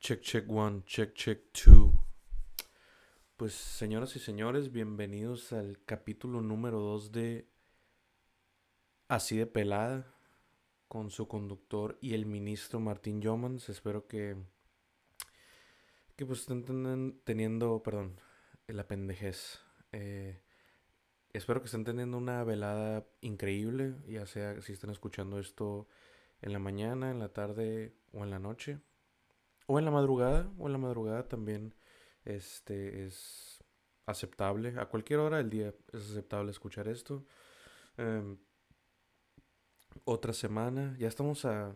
Check, 0.00 0.22
check 0.22 0.44
one, 0.48 0.82
check, 0.86 1.12
check 1.12 1.52
two. 1.52 1.92
Pues 3.36 3.52
señoras 3.52 4.16
y 4.16 4.18
señores, 4.18 4.72
bienvenidos 4.72 5.52
al 5.52 5.78
capítulo 5.84 6.40
número 6.40 6.80
2 6.80 7.12
de 7.12 7.46
Así 9.08 9.36
de 9.36 9.44
Pelada 9.44 10.10
con 10.88 11.10
su 11.10 11.28
conductor 11.28 11.98
y 12.00 12.14
el 12.14 12.24
ministro 12.24 12.80
Martín 12.80 13.20
Yomans. 13.20 13.68
Espero 13.68 14.06
que, 14.06 14.36
que 16.16 16.24
pues 16.24 16.40
estén 16.40 17.20
teniendo, 17.22 17.82
perdón, 17.82 18.18
la 18.68 18.88
pendejez. 18.88 19.60
Eh, 19.92 20.40
espero 21.34 21.60
que 21.60 21.66
estén 21.66 21.84
teniendo 21.84 22.16
una 22.16 22.42
velada 22.42 23.06
increíble, 23.20 23.96
ya 24.08 24.24
sea 24.24 24.62
si 24.62 24.72
están 24.72 24.88
escuchando 24.88 25.38
esto 25.38 25.88
en 26.40 26.54
la 26.54 26.58
mañana, 26.58 27.10
en 27.10 27.18
la 27.18 27.34
tarde 27.34 27.92
o 28.14 28.24
en 28.24 28.30
la 28.30 28.38
noche. 28.38 28.80
O 29.72 29.78
en 29.78 29.84
la 29.84 29.92
madrugada, 29.92 30.50
o 30.58 30.66
en 30.66 30.72
la 30.72 30.78
madrugada 30.78 31.28
también 31.28 31.76
este, 32.24 33.04
es 33.04 33.62
aceptable. 34.04 34.74
A 34.76 34.86
cualquier 34.86 35.20
hora 35.20 35.36
del 35.36 35.48
día 35.48 35.72
es 35.92 36.10
aceptable 36.10 36.50
escuchar 36.50 36.88
esto. 36.88 37.24
Em, 37.96 38.36
otra 40.02 40.32
semana, 40.32 40.96
ya 40.98 41.06
estamos 41.06 41.44
a... 41.44 41.72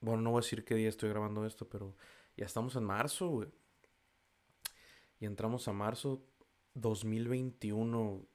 Bueno, 0.00 0.22
no 0.22 0.30
voy 0.32 0.38
a 0.38 0.42
decir 0.42 0.64
qué 0.64 0.74
día 0.74 0.88
estoy 0.88 1.10
grabando 1.10 1.46
esto, 1.46 1.68
pero 1.68 1.94
ya 2.36 2.46
estamos 2.46 2.74
en 2.74 2.82
marzo. 2.82 3.46
Y 5.20 5.26
entramos 5.26 5.68
a 5.68 5.72
marzo 5.72 6.26
2021. 6.74 8.26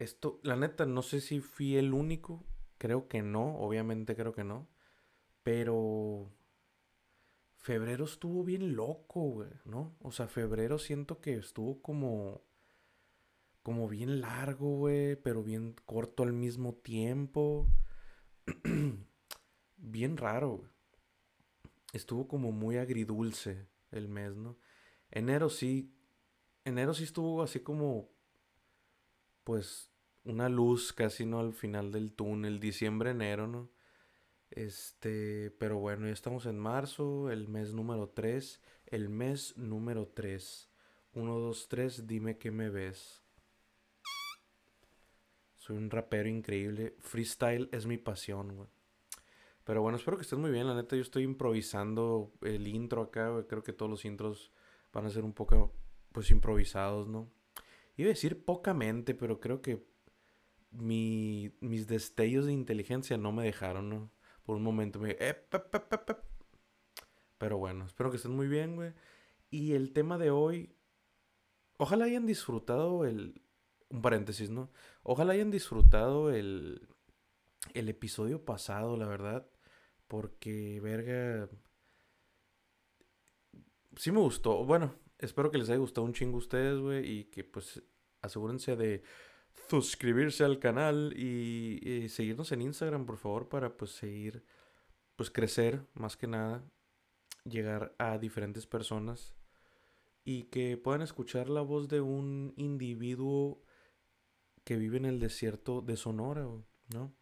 Esto, 0.00 0.40
la 0.42 0.56
neta, 0.56 0.84
no 0.84 1.02
sé 1.02 1.20
si 1.20 1.38
fui 1.38 1.76
el 1.76 1.94
único. 1.94 2.42
Creo 2.76 3.06
que 3.06 3.22
no, 3.22 3.56
obviamente 3.58 4.16
creo 4.16 4.32
que 4.32 4.42
no. 4.42 4.66
Pero 5.44 6.32
febrero 7.64 8.04
estuvo 8.04 8.44
bien 8.44 8.76
loco, 8.76 9.20
güey, 9.22 9.48
¿no? 9.64 9.96
O 10.02 10.12
sea, 10.12 10.28
febrero 10.28 10.78
siento 10.78 11.22
que 11.22 11.32
estuvo 11.36 11.80
como 11.80 12.42
como 13.62 13.88
bien 13.88 14.20
largo, 14.20 14.76
güey, 14.76 15.16
pero 15.16 15.42
bien 15.42 15.74
corto 15.86 16.24
al 16.24 16.34
mismo 16.34 16.74
tiempo. 16.74 17.66
bien 19.78 20.16
raro, 20.18 20.58
güey. 20.58 20.70
Estuvo 21.94 22.28
como 22.28 22.52
muy 22.52 22.76
agridulce 22.76 23.66
el 23.92 24.08
mes, 24.08 24.36
¿no? 24.36 24.58
Enero 25.10 25.48
sí, 25.48 25.96
enero 26.66 26.92
sí 26.92 27.04
estuvo 27.04 27.42
así 27.42 27.60
como, 27.60 28.10
pues, 29.42 29.90
una 30.24 30.50
luz 30.50 30.92
casi, 30.92 31.24
¿no? 31.24 31.40
Al 31.40 31.54
final 31.54 31.92
del 31.92 32.12
túnel, 32.12 32.60
diciembre, 32.60 33.12
enero, 33.12 33.46
¿no? 33.46 33.70
Este, 34.54 35.50
pero 35.58 35.80
bueno, 35.80 36.06
ya 36.06 36.12
estamos 36.12 36.46
en 36.46 36.56
marzo, 36.56 37.28
el 37.30 37.48
mes 37.48 37.74
número 37.74 38.08
3. 38.08 38.60
El 38.86 39.08
mes 39.08 39.56
número 39.56 40.06
3. 40.06 40.70
1, 41.14 41.38
2, 41.38 41.68
3, 41.68 42.06
dime 42.06 42.38
que 42.38 42.52
me 42.52 42.70
ves. 42.70 43.22
Soy 45.56 45.76
un 45.76 45.90
rapero 45.90 46.28
increíble. 46.28 46.94
Freestyle 47.00 47.68
es 47.72 47.86
mi 47.86 47.98
pasión, 47.98 48.54
güey. 48.54 48.68
Pero 49.64 49.82
bueno, 49.82 49.96
espero 49.96 50.18
que 50.18 50.22
estén 50.22 50.40
muy 50.40 50.52
bien. 50.52 50.68
La 50.68 50.74
neta, 50.74 50.94
yo 50.94 51.02
estoy 51.02 51.24
improvisando 51.24 52.32
el 52.42 52.68
intro 52.68 53.02
acá. 53.02 53.44
Creo 53.48 53.64
que 53.64 53.72
todos 53.72 53.90
los 53.90 54.04
intros 54.04 54.52
van 54.92 55.06
a 55.06 55.10
ser 55.10 55.24
un 55.24 55.32
poco, 55.32 55.74
pues, 56.12 56.30
improvisados, 56.30 57.08
¿no? 57.08 57.28
Iba 57.96 58.08
a 58.08 58.10
decir 58.10 58.44
pocamente, 58.44 59.14
pero 59.14 59.40
creo 59.40 59.62
que 59.62 59.84
mi, 60.70 61.56
mis 61.60 61.86
destellos 61.88 62.46
de 62.46 62.52
inteligencia 62.52 63.16
no 63.16 63.32
me 63.32 63.44
dejaron, 63.44 63.88
¿no? 63.88 64.13
Por 64.44 64.56
un 64.56 64.62
momento 64.62 64.98
me 65.00 65.16
eh, 65.18 65.36
Pero 67.38 67.58
bueno, 67.58 67.86
espero 67.86 68.10
que 68.10 68.16
estén 68.16 68.36
muy 68.36 68.46
bien, 68.46 68.76
güey. 68.76 68.92
Y 69.50 69.72
el 69.72 69.92
tema 69.92 70.18
de 70.18 70.30
hoy, 70.30 70.74
ojalá 71.78 72.04
hayan 72.04 72.26
disfrutado 72.26 73.04
el... 73.04 73.40
Un 73.88 74.02
paréntesis, 74.02 74.50
¿no? 74.50 74.70
Ojalá 75.02 75.34
hayan 75.34 75.50
disfrutado 75.50 76.32
el, 76.32 76.88
el 77.74 77.88
episodio 77.88 78.44
pasado, 78.44 78.96
la 78.96 79.06
verdad. 79.06 79.46
Porque, 80.08 80.80
verga... 80.80 81.48
Sí 83.96 84.10
me 84.10 84.20
gustó. 84.20 84.64
Bueno, 84.64 84.94
espero 85.18 85.50
que 85.50 85.58
les 85.58 85.68
haya 85.68 85.78
gustado 85.78 86.04
un 86.06 86.12
chingo 86.12 86.36
a 86.36 86.38
ustedes, 86.38 86.78
güey. 86.80 87.08
Y 87.08 87.24
que 87.26 87.44
pues 87.44 87.82
asegúrense 88.20 88.74
de 88.76 89.02
suscribirse 89.68 90.44
al 90.44 90.58
canal 90.58 91.14
y, 91.16 92.08
seguirnos 92.08 92.52
en 92.52 92.62
Instagram, 92.62 93.06
por 93.06 93.16
favor, 93.16 93.48
para 93.48 93.76
pues 93.76 93.92
seguir, 93.92 94.44
pues 95.16 95.30
crecer 95.30 95.84
más 95.94 96.16
que 96.16 96.26
nada, 96.26 96.62
llegar 97.44 97.94
a 97.98 98.18
diferentes 98.18 98.66
personas 98.66 99.34
y 100.24 100.44
que 100.44 100.76
puedan 100.76 101.02
escuchar 101.02 101.48
la 101.48 101.60
voz 101.60 101.88
de 101.88 102.00
un 102.00 102.54
individuo 102.56 103.62
que 104.64 104.76
vive 104.76 104.96
en 104.96 105.04
el 105.04 105.20
desierto 105.20 105.82
de 105.82 105.96
Sonora, 105.96 106.46
¿no? 106.88 107.14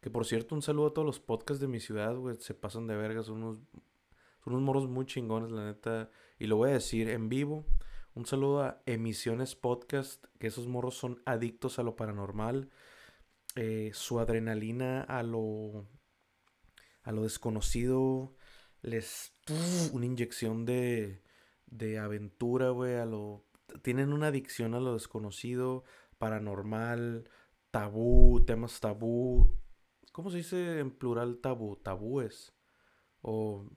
Que 0.00 0.10
por 0.10 0.26
cierto, 0.26 0.54
un 0.54 0.62
saludo 0.62 0.88
a 0.88 0.94
todos 0.94 1.06
los 1.06 1.20
podcasts 1.20 1.60
de 1.60 1.68
mi 1.68 1.80
ciudad, 1.80 2.16
güey, 2.16 2.36
se 2.36 2.54
pasan 2.54 2.86
de 2.86 2.96
vergas, 2.96 3.26
son 3.26 3.42
unos, 3.42 3.58
son 4.44 4.54
unos 4.54 4.62
moros 4.62 4.88
muy 4.88 5.06
chingones, 5.06 5.50
la 5.50 5.66
neta, 5.66 6.10
y 6.38 6.46
lo 6.46 6.56
voy 6.56 6.70
a 6.70 6.74
decir 6.74 7.08
en 7.08 7.28
vivo. 7.28 7.66
Un 8.12 8.26
saludo 8.26 8.62
a 8.62 8.82
Emisiones 8.86 9.54
Podcast, 9.54 10.24
que 10.40 10.48
esos 10.48 10.66
morros 10.66 10.96
son 10.96 11.22
adictos 11.26 11.78
a 11.78 11.84
lo 11.84 11.94
paranormal. 11.94 12.68
Eh, 13.54 13.92
su 13.94 14.18
adrenalina 14.18 15.02
a 15.02 15.22
lo, 15.22 15.86
a 17.02 17.12
lo 17.12 17.22
desconocido 17.22 18.34
les... 18.82 19.32
una 19.92 20.06
inyección 20.06 20.64
de, 20.64 21.22
de 21.66 21.98
aventura, 21.98 22.70
güey, 22.70 22.96
a 22.96 23.06
lo... 23.06 23.46
Tienen 23.82 24.12
una 24.12 24.26
adicción 24.26 24.74
a 24.74 24.80
lo 24.80 24.94
desconocido, 24.94 25.84
paranormal, 26.18 27.30
tabú, 27.70 28.44
temas 28.44 28.80
tabú. 28.80 29.54
¿Cómo 30.10 30.32
se 30.32 30.38
dice 30.38 30.80
en 30.80 30.90
plural 30.90 31.38
tabú? 31.38 31.76
Tabúes. 31.76 32.56
O 33.22 33.70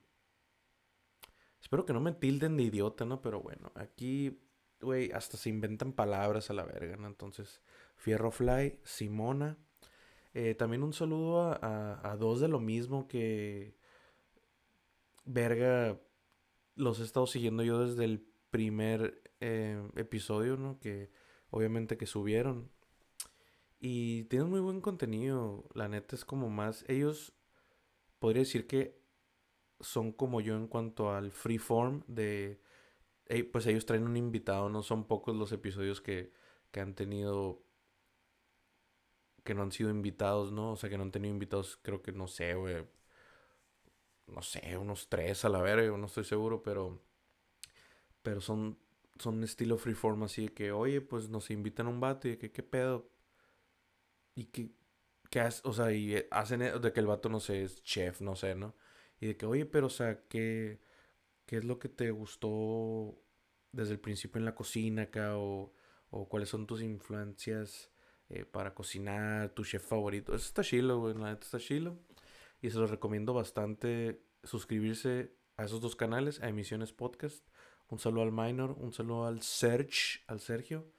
Espero 1.64 1.86
que 1.86 1.94
no 1.94 2.00
me 2.00 2.12
tilden 2.12 2.58
de 2.58 2.64
idiota, 2.64 3.06
¿no? 3.06 3.22
Pero 3.22 3.40
bueno, 3.40 3.72
aquí, 3.74 4.38
güey, 4.82 5.10
hasta 5.12 5.38
se 5.38 5.48
inventan 5.48 5.94
palabras 5.94 6.50
a 6.50 6.52
la 6.52 6.62
verga, 6.62 6.98
¿no? 6.98 7.06
Entonces, 7.06 7.62
Fierrofly, 7.96 8.80
Simona. 8.82 9.56
Eh, 10.34 10.54
también 10.54 10.82
un 10.82 10.92
saludo 10.92 11.58
a, 11.62 12.16
dos 12.18 12.40
de 12.40 12.48
lo 12.48 12.60
mismo 12.60 13.08
que. 13.08 13.78
Verga, 15.24 15.98
los 16.76 17.00
he 17.00 17.02
estado 17.02 17.26
siguiendo 17.26 17.62
yo 17.62 17.86
desde 17.86 18.04
el 18.04 18.28
primer 18.50 19.22
eh, 19.40 19.82
episodio, 19.96 20.58
¿no? 20.58 20.78
Que 20.80 21.10
obviamente 21.48 21.96
que 21.96 22.04
subieron. 22.04 22.70
Y 23.80 24.24
tienen 24.24 24.50
muy 24.50 24.60
buen 24.60 24.82
contenido. 24.82 25.64
La 25.72 25.88
neta 25.88 26.14
es 26.14 26.26
como 26.26 26.50
más. 26.50 26.84
Ellos 26.88 27.32
podría 28.18 28.42
decir 28.42 28.66
que 28.66 29.02
son 29.80 30.12
como 30.12 30.40
yo 30.40 30.56
en 30.56 30.68
cuanto 30.68 31.12
al 31.14 31.30
freeform 31.32 32.02
de... 32.06 32.60
pues 33.52 33.66
ellos 33.66 33.86
traen 33.86 34.04
un 34.04 34.16
invitado, 34.16 34.68
no 34.68 34.82
son 34.82 35.06
pocos 35.06 35.36
los 35.36 35.52
episodios 35.52 36.00
que, 36.00 36.32
que 36.72 36.80
han 36.80 36.94
tenido 36.94 37.62
que 39.44 39.54
no 39.54 39.62
han 39.62 39.72
sido 39.72 39.90
invitados, 39.90 40.52
¿no? 40.52 40.72
O 40.72 40.76
sea, 40.76 40.90
que 40.90 40.96
no 40.96 41.04
han 41.04 41.12
tenido 41.12 41.32
invitados, 41.32 41.78
creo 41.82 42.02
que 42.02 42.12
no 42.12 42.26
sé, 42.28 42.54
güey. 42.54 42.84
No 44.26 44.42
sé, 44.42 44.76
unos 44.76 45.08
tres 45.08 45.44
a 45.46 45.48
la 45.48 45.62
verga, 45.62 45.96
no 45.96 46.06
estoy 46.06 46.24
seguro, 46.24 46.62
pero. 46.62 47.00
Pero 48.22 48.40
son. 48.40 48.78
Son 49.20 49.44
estilo 49.44 49.78
freeform 49.78 50.24
así 50.24 50.46
de 50.48 50.52
que, 50.54 50.72
oye, 50.72 51.00
pues 51.00 51.28
nos 51.28 51.50
invitan 51.52 51.86
a 51.86 51.90
un 51.90 52.00
vato 52.00 52.26
y 52.28 52.36
que, 52.36 52.50
¿qué 52.50 52.62
pedo? 52.64 53.08
Y 54.34 54.44
que. 54.46 54.70
¿Qué 55.30 55.40
hace? 55.40 55.60
O 55.64 55.72
sea, 55.72 55.92
y 55.92 56.16
hacen 56.30 56.60
de 56.60 56.92
que 56.92 57.00
el 57.00 57.06
vato, 57.06 57.28
no 57.28 57.40
sé, 57.40 57.62
es 57.64 57.82
chef, 57.82 58.20
no 58.20 58.36
sé, 58.36 58.54
¿no? 58.54 58.74
Y 59.24 59.28
de 59.28 59.36
que, 59.38 59.46
oye, 59.46 59.64
pero 59.64 59.86
o 59.86 59.90
sea, 59.90 60.20
¿qué, 60.28 60.80
qué 61.46 61.56
es 61.56 61.64
lo 61.64 61.78
que 61.78 61.88
te 61.88 62.10
gustó 62.10 63.18
desde 63.72 63.92
el 63.92 63.98
principio 63.98 64.38
en 64.38 64.44
la 64.44 64.54
cocina 64.54 65.04
acá? 65.04 65.38
O, 65.38 65.72
o 66.10 66.28
cuáles 66.28 66.50
son 66.50 66.66
tus 66.66 66.82
influencias 66.82 67.90
eh, 68.28 68.44
para 68.44 68.74
cocinar, 68.74 69.48
tu 69.54 69.64
chef 69.64 69.82
favorito. 69.82 70.34
Está 70.34 70.62
chilo, 70.62 71.00
güey, 71.00 71.14
la 71.14 71.30
neta 71.30 71.42
está 71.42 71.58
chilo. 71.58 71.98
Y 72.60 72.68
se 72.68 72.76
los 72.76 72.90
recomiendo 72.90 73.32
bastante 73.32 74.20
suscribirse 74.42 75.34
a 75.56 75.64
esos 75.64 75.80
dos 75.80 75.96
canales, 75.96 76.42
a 76.42 76.50
Emisiones 76.50 76.92
Podcast. 76.92 77.48
Un 77.88 77.98
saludo 77.98 78.24
al 78.24 78.32
Minor, 78.32 78.72
un 78.72 78.92
saludo 78.92 79.24
al 79.24 79.40
Serge, 79.40 80.20
al 80.26 80.40
Sergio, 80.40 80.92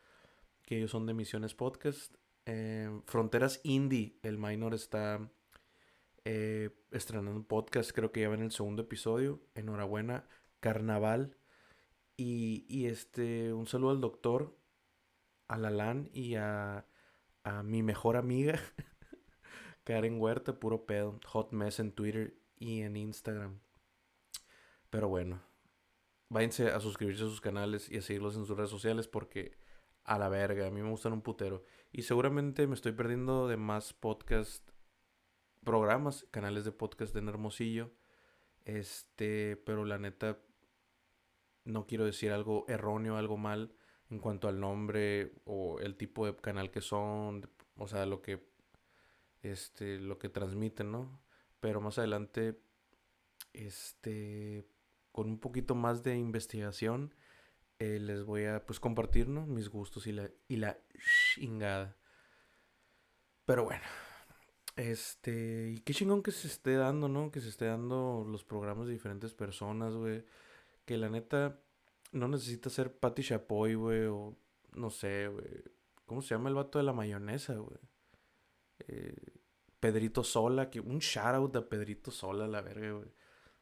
que 0.64 0.78
ellos 0.78 0.90
son 0.90 1.06
de 1.06 1.12
Emisiones 1.12 1.54
Podcast. 1.54 2.16
Eh, 2.48 2.90
Fronteras 3.06 3.62
Indie, 3.62 4.18
el 4.24 4.40
Minor 4.40 4.74
está 4.74 5.32
eh, 6.26 6.72
estrenando 6.92 7.32
un 7.32 7.46
podcast, 7.46 7.92
creo 7.92 8.12
que 8.12 8.22
ya 8.22 8.30
ven 8.30 8.42
el 8.42 8.52
segundo 8.52 8.82
episodio. 8.82 9.42
Enhorabuena, 9.54 10.28
Carnaval. 10.60 11.38
Y, 12.18 12.88
este, 12.88 13.54
un 13.54 13.68
saludo 13.68 13.92
al 13.92 14.02
doctor, 14.02 14.58
a 15.48 15.58
Lalán 15.58 16.10
y 16.14 16.36
a, 16.36 16.88
a 17.44 17.64
mi 17.64 17.84
mejor 17.84 18.18
amiga, 18.18 18.60
Karen 19.84 20.20
Huerta, 20.20 20.60
puro 20.60 20.86
pedo. 20.86 21.20
Hot 21.28 21.52
Mess 21.52 21.80
en 21.80 21.92
Twitter 21.92 22.38
y 22.58 22.82
en 22.82 22.98
Instagram. 22.98 23.60
Pero 24.90 25.10
bueno, 25.10 25.42
váyanse 26.30 26.70
a 26.70 26.80
suscribirse 26.80 27.24
a 27.24 27.28
sus 27.28 27.42
canales 27.42 27.90
y 27.92 27.98
a 27.98 28.02
seguirlos 28.02 28.36
en 28.36 28.46
sus 28.46 28.58
redes 28.58 28.72
sociales 28.72 29.08
porque 29.08 29.58
a 30.06 30.18
la 30.18 30.30
verga, 30.30 30.68
a 30.68 30.72
mí 30.72 30.82
me 30.82 30.90
gustan 30.90 31.14
un 31.14 31.22
putero. 31.22 31.64
Y 31.92 32.04
seguramente 32.04 32.66
me 32.68 32.76
estoy 32.76 32.94
perdiendo 32.94 33.48
de 33.48 33.58
más 33.58 33.94
podcast, 33.94 34.70
programas, 35.66 36.26
canales 36.32 36.64
de 36.64 36.72
podcast 36.72 37.14
en 37.18 37.28
Hermosillo. 37.28 37.92
Este, 38.64 39.58
pero 39.58 39.84
la 39.84 39.98
neta, 39.98 40.40
no 41.66 41.86
quiero 41.86 42.06
decir 42.06 42.32
algo 42.32 42.66
erróneo, 42.70 43.18
algo 43.18 43.38
mal 43.38 43.76
en 44.10 44.20
cuanto 44.20 44.48
al 44.48 44.60
nombre 44.60 45.34
o 45.46 45.80
el 45.80 45.98
tipo 45.98 46.26
de 46.26 46.36
canal 46.36 46.72
que 46.72 46.82
son, 46.82 47.50
o 47.76 47.88
sea, 47.88 48.06
lo 48.06 48.22
que, 48.22 48.48
este, 49.42 50.00
lo 50.00 50.18
que 50.20 50.30
transmiten, 50.30 50.92
¿no? 50.92 51.20
Pero 51.60 51.82
más 51.82 51.98
adelante, 51.98 52.60
este, 53.54 54.66
con 55.12 55.28
un 55.30 55.40
poquito 55.40 55.76
más 55.76 56.04
de 56.04 56.16
investigación, 56.16 57.14
eh, 57.80 58.00
les 58.00 58.24
voy 58.24 58.46
a, 58.46 58.66
pues, 58.66 58.80
compartir, 58.80 59.28
¿no? 59.28 59.46
Mis 59.46 59.70
gustos 59.70 60.08
y 60.08 60.12
la, 60.14 60.30
y 60.48 60.58
la 60.58 60.80
chingada. 61.36 61.98
Pero 63.46 63.66
bueno, 63.66 63.84
este, 64.76 65.72
y 65.72 65.80
qué 65.82 65.94
chingón 65.94 66.22
que 66.22 66.32
se 66.32 66.48
esté 66.48 66.76
dando, 66.76 67.08
¿no? 67.08 67.32
Que 67.32 67.42
se 67.42 67.50
esté 67.50 67.66
dando 67.66 68.26
los 68.28 68.44
programas 68.44 68.88
de 68.88 68.94
diferentes 68.94 69.34
personas, 69.34 69.94
güey. 69.94 70.26
Que 70.86 70.98
la 70.98 71.10
neta 71.10 71.60
no 72.12 72.28
necesita 72.28 72.70
ser 72.70 72.98
Patty 72.98 73.24
Chapoy, 73.24 73.76
güey, 73.76 74.06
o 74.06 74.38
no 74.74 74.90
sé, 74.90 75.28
güey. 75.28 75.48
¿Cómo 76.06 76.22
se 76.22 76.36
llama 76.36 76.50
el 76.50 76.56
vato 76.56 76.78
de 76.78 76.84
la 76.84 76.94
mayonesa, 76.94 77.56
güey? 77.56 77.80
Eh, 78.88 79.16
Pedrito 79.80 80.24
Sola, 80.24 80.70
que 80.70 80.80
un 80.80 81.00
shout 81.00 81.36
out 81.36 81.56
a 81.56 81.70
Pedrito 81.70 82.12
Sola, 82.12 82.48
la 82.48 82.62
verga, 82.62 82.92
güey. 82.92 83.10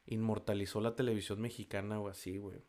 Inmortalizó 0.06 0.80
la 0.80 0.96
televisión 0.96 1.40
mexicana 1.40 2.00
o 2.00 2.08
así, 2.08 2.38
güey. 2.38 2.62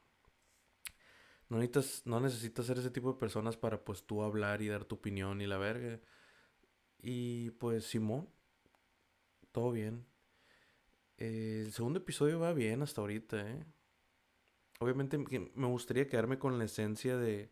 No 1.50 1.57
necesitas, 1.57 2.03
no 2.06 2.19
necesitas 2.19 2.65
ser 2.65 2.80
ese 2.80 2.91
tipo 2.91 3.13
de 3.13 3.19
personas 3.19 3.57
para 3.57 3.83
pues 3.83 4.03
tú 4.03 4.24
hablar 4.24 4.62
y 4.62 4.68
dar 4.68 4.86
tu 4.86 4.95
opinión 4.95 5.41
y 5.41 5.48
la 5.48 5.57
verga. 5.57 6.00
Y 7.07 7.52
pues 7.52 7.86
Simón, 7.86 8.28
todo 9.52 9.72
bien. 9.72 10.07
el 11.18 11.72
segundo 11.72 12.00
episodio 12.00 12.40
va 12.40 12.52
bien 12.52 12.81
hasta 12.81 13.02
ahorita, 13.02 13.48
¿eh? 13.48 13.63
Obviamente 14.80 15.19
me 15.19 15.68
gustaría 15.68 16.07
quedarme 16.07 16.40
con 16.40 16.57
la 16.57 16.66
esencia 16.66 17.16
de, 17.16 17.52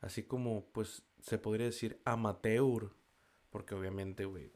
así 0.00 0.24
como, 0.24 0.66
pues, 0.72 1.04
se 1.20 1.38
podría 1.38 1.66
decir 1.66 2.02
amateur. 2.04 2.92
Porque 3.50 3.76
obviamente, 3.76 4.24
güey, 4.24 4.50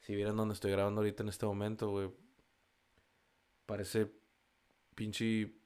si 0.00 0.14
vieran 0.16 0.36
donde 0.36 0.54
estoy 0.54 0.72
grabando 0.72 1.02
ahorita 1.02 1.22
en 1.22 1.28
este 1.28 1.44
momento, 1.44 1.90
güey, 1.90 2.10
parece 3.66 4.10
pinche 4.94 5.58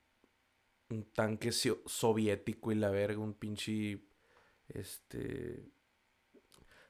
un 0.91 1.05
tanque 1.13 1.53
soviético 1.53 2.73
y 2.73 2.75
la 2.75 2.91
verga, 2.91 3.21
un 3.21 3.35
pinche, 3.35 4.03
este, 4.67 5.71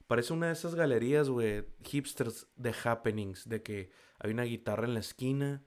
Parece 0.09 0.33
una 0.33 0.47
de 0.47 0.55
esas 0.55 0.75
galerías, 0.75 1.29
güey, 1.29 1.67
hipsters 1.85 2.49
de 2.57 2.75
happenings, 2.83 3.47
de 3.47 3.63
que 3.63 3.91
hay 4.19 4.31
una 4.31 4.45
guitarra 4.45 4.87
en 4.87 4.95
la 4.95 5.01
esquina, 5.01 5.63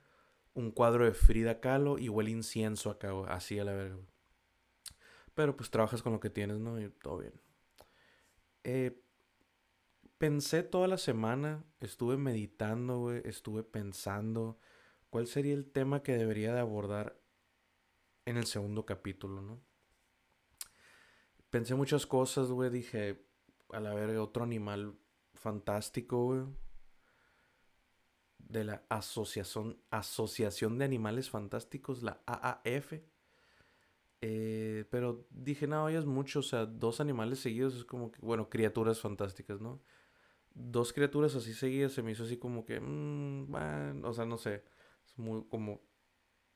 un 0.56 0.72
cuadro 0.72 1.06
de 1.06 1.14
Frida 1.14 1.62
Kahlo 1.62 2.00
y 2.00 2.10
huele 2.10 2.32
incienso 2.32 2.90
acá, 2.90 3.12
güey, 3.12 3.30
así 3.30 3.60
a 3.60 3.64
la 3.64 3.74
verga. 3.74 4.00
Pero 5.36 5.56
pues 5.56 5.70
trabajas 5.70 6.02
con 6.02 6.12
lo 6.14 6.20
que 6.20 6.32
tienes, 6.32 6.58
¿no? 6.58 6.82
Y 6.82 6.90
todo 6.90 7.20
bien. 7.20 7.40
Eh, 8.64 9.00
pensé 10.18 10.64
toda 10.64 10.88
la 10.88 10.98
semana, 10.98 11.64
estuve 11.80 12.18
meditando, 12.18 12.98
güey, 12.98 13.22
estuve 13.26 13.62
pensando 13.62 14.60
cuál 15.12 15.28
sería 15.28 15.54
el 15.54 15.72
tema 15.72 16.02
que 16.02 16.18
debería 16.18 16.52
de 16.52 16.62
abordar 16.62 17.22
en 18.26 18.38
el 18.38 18.48
segundo 18.48 18.88
capítulo, 18.88 19.44
¿no? 19.44 19.62
Pensé 21.52 21.76
muchas 21.76 22.08
cosas, 22.08 22.48
güey, 22.48 22.72
dije, 22.72 23.24
a 23.74 23.80
la 23.80 23.94
verga, 23.94 24.22
otro 24.22 24.44
animal 24.44 24.96
fantástico. 25.34 26.48
De 28.38 28.64
la 28.66 28.84
Asociación, 28.90 29.78
Asociación 29.92 30.78
de 30.78 30.86
Animales 30.86 31.30
Fantásticos, 31.30 32.04
la 32.04 32.22
AAF. 32.26 32.94
Eh, 34.22 34.86
pero 34.92 35.26
dije, 35.32 35.68
no, 35.68 35.90
ya 35.90 36.00
es 36.00 36.06
mucho, 36.06 36.40
o 36.40 36.44
sea, 36.44 36.66
dos 36.66 37.02
animales 37.02 37.40
seguidos 37.40 37.76
es 37.76 37.86
como 37.86 38.12
que, 38.12 38.20
bueno, 38.22 38.50
criaturas 38.50 39.00
fantásticas, 39.00 39.62
¿no? 39.62 39.82
Dos 40.54 40.94
criaturas 40.94 41.36
así 41.36 41.54
seguidas 41.54 41.94
se 41.94 42.04
me 42.04 42.12
hizo 42.12 42.24
así 42.26 42.38
como 42.38 42.66
que, 42.66 42.80
mmm, 42.80 43.48
bueno, 43.50 44.10
o 44.10 44.14
sea, 44.14 44.26
no 44.26 44.38
sé, 44.38 44.64
es 45.06 45.18
muy 45.18 45.44
como, 45.50 45.82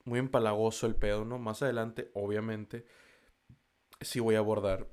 muy 0.03 0.19
empalagoso 0.19 0.85
el 0.85 0.95
pedo, 0.95 1.25
¿no? 1.25 1.39
Más 1.39 1.63
adelante, 1.63 2.11
obviamente, 2.13 2.85
sí 4.01 4.19
voy 4.19 4.35
a 4.35 4.39
abordar 4.39 4.87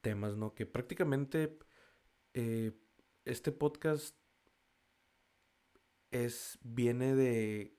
temas, 0.00 0.36
¿no? 0.36 0.54
Que 0.54 0.66
prácticamente 0.66 1.58
eh, 2.34 2.72
este 3.24 3.52
podcast 3.52 4.16
es, 6.10 6.58
viene 6.62 7.14
de 7.14 7.76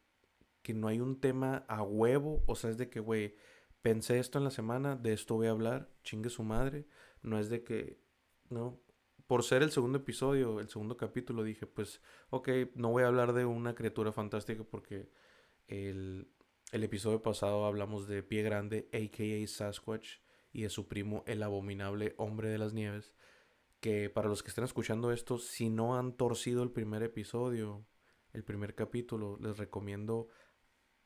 que 0.62 0.74
no 0.74 0.88
hay 0.88 1.00
un 1.00 1.20
tema 1.20 1.66
a 1.68 1.84
huevo, 1.84 2.44
o 2.48 2.56
sea, 2.56 2.70
es 2.70 2.78
de 2.78 2.90
que, 2.90 3.00
güey, 3.00 3.36
pensé 3.82 4.20
esto 4.20 4.38
en 4.38 4.44
la 4.44 4.52
semana, 4.52 4.96
de 4.96 5.14
esto 5.14 5.36
voy 5.36 5.48
a 5.48 5.52
hablar, 5.52 5.90
chingue 6.04 6.30
su 6.30 6.44
madre, 6.44 6.88
no 7.22 7.40
es 7.40 7.50
de 7.50 7.64
que, 7.64 8.02
no, 8.50 8.82
por 9.28 9.44
ser 9.44 9.64
el 9.64 9.72
segundo 9.72 10.00
episodio, 10.00 10.60
el 10.60 10.70
segundo 10.70 10.98
capítulo, 10.98 11.44
dije, 11.44 11.66
pues, 11.66 12.02
ok, 12.30 12.50
no 12.76 12.90
voy 12.92 13.04
a 13.04 13.08
hablar 13.08 13.34
de 13.34 13.46
una 13.46 13.76
criatura 13.76 14.12
fantástica 14.12 14.64
porque 14.64 15.12
el, 15.68 16.32
el 16.72 16.84
episodio 16.84 17.22
pasado 17.22 17.66
hablamos 17.66 18.08
de 18.08 18.24
Pie 18.24 18.44
Grande, 18.44 18.90
a.k.a. 18.94 19.48
Sasquatch, 19.48 20.18
y 20.52 20.64
de 20.64 20.70
su 20.70 20.88
primo 20.88 21.24
el 21.28 21.44
abominable 21.44 22.14
hombre 22.18 22.50
de 22.50 22.58
las 22.58 22.74
nieves. 22.74 23.14
Que 23.80 24.10
para 24.10 24.28
los 24.28 24.44
que 24.44 24.50
estén 24.50 24.64
escuchando 24.64 25.12
esto, 25.12 25.38
si 25.38 25.70
no 25.70 25.98
han 25.98 26.14
torcido 26.14 26.64
el 26.64 26.72
primer 26.72 27.04
episodio, 27.04 27.86
el 28.34 28.44
primer 28.44 28.76
capítulo, 28.76 29.38
les 29.40 29.58
recomiendo 29.58 30.28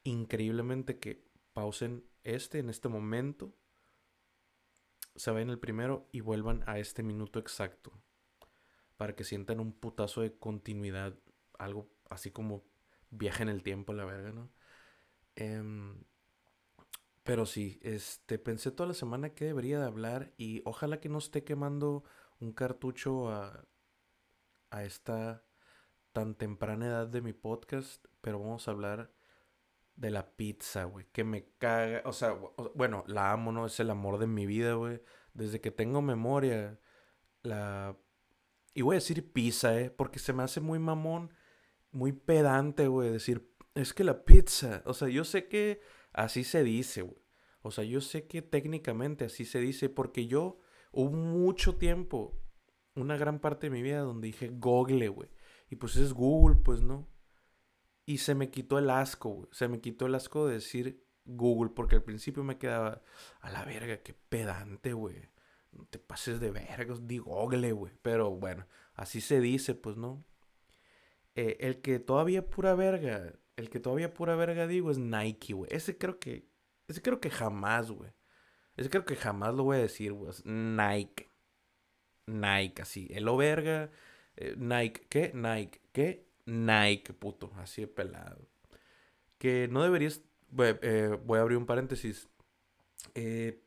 increíblemente 0.04 1.00
que 1.00 1.26
pausen 1.54 2.06
este 2.24 2.60
en 2.60 2.70
este 2.70 2.90
momento, 2.90 3.56
se 5.16 5.32
vayan 5.32 5.50
el 5.50 5.60
primero 5.60 6.10
y 6.12 6.22
vuelvan 6.22 6.64
a 6.66 6.80
este 6.80 7.04
minuto 7.04 7.40
exacto. 7.40 7.94
Para 8.98 9.16
que 9.16 9.24
sientan 9.24 9.60
un 9.60 9.74
putazo 9.74 10.22
de 10.22 10.38
continuidad, 10.38 11.18
algo 11.60 11.92
así 12.10 12.32
como 12.32 12.64
viaje 13.10 13.44
en 13.44 13.50
el 13.50 13.62
tiempo, 13.62 13.94
la 13.94 14.06
verga, 14.06 14.32
¿no? 14.32 14.52
Eh, 15.36 15.62
pero 17.24 17.46
sí, 17.46 17.80
este, 17.84 18.38
pensé 18.38 18.72
toda 18.72 18.88
la 18.88 18.94
semana 18.94 19.34
que 19.34 19.46
debería 19.46 19.80
de 19.80 19.86
hablar 19.86 20.34
y 20.38 20.62
ojalá 20.66 21.00
que 21.00 21.10
no 21.10 21.18
esté 21.18 21.44
quemando 21.44 22.04
un 22.40 22.52
cartucho 22.54 23.30
a, 23.30 23.66
a 24.70 24.84
esta 24.84 25.46
tan 26.12 26.36
temprana 26.36 26.88
edad 26.88 27.08
de 27.08 27.22
mi 27.22 27.34
podcast, 27.34 28.06
pero 28.22 28.40
vamos 28.40 28.68
a 28.68 28.72
hablar 28.72 29.12
de 29.96 30.12
la 30.12 30.36
pizza, 30.36 30.86
güey, 30.86 31.06
que 31.12 31.24
me 31.24 31.46
caga, 31.58 32.02
o 32.06 32.14
sea, 32.14 32.38
bueno, 32.76 33.04
la 33.08 33.32
amo, 33.32 33.52
¿no? 33.52 33.66
Es 33.66 33.80
el 33.80 33.90
amor 33.90 34.18
de 34.18 34.28
mi 34.28 34.46
vida, 34.46 34.74
güey. 34.74 35.02
Desde 35.34 35.62
que 35.62 35.72
tengo 35.72 36.02
memoria, 36.02 36.80
la... 37.44 37.98
Y 38.74 38.82
voy 38.82 38.96
a 38.96 39.00
decir 39.00 39.32
pizza, 39.32 39.80
¿eh? 39.80 39.92
Porque 39.92 40.20
se 40.20 40.34
me 40.34 40.44
hace 40.44 40.62
muy 40.62 40.80
mamón, 40.80 41.32
muy 41.92 42.12
pedante, 42.12 42.88
güey, 42.88 43.12
decir, 43.12 43.54
es 43.76 43.94
que 43.94 44.04
la 44.04 44.26
pizza, 44.26 44.82
o 44.86 44.94
sea, 44.94 45.10
yo 45.10 45.24
sé 45.24 45.48
que 45.48 45.82
Así 46.14 46.44
se 46.44 46.64
dice, 46.64 47.02
güey. 47.02 47.22
O 47.62 47.72
sea, 47.72 47.84
yo 47.84 48.02
sé 48.02 48.28
que 48.28 48.42
técnicamente 48.42 49.26
así 49.26 49.46
se 49.46 49.60
dice 49.60 49.90
porque 49.90 50.28
yo 50.28 50.60
hubo 50.92 51.12
mucho 51.12 51.78
tiempo, 51.78 52.40
una 52.96 53.18
gran 53.18 53.40
parte 53.40 53.68
de 53.68 53.72
mi 53.72 53.82
vida 53.82 54.02
donde 54.02 54.28
dije 54.28 54.50
Google, 54.50 55.08
güey. 55.10 55.30
Y 55.70 55.76
pues 55.78 55.96
es 55.96 56.14
Google, 56.14 56.58
pues 56.64 56.82
no. 56.82 57.10
Y 58.06 58.18
se 58.20 58.36
me 58.36 58.52
quitó 58.52 58.78
el 58.78 58.90
asco, 58.90 59.30
güey. 59.30 59.50
Se 59.52 59.68
me 59.68 59.80
quitó 59.80 60.06
el 60.06 60.16
asco 60.16 60.46
de 60.46 60.56
decir 60.56 61.04
Google 61.26 61.72
porque 61.74 61.96
al 61.96 62.04
principio 62.04 62.44
me 62.44 62.58
quedaba 62.58 63.02
a 63.40 63.50
la 63.50 63.64
verga, 63.64 64.04
qué 64.04 64.14
pedante, 64.14 64.94
güey. 64.94 65.30
No 65.72 65.86
te 65.86 66.00
pases 66.00 66.40
de 66.40 66.52
verga, 66.52 66.96
di 67.02 67.18
Google, 67.18 67.72
güey. 67.72 67.94
Pero 68.02 68.32
bueno, 68.32 68.68
así 68.94 69.22
se 69.22 69.40
dice, 69.40 69.74
pues 69.74 69.98
no. 69.98 70.26
Eh, 71.36 71.58
el 71.62 71.82
que 71.82 72.00
todavía 72.00 72.48
pura 72.48 72.76
verga 72.76 73.34
el 73.56 73.70
que 73.70 73.80
todavía 73.80 74.14
pura 74.14 74.36
verga 74.36 74.68
digo 74.68 74.92
es 74.92 74.98
Nike, 74.98 75.54
güey. 75.54 75.70
Ese 75.74 75.98
creo 75.98 76.20
que. 76.20 76.48
Ese 76.88 77.02
creo 77.02 77.20
que 77.20 77.30
jamás, 77.30 77.92
güey. 77.92 78.12
Ese 78.76 78.90
creo 78.90 79.06
que 79.06 79.16
jamás 79.16 79.54
lo 79.54 79.64
voy 79.64 79.78
a 79.78 79.82
decir, 79.82 80.14
güey. 80.14 80.34
Nike. 80.46 81.30
Nike, 82.26 82.82
así. 82.82 83.08
El 83.12 83.28
o 83.28 83.38
verga. 83.38 83.92
Eh, 84.36 84.56
Nike. 84.58 85.06
¿Qué? 85.10 85.32
Nike. 85.34 85.82
¿Qué? 85.92 86.28
Nike, 86.46 87.14
puto. 87.14 87.52
Así 87.58 87.82
de 87.82 87.88
pelado. 87.88 88.48
Que 89.38 89.68
no 89.70 89.84
deberías. 89.84 90.22
Eh, 90.58 91.18
voy 91.26 91.40
a 91.40 91.42
abrir 91.42 91.58
un 91.58 91.66
paréntesis. 91.66 92.28
Eh, 93.16 93.64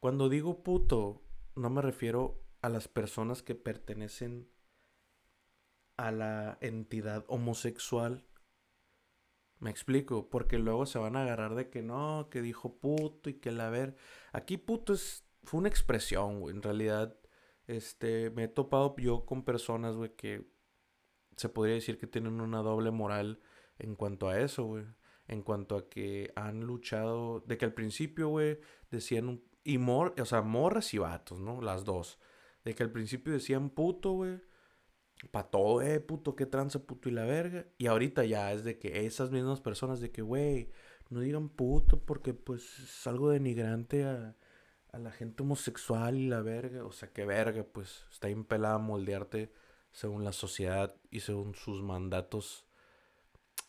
cuando 0.00 0.28
digo 0.28 0.62
puto, 0.62 1.22
no 1.54 1.70
me 1.70 1.82
refiero 1.82 2.42
a 2.62 2.68
las 2.68 2.88
personas 2.88 3.42
que 3.42 3.54
pertenecen 3.54 4.48
a 5.96 6.12
la 6.12 6.58
entidad 6.60 7.24
homosexual 7.28 8.27
Me 9.60 9.70
explico, 9.70 10.28
porque 10.30 10.58
luego 10.58 10.86
se 10.86 10.98
van 10.98 11.16
a 11.16 11.22
agarrar 11.22 11.54
de 11.54 11.68
que 11.68 11.82
no, 11.82 12.28
que 12.30 12.42
dijo 12.42 12.78
puto 12.78 13.28
y 13.30 13.34
que 13.34 13.50
la 13.50 13.70
ver. 13.70 13.96
Aquí 14.32 14.56
puto 14.56 14.92
es 14.92 15.28
fue 15.48 15.58
una 15.58 15.68
expresión, 15.68 16.40
güey. 16.40 16.54
En 16.54 16.62
realidad, 16.62 17.16
este, 17.66 18.30
me 18.30 18.44
he 18.44 18.48
topado 18.48 18.94
yo 18.98 19.24
con 19.24 19.44
personas, 19.44 19.96
güey, 19.96 20.14
que 20.14 20.46
se 21.36 21.48
podría 21.48 21.74
decir 21.76 21.98
que 21.98 22.06
tienen 22.06 22.40
una 22.40 22.62
doble 22.62 22.90
moral 22.90 23.40
en 23.78 23.94
cuanto 23.96 24.28
a 24.28 24.38
eso, 24.38 24.64
güey. 24.64 24.84
En 25.26 25.42
cuanto 25.42 25.76
a 25.76 25.88
que 25.88 26.32
han 26.36 26.60
luchado, 26.60 27.40
de 27.40 27.58
que 27.58 27.64
al 27.64 27.74
principio, 27.74 28.28
güey, 28.28 28.58
decían, 28.90 29.42
y 29.64 29.78
mor, 29.78 30.14
o 30.20 30.24
sea, 30.24 30.42
morras 30.42 30.94
y 30.94 30.98
vatos, 30.98 31.40
¿no? 31.40 31.60
Las 31.60 31.84
dos. 31.84 32.18
De 32.64 32.74
que 32.74 32.82
al 32.82 32.92
principio 32.92 33.32
decían 33.32 33.70
puto, 33.70 34.12
güey. 34.12 34.40
Pa' 35.30 35.50
todo, 35.50 35.82
eh, 35.82 36.00
puto, 36.00 36.36
qué 36.36 36.46
tranza, 36.46 36.80
puto 36.86 37.08
y 37.08 37.12
la 37.12 37.24
verga. 37.24 37.66
Y 37.78 37.86
ahorita 37.86 38.24
ya 38.24 38.52
es 38.52 38.64
de 38.64 38.78
que 38.78 39.06
esas 39.06 39.30
mismas 39.30 39.60
personas 39.60 40.00
de 40.00 40.10
que, 40.10 40.22
güey, 40.22 40.70
no 41.10 41.20
digan 41.20 41.48
puto 41.48 42.00
porque 42.04 42.34
pues 42.34 42.78
es 42.78 43.06
algo 43.06 43.30
denigrante 43.30 44.04
a, 44.04 44.36
a 44.92 44.98
la 44.98 45.10
gente 45.10 45.42
homosexual 45.42 46.16
y 46.16 46.28
la 46.28 46.42
verga. 46.42 46.84
O 46.84 46.92
sea, 46.92 47.12
qué 47.12 47.24
verga, 47.24 47.64
pues 47.64 48.04
está 48.10 48.30
impelada 48.30 48.76
a 48.76 48.78
moldearte 48.78 49.52
según 49.90 50.24
la 50.24 50.32
sociedad 50.32 50.94
y 51.10 51.20
según 51.20 51.54
sus 51.54 51.82
mandatos 51.82 52.66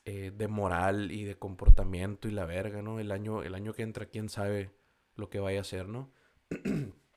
eh, 0.05 0.31
de 0.35 0.47
moral 0.47 1.11
y 1.11 1.23
de 1.23 1.37
comportamiento 1.37 2.27
y 2.27 2.31
la 2.31 2.45
verga, 2.45 2.81
¿no? 2.81 2.99
El 2.99 3.11
año, 3.11 3.43
el 3.43 3.53
año 3.55 3.73
que 3.73 3.83
entra, 3.83 4.07
quién 4.07 4.29
sabe 4.29 4.71
lo 5.15 5.29
que 5.29 5.39
vaya 5.39 5.61
a 5.61 5.63
ser, 5.63 5.87
¿no? 5.87 6.11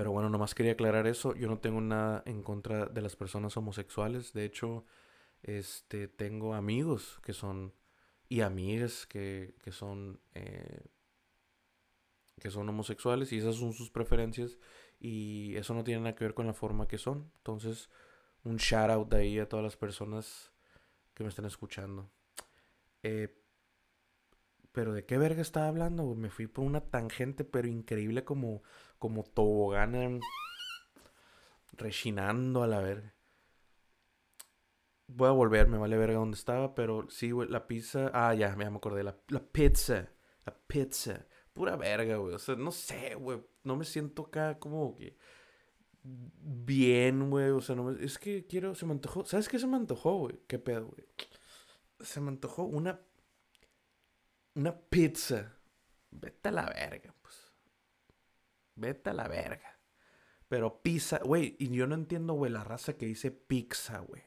Pero 0.00 0.12
bueno, 0.12 0.30
nomás 0.30 0.54
quería 0.54 0.72
aclarar 0.72 1.06
eso. 1.06 1.34
Yo 1.34 1.46
no 1.46 1.58
tengo 1.58 1.78
nada 1.82 2.22
en 2.24 2.42
contra 2.42 2.86
de 2.86 3.02
las 3.02 3.16
personas 3.16 3.54
homosexuales. 3.58 4.32
De 4.32 4.46
hecho, 4.46 4.86
este, 5.42 6.08
tengo 6.08 6.54
amigos 6.54 7.20
que 7.22 7.34
son 7.34 7.74
y 8.26 8.40
amigas 8.40 9.06
que, 9.06 9.56
que 9.62 9.72
son 9.72 10.18
eh, 10.32 10.86
que 12.38 12.50
son 12.50 12.66
homosexuales 12.66 13.30
y 13.34 13.36
esas 13.36 13.56
son 13.56 13.74
sus 13.74 13.90
preferencias 13.90 14.56
y 14.98 15.54
eso 15.56 15.74
no 15.74 15.84
tiene 15.84 16.00
nada 16.00 16.14
que 16.14 16.24
ver 16.24 16.32
con 16.32 16.46
la 16.46 16.54
forma 16.54 16.88
que 16.88 16.96
son. 16.96 17.30
Entonces, 17.36 17.90
un 18.42 18.56
shout 18.56 18.88
out 18.88 19.10
de 19.10 19.18
ahí 19.18 19.38
a 19.38 19.50
todas 19.50 19.62
las 19.62 19.76
personas 19.76 20.50
que 21.12 21.24
me 21.24 21.28
están 21.28 21.44
escuchando. 21.44 22.10
Eh, 23.02 23.39
pero 24.72 24.92
de 24.92 25.04
qué 25.04 25.18
verga 25.18 25.42
estaba 25.42 25.68
hablando, 25.68 26.14
Me 26.14 26.30
fui 26.30 26.46
por 26.46 26.64
una 26.64 26.80
tangente, 26.80 27.44
pero 27.44 27.68
increíble 27.68 28.24
como, 28.24 28.62
como 28.98 29.24
tobogán 29.24 30.20
rechinando 31.72 32.62
a 32.62 32.66
la 32.66 32.80
verga. 32.80 33.14
Voy 35.08 35.28
a 35.28 35.32
volver, 35.32 35.66
me 35.66 35.78
vale 35.78 35.96
verga 35.96 36.18
donde 36.18 36.36
estaba, 36.36 36.74
pero 36.74 37.08
sí, 37.10 37.32
güey, 37.32 37.48
la 37.48 37.66
pizza. 37.66 38.10
Ah, 38.14 38.32
ya, 38.34 38.54
me 38.54 38.64
acordé. 38.64 39.02
La, 39.02 39.16
la 39.28 39.40
pizza. 39.40 40.08
La 40.46 40.54
pizza. 40.54 41.26
Pura 41.52 41.76
verga, 41.76 42.16
güey. 42.16 42.34
O 42.34 42.38
sea, 42.38 42.54
no 42.54 42.70
sé, 42.70 43.16
güey. 43.16 43.42
No 43.64 43.76
me 43.76 43.84
siento 43.84 44.22
acá 44.22 44.58
como 44.58 44.94
que 44.94 45.16
bien, 46.02 47.30
güey. 47.30 47.50
O 47.50 47.60
sea, 47.60 47.74
no 47.74 47.84
me... 47.84 48.04
es 48.04 48.18
que 48.18 48.46
quiero, 48.46 48.74
se 48.74 48.86
me 48.86 48.92
antojó. 48.92 49.24
¿Sabes 49.24 49.48
qué 49.48 49.58
se 49.58 49.66
me 49.66 49.76
antojó, 49.76 50.18
güey? 50.18 50.40
¿Qué 50.46 50.58
pedo, 50.58 50.86
güey? 50.86 51.04
Se 52.00 52.20
me 52.20 52.28
antojó 52.28 52.64
una. 52.64 53.00
Una 54.60 54.78
pizza. 54.78 55.56
Vete 56.10 56.50
a 56.50 56.52
la 56.52 56.66
verga, 56.66 57.14
pues. 57.22 57.50
Vete 58.74 59.08
a 59.08 59.14
la 59.14 59.26
verga. 59.26 59.80
Pero 60.48 60.82
pizza, 60.82 61.18
güey, 61.24 61.56
y 61.58 61.70
yo 61.70 61.86
no 61.86 61.94
entiendo, 61.94 62.34
güey, 62.34 62.52
la 62.52 62.62
raza 62.62 62.92
que 62.92 63.06
dice 63.06 63.30
pizza, 63.30 64.00
güey. 64.00 64.22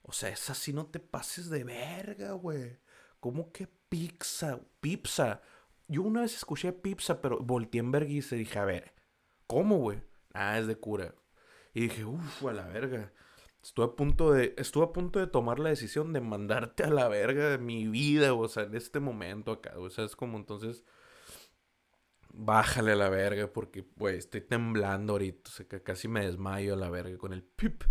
O 0.00 0.12
sea, 0.12 0.30
esa 0.30 0.54
sí 0.54 0.72
no 0.72 0.86
te 0.86 0.98
pases 0.98 1.50
de 1.50 1.62
verga, 1.62 2.32
güey. 2.32 2.78
¿Cómo 3.20 3.52
que 3.52 3.66
pizza? 3.66 4.58
Pizza. 4.80 5.42
Yo 5.88 6.00
una 6.00 6.22
vez 6.22 6.34
escuché 6.34 6.72
pizza, 6.72 7.20
pero 7.20 7.38
volteé 7.38 7.80
en 7.80 7.92
verga 7.92 8.10
y 8.10 8.22
se 8.22 8.36
dije, 8.36 8.58
a 8.60 8.64
ver, 8.64 8.94
¿cómo, 9.46 9.76
güey? 9.76 10.02
Ah, 10.32 10.58
es 10.58 10.66
de 10.66 10.76
cura. 10.76 11.14
Y 11.74 11.82
dije, 11.82 12.06
uff, 12.06 12.46
a 12.46 12.52
la 12.54 12.66
verga. 12.66 13.12
Estuve 13.62 13.86
a 13.86 13.96
punto 13.96 14.32
de, 14.32 14.54
estuve 14.58 14.84
a 14.84 14.92
punto 14.92 15.20
de 15.20 15.28
tomar 15.28 15.58
la 15.60 15.70
decisión 15.70 16.12
de 16.12 16.20
mandarte 16.20 16.82
a 16.84 16.90
la 16.90 17.08
verga 17.08 17.48
de 17.50 17.58
mi 17.58 17.86
vida, 17.86 18.34
o 18.34 18.48
sea, 18.48 18.64
en 18.64 18.74
este 18.74 18.98
momento 19.00 19.52
acá, 19.52 19.78
o 19.78 19.88
sea, 19.88 20.04
es 20.04 20.16
como 20.16 20.36
entonces, 20.36 20.84
bájale 22.32 22.92
a 22.92 22.96
la 22.96 23.08
verga 23.08 23.52
porque, 23.52 23.86
güey, 23.96 24.16
estoy 24.18 24.40
temblando 24.40 25.12
ahorita, 25.14 25.50
o 25.50 25.52
sea, 25.52 25.68
que 25.68 25.82
casi 25.82 26.08
me 26.08 26.26
desmayo 26.26 26.74
a 26.74 26.76
la 26.76 26.90
verga 26.90 27.16
con 27.18 27.32
el 27.32 27.42
pip. 27.44 27.84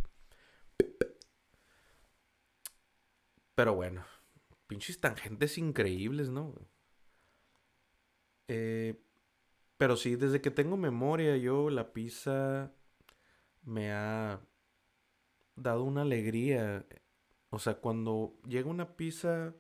Pero 3.55 3.75
bueno, 3.75 4.03
pinches 4.67 4.99
tangentes 4.99 5.57
increíbles, 5.57 6.29
¿no? 6.29 6.53
Eh, 8.47 9.01
pero 9.77 9.95
sí, 9.95 10.15
desde 10.15 10.41
que 10.41 10.51
tengo 10.51 10.77
memoria, 10.77 11.37
yo 11.37 11.69
la 11.69 11.93
pizza 11.93 12.73
me 13.63 13.91
ha 13.93 14.41
dado 15.61 15.83
una 15.83 16.01
alegría. 16.03 16.85
O 17.49 17.59
sea, 17.59 17.75
cuando 17.75 18.37
llega 18.47 18.69
una 18.69 18.95
pizza 18.95 19.55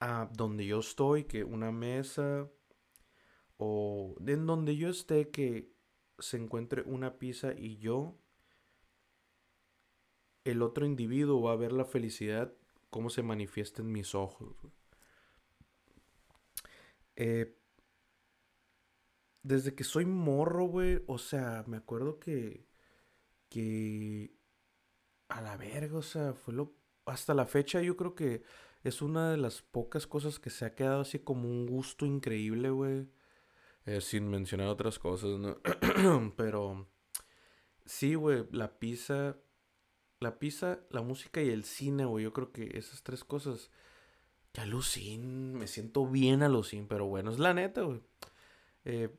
a 0.00 0.28
donde 0.32 0.66
yo 0.66 0.80
estoy, 0.80 1.24
que 1.24 1.44
una 1.44 1.72
mesa, 1.72 2.48
o 3.58 4.16
en 4.26 4.46
donde 4.46 4.76
yo 4.76 4.88
esté, 4.88 5.30
que 5.30 5.72
se 6.18 6.36
encuentre 6.38 6.82
una 6.82 7.18
pizza 7.18 7.52
y 7.52 7.78
yo, 7.78 8.18
el 10.44 10.62
otro 10.62 10.86
individuo 10.86 11.42
va 11.42 11.52
a 11.52 11.56
ver 11.56 11.72
la 11.72 11.84
felicidad, 11.84 12.52
cómo 12.90 13.10
se 13.10 13.22
manifiesta 13.22 13.82
en 13.82 13.92
mis 13.92 14.14
ojos. 14.14 14.56
Eh, 17.16 17.56
desde 19.42 19.74
que 19.74 19.84
soy 19.84 20.06
morro, 20.06 20.66
güey, 20.66 21.02
o 21.06 21.18
sea, 21.18 21.64
me 21.66 21.76
acuerdo 21.76 22.18
que, 22.18 22.66
que, 23.50 24.34
a 25.28 25.42
la 25.42 25.58
verga, 25.58 25.98
o 25.98 26.02
sea, 26.02 26.32
fue 26.32 26.54
lo, 26.54 26.72
hasta 27.04 27.34
la 27.34 27.44
fecha 27.46 27.82
yo 27.82 27.96
creo 27.96 28.14
que 28.14 28.42
es 28.82 29.02
una 29.02 29.30
de 29.30 29.36
las 29.36 29.60
pocas 29.60 30.06
cosas 30.06 30.38
que 30.38 30.48
se 30.48 30.64
ha 30.64 30.74
quedado 30.74 31.02
así 31.02 31.18
como 31.18 31.48
un 31.48 31.66
gusto 31.66 32.06
increíble, 32.06 32.70
güey. 32.70 33.08
Eh, 33.84 34.00
sin 34.00 34.28
mencionar 34.30 34.68
otras 34.68 34.98
cosas, 34.98 35.38
¿no? 35.38 35.58
Pero, 36.36 36.88
sí, 37.84 38.14
güey, 38.14 38.46
la 38.52 38.78
pizza, 38.78 39.36
la 40.20 40.38
pizza, 40.38 40.80
la 40.90 41.02
música 41.02 41.42
y 41.42 41.50
el 41.50 41.64
cine, 41.64 42.04
güey, 42.04 42.24
yo 42.24 42.32
creo 42.32 42.52
que 42.52 42.78
esas 42.78 43.02
tres 43.02 43.24
cosas, 43.24 43.70
que 44.52 44.60
alucin, 44.60 45.54
me 45.54 45.66
siento 45.66 46.06
bien 46.06 46.42
alucin, 46.42 46.88
pero 46.88 47.06
bueno, 47.06 47.30
es 47.30 47.38
la 47.38 47.54
neta, 47.54 47.82
güey. 47.82 48.00
Eh, 48.84 49.14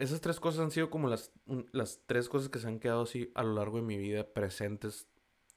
esas 0.00 0.20
tres 0.20 0.40
cosas 0.40 0.60
han 0.60 0.70
sido 0.70 0.88
como 0.90 1.08
las, 1.08 1.30
las 1.72 2.00
tres 2.06 2.28
cosas 2.28 2.48
que 2.48 2.58
se 2.58 2.66
han 2.66 2.80
quedado 2.80 3.02
así 3.02 3.30
a 3.34 3.42
lo 3.42 3.54
largo 3.54 3.76
de 3.76 3.82
mi 3.82 3.98
vida 3.98 4.32
presentes 4.32 5.06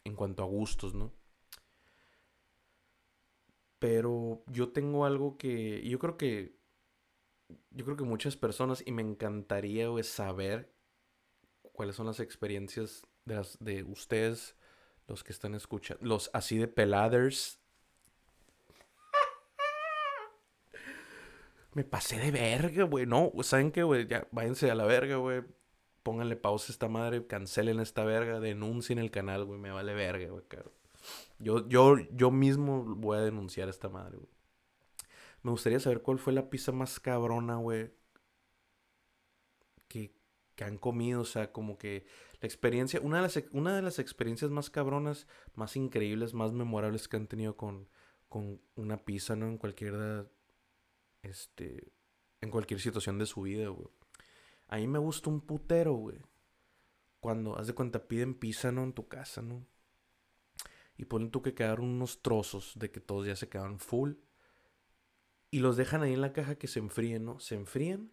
en 0.04 0.16
cuanto 0.16 0.44
a 0.44 0.46
gustos, 0.46 0.94
¿no? 0.94 1.14
Pero 3.80 4.44
yo 4.48 4.70
tengo 4.70 5.06
algo 5.06 5.38
que 5.38 5.82
yo 5.88 5.98
creo 5.98 6.18
que 6.18 6.58
yo 7.72 7.86
creo 7.86 7.98
que 7.98 8.04
muchas 8.04 8.36
personas 8.36 8.84
y 8.86 8.92
me 8.92 9.02
encantaría 9.02 9.88
saber 10.04 10.74
cuáles 11.62 11.96
son 11.96 12.08
las 12.08 12.20
experiencias 12.20 13.08
de, 13.26 13.36
las, 13.36 13.58
de 13.60 13.84
ustedes 13.84 14.58
los 15.08 15.24
que 15.24 15.32
están 15.32 15.56
escuchando, 15.56 16.06
los 16.06 16.30
así 16.34 16.58
de 16.58 16.68
peladers 16.68 17.60
me 21.75 21.84
pasé 21.84 22.18
de 22.18 22.32
verga, 22.32 22.84
güey. 22.84 23.06
No, 23.06 23.32
¿saben 23.42 23.72
qué, 23.72 23.84
güey? 23.84 24.08
Ya, 24.08 24.27
váyanse 24.32 24.70
a 24.70 24.75
la 24.75 24.86
verga, 24.86 25.18
güey. 25.18 25.44
Pónganle 26.03 26.36
pausa 26.36 26.72
a 26.72 26.74
esta 26.74 26.89
madre, 26.89 27.25
cancelen 27.27 27.80
esta 27.80 28.03
verga, 28.03 28.39
denuncien 28.39 29.00
el 29.00 29.12
canal, 29.12 29.46
güey. 29.46 29.60
Me 29.60 29.72
vale 29.72 29.94
verga, 29.94 30.30
güey, 30.30 30.44
Yo, 31.39 31.68
yo, 31.68 31.98
yo 32.12 32.32
mismo 32.32 32.84
voy 32.84 33.18
a 33.18 33.22
denunciar 33.22 33.68
a 33.68 33.72
esta 33.72 33.89
madre, 33.89 34.18
güey. 34.18 34.30
Me 35.44 35.51
gustaría 35.51 35.80
saber 35.80 36.01
cuál 36.01 36.20
fue 36.20 36.34
la 36.34 36.50
pizza 36.50 36.72
más 36.72 37.00
cabrona, 37.00 37.58
güey. 37.58 37.92
Que, 39.88 40.13
que 40.56 40.63
han 40.63 40.77
comido, 40.77 41.22
o 41.22 41.25
sea, 41.25 41.51
como 41.51 41.77
que 41.77 42.06
la 42.42 42.48
experiencia, 42.48 43.00
una 43.01 43.18
de 43.18 43.24
las, 43.24 43.44
una 43.51 43.75
de 43.75 43.82
las 43.82 44.00
experiencias 44.00 44.51
más 44.51 44.70
cabronas, 44.70 45.27
más 45.56 45.75
increíbles, 45.75 46.34
más 46.34 46.51
memorables 46.51 47.08
que 47.08 47.18
han 47.18 47.27
tenido 47.27 47.56
con, 47.56 47.88
con 48.30 48.60
una 48.75 48.98
pizza, 49.06 49.36
¿no? 49.36 49.48
En 49.48 49.58
cualquier 49.58 50.27
este, 51.24 51.92
en 52.42 52.51
cualquier 52.51 52.80
situación 52.80 53.18
de 53.18 53.25
su 53.25 53.42
vida, 53.42 53.70
güey. 53.70 53.88
A 54.68 54.77
mí 54.77 54.88
me 54.88 55.00
gusta 55.00 55.30
un 55.30 55.42
putero, 55.42 55.94
güey. 55.94 56.20
Cuando, 57.20 57.58
haz 57.58 57.68
de 57.68 57.74
cuenta, 57.74 58.08
piden 58.08 58.36
pizza, 58.36 58.72
¿no? 58.72 58.84
En 58.84 58.94
tu 58.94 59.08
casa, 59.08 59.42
¿no? 59.42 59.65
Y 60.98 61.06
ponen 61.06 61.32
tú 61.32 61.42
que 61.42 61.56
quedaron 61.56 61.86
unos 61.86 62.22
trozos 62.22 62.74
de 62.75 62.92
que 62.92 63.00
todos 63.00 63.25
ya 63.25 63.36
se 63.36 63.50
quedan 63.50 63.80
full. 63.80 64.13
Y 65.50 65.60
los 65.60 65.77
dejan 65.77 66.03
ahí 66.03 66.13
en 66.13 66.22
la 66.22 66.34
caja 66.34 66.56
que 66.56 66.68
se 66.68 66.80
enfríen, 66.80 67.25
¿no? 67.25 67.39
Se 67.39 67.56
enfrían. 67.56 68.12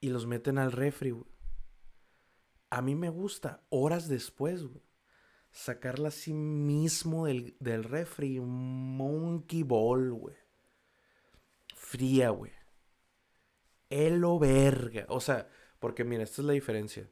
Y 0.00 0.10
los 0.10 0.26
meten 0.26 0.58
al 0.58 0.72
refri, 0.72 1.10
güey. 1.10 1.26
A 2.70 2.82
mí 2.82 2.94
me 2.94 3.10
gusta 3.10 3.64
horas 3.68 4.08
después, 4.08 4.64
güey. 4.64 4.82
sacarla 5.50 6.08
así 6.08 6.32
mismo 6.32 7.26
del, 7.26 7.56
del 7.60 7.84
refri. 7.84 8.40
Monkey 8.40 9.62
Ball, 9.62 10.12
güey. 10.12 10.45
Fría, 11.76 12.30
güey. 12.30 12.52
Elo 13.90 14.38
verga. 14.38 15.06
O 15.08 15.20
sea, 15.20 15.48
porque 15.78 16.04
mira, 16.04 16.24
esta 16.24 16.42
es 16.42 16.46
la 16.46 16.54
diferencia. 16.54 17.08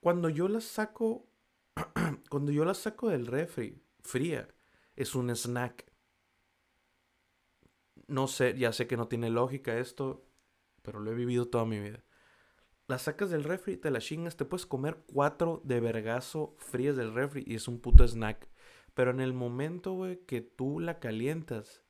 Cuando 0.00 0.28
yo 0.28 0.48
la 0.48 0.60
saco. 0.60 1.28
cuando 2.30 2.52
yo 2.52 2.64
la 2.64 2.74
saco 2.74 3.08
del 3.08 3.26
refri 3.26 3.82
fría, 4.00 4.48
es 4.96 5.14
un 5.14 5.30
snack. 5.34 5.84
No 8.06 8.28
sé, 8.28 8.56
ya 8.56 8.72
sé 8.72 8.86
que 8.86 8.96
no 8.96 9.08
tiene 9.08 9.30
lógica 9.30 9.78
esto, 9.78 10.26
pero 10.82 11.00
lo 11.00 11.10
he 11.10 11.14
vivido 11.14 11.48
toda 11.48 11.64
mi 11.64 11.80
vida. 11.80 12.04
La 12.86 12.98
sacas 12.98 13.30
del 13.30 13.44
refri, 13.44 13.76
te 13.76 13.90
la 13.90 13.98
chingas, 13.98 14.36
te 14.36 14.44
puedes 14.44 14.66
comer 14.66 15.02
cuatro 15.12 15.62
de 15.64 15.80
vergazo 15.80 16.54
frías 16.58 16.96
del 16.96 17.14
refri 17.14 17.42
y 17.46 17.54
es 17.56 17.66
un 17.66 17.80
puto 17.80 18.06
snack. 18.06 18.48
Pero 18.94 19.10
en 19.10 19.20
el 19.20 19.32
momento, 19.32 19.92
güey, 19.94 20.18
que 20.26 20.42
tú 20.42 20.80
la 20.80 21.00
calientas, 21.00 21.83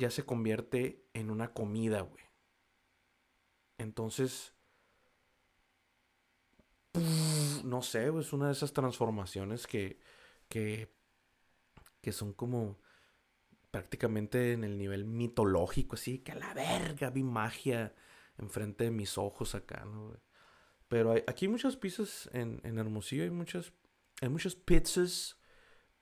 ya 0.00 0.10
se 0.10 0.24
convierte 0.24 1.04
en 1.12 1.30
una 1.30 1.52
comida, 1.52 2.00
güey. 2.00 2.24
Entonces, 3.78 4.54
no 7.64 7.82
sé, 7.82 8.08
es 8.18 8.32
una 8.32 8.46
de 8.46 8.52
esas 8.52 8.72
transformaciones 8.72 9.66
que, 9.66 10.00
que, 10.48 10.92
que 12.00 12.12
son 12.12 12.32
como 12.32 12.78
prácticamente 13.70 14.52
en 14.52 14.64
el 14.64 14.76
nivel 14.76 15.04
mitológico, 15.04 15.94
así 15.94 16.18
que 16.18 16.32
a 16.32 16.36
la 16.36 16.54
verga 16.54 17.10
vi 17.10 17.22
magia 17.22 17.94
enfrente 18.38 18.84
de 18.84 18.90
mis 18.90 19.18
ojos 19.18 19.54
acá, 19.54 19.84
¿no? 19.84 20.16
Pero 20.88 21.12
hay, 21.12 21.22
aquí 21.28 21.44
hay 21.44 21.52
muchas 21.52 21.76
pizzas 21.76 22.28
en, 22.32 22.60
en, 22.64 22.78
Hermosillo, 22.78 23.22
hay 23.22 23.30
muchas, 23.30 23.72
hay 24.20 24.28
muchas 24.28 24.56
pizzas 24.56 25.38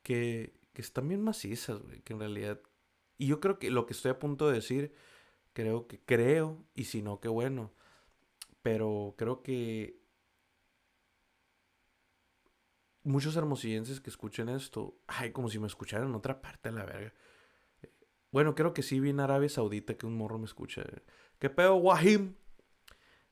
que, 0.02 0.58
que 0.72 0.80
están 0.80 1.08
bien 1.08 1.20
macizas, 1.20 1.82
güey, 1.82 2.00
que 2.00 2.14
en 2.14 2.20
realidad... 2.20 2.60
Y 3.18 3.26
yo 3.26 3.40
creo 3.40 3.58
que 3.58 3.70
lo 3.70 3.86
que 3.86 3.92
estoy 3.92 4.12
a 4.12 4.18
punto 4.18 4.48
de 4.48 4.54
decir, 4.54 4.94
creo 5.52 5.86
que 5.88 6.00
creo, 6.00 6.64
y 6.74 6.84
si 6.84 7.02
no, 7.02 7.20
qué 7.20 7.28
bueno. 7.28 7.74
Pero 8.62 9.14
creo 9.18 9.42
que 9.42 10.00
muchos 13.02 13.36
hermosillenses 13.36 14.00
que 14.00 14.10
escuchen 14.10 14.48
esto, 14.48 15.00
ay, 15.06 15.32
como 15.32 15.48
si 15.48 15.58
me 15.58 15.66
escucharan 15.66 16.08
en 16.08 16.14
otra 16.14 16.40
parte 16.40 16.70
de 16.70 16.76
la 16.76 16.84
verga. 16.84 17.12
Bueno, 18.30 18.54
creo 18.54 18.74
que 18.74 18.82
sí 18.82 19.00
vi 19.00 19.10
en 19.10 19.20
Arabia 19.20 19.48
Saudita 19.48 19.96
que 19.96 20.06
un 20.06 20.16
morro 20.16 20.38
me 20.38 20.44
escucha. 20.44 20.84
¿Qué 21.38 21.48
pedo, 21.50 21.76
Wahim? 21.76 22.36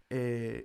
Eh, 0.09 0.65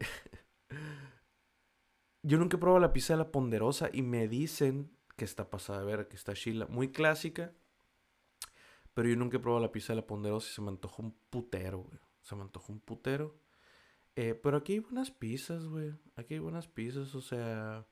yo 2.23 2.37
nunca 2.37 2.55
he 2.57 2.59
probado 2.59 2.79
la 2.79 2.93
pizza 2.93 3.13
de 3.13 3.17
la 3.17 3.31
ponderosa 3.31 3.89
y 3.91 4.01
me 4.01 4.27
dicen 4.27 4.95
que 5.17 5.25
está 5.25 5.49
pasada 5.49 5.79
de 5.79 5.85
ver, 5.85 6.07
que 6.07 6.15
está 6.15 6.33
chila. 6.33 6.65
Muy 6.67 6.91
clásica. 6.91 7.53
Pero 8.93 9.09
yo 9.09 9.15
nunca 9.15 9.37
he 9.37 9.39
probado 9.39 9.61
la 9.61 9.71
pizza 9.71 9.93
de 9.93 10.01
la 10.01 10.07
ponderosa 10.07 10.49
y 10.51 10.53
se 10.55 10.61
me 10.61 10.69
antojó 10.69 11.01
un 11.01 11.15
putero, 11.29 11.79
güey. 11.79 11.99
Se 12.21 12.35
me 12.35 12.41
antojó 12.41 12.73
un 12.73 12.79
putero. 12.79 13.37
Eh, 14.15 14.35
pero 14.35 14.57
aquí 14.57 14.73
hay 14.73 14.79
buenas 14.79 15.11
pizzas, 15.11 15.65
güey. 15.65 15.93
Aquí 16.15 16.33
hay 16.35 16.39
buenas 16.39 16.67
pizzas, 16.67 17.15
o 17.15 17.21
sea... 17.21 17.85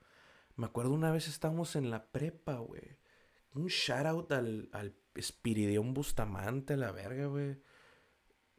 Me 0.55 0.65
acuerdo 0.65 0.91
una 0.91 1.09
vez 1.09 1.29
estábamos 1.29 1.77
en 1.77 1.89
la 1.89 2.11
prepa, 2.11 2.55
güey. 2.55 2.97
Un 3.53 3.67
shout 3.67 4.05
out 4.05 4.31
al, 4.33 4.67
al 4.73 4.93
Espiridión 5.15 5.93
Bustamante, 5.93 6.75
la 6.75 6.91
verga, 6.91 7.27
güey. 7.27 7.61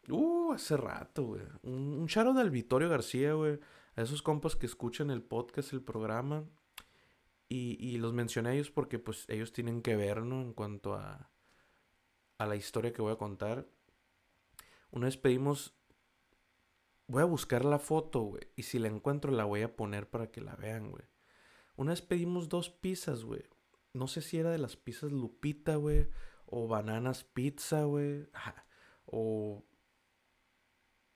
Uh, 0.08 0.52
hace 0.52 0.78
rato, 0.78 1.24
güey. 1.24 1.42
Un, 1.62 1.98
un 1.98 2.06
shout 2.06 2.26
out 2.26 2.38
al 2.38 2.50
Vittorio 2.50 2.88
García, 2.88 3.34
güey. 3.34 3.60
A 3.96 4.02
esos 4.02 4.22
compas 4.22 4.56
que 4.56 4.64
escuchan 4.64 5.10
el 5.10 5.22
podcast, 5.22 5.74
el 5.74 5.82
programa. 5.82 6.44
Y, 7.50 7.76
y 7.78 7.98
los 7.98 8.14
mencioné 8.14 8.48
a 8.48 8.54
ellos 8.54 8.70
porque, 8.70 8.98
pues, 8.98 9.26
ellos 9.28 9.52
tienen 9.52 9.82
que 9.82 9.94
ver, 9.94 10.22
¿no? 10.22 10.40
En 10.40 10.54
cuanto 10.54 10.94
a, 10.94 11.30
a 12.40 12.46
la 12.46 12.56
historia 12.56 12.94
que 12.94 13.02
voy 13.02 13.12
a 13.12 13.18
contar. 13.18 13.66
Una 14.90 15.04
vez 15.04 15.18
pedimos. 15.18 15.74
Voy 17.06 17.20
a 17.20 17.26
buscar 17.26 17.66
la 17.66 17.78
foto, 17.78 18.20
güey. 18.22 18.48
Y 18.56 18.62
si 18.62 18.78
la 18.78 18.88
encuentro, 18.88 19.30
la 19.30 19.44
voy 19.44 19.60
a 19.60 19.76
poner 19.76 20.08
para 20.08 20.30
que 20.30 20.40
la 20.40 20.56
vean, 20.56 20.90
güey. 20.90 21.04
Una 21.76 21.90
vez 21.90 22.00
pedimos 22.00 22.48
dos 22.48 22.70
pizzas, 22.70 23.24
güey. 23.24 23.42
No 23.92 24.06
sé 24.06 24.22
si 24.22 24.38
era 24.38 24.50
de 24.50 24.56
las 24.56 24.76
pizzas 24.76 25.12
Lupita, 25.12 25.76
güey. 25.76 26.08
O 26.46 26.66
Bananas 26.66 27.24
Pizza, 27.24 27.84
güey. 27.84 28.26
O 29.12 29.64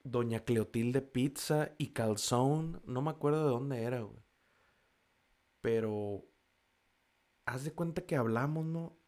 Doña 0.03 0.41
Cleotilde 0.41 1.01
Pizza 1.01 1.75
y 1.79 1.95
Calzón. 1.95 2.83
No 2.85 3.01
me 3.01 3.11
acuerdo 3.11 3.45
de 3.45 3.51
dónde 3.51 3.83
era, 3.83 4.03
güey. 4.03 4.23
Pero... 5.63 6.27
Haz 7.47 7.65
de 7.65 7.73
cuenta 7.73 8.05
que 8.05 8.17
hablamos, 8.17 8.67
¿no? 8.67 8.99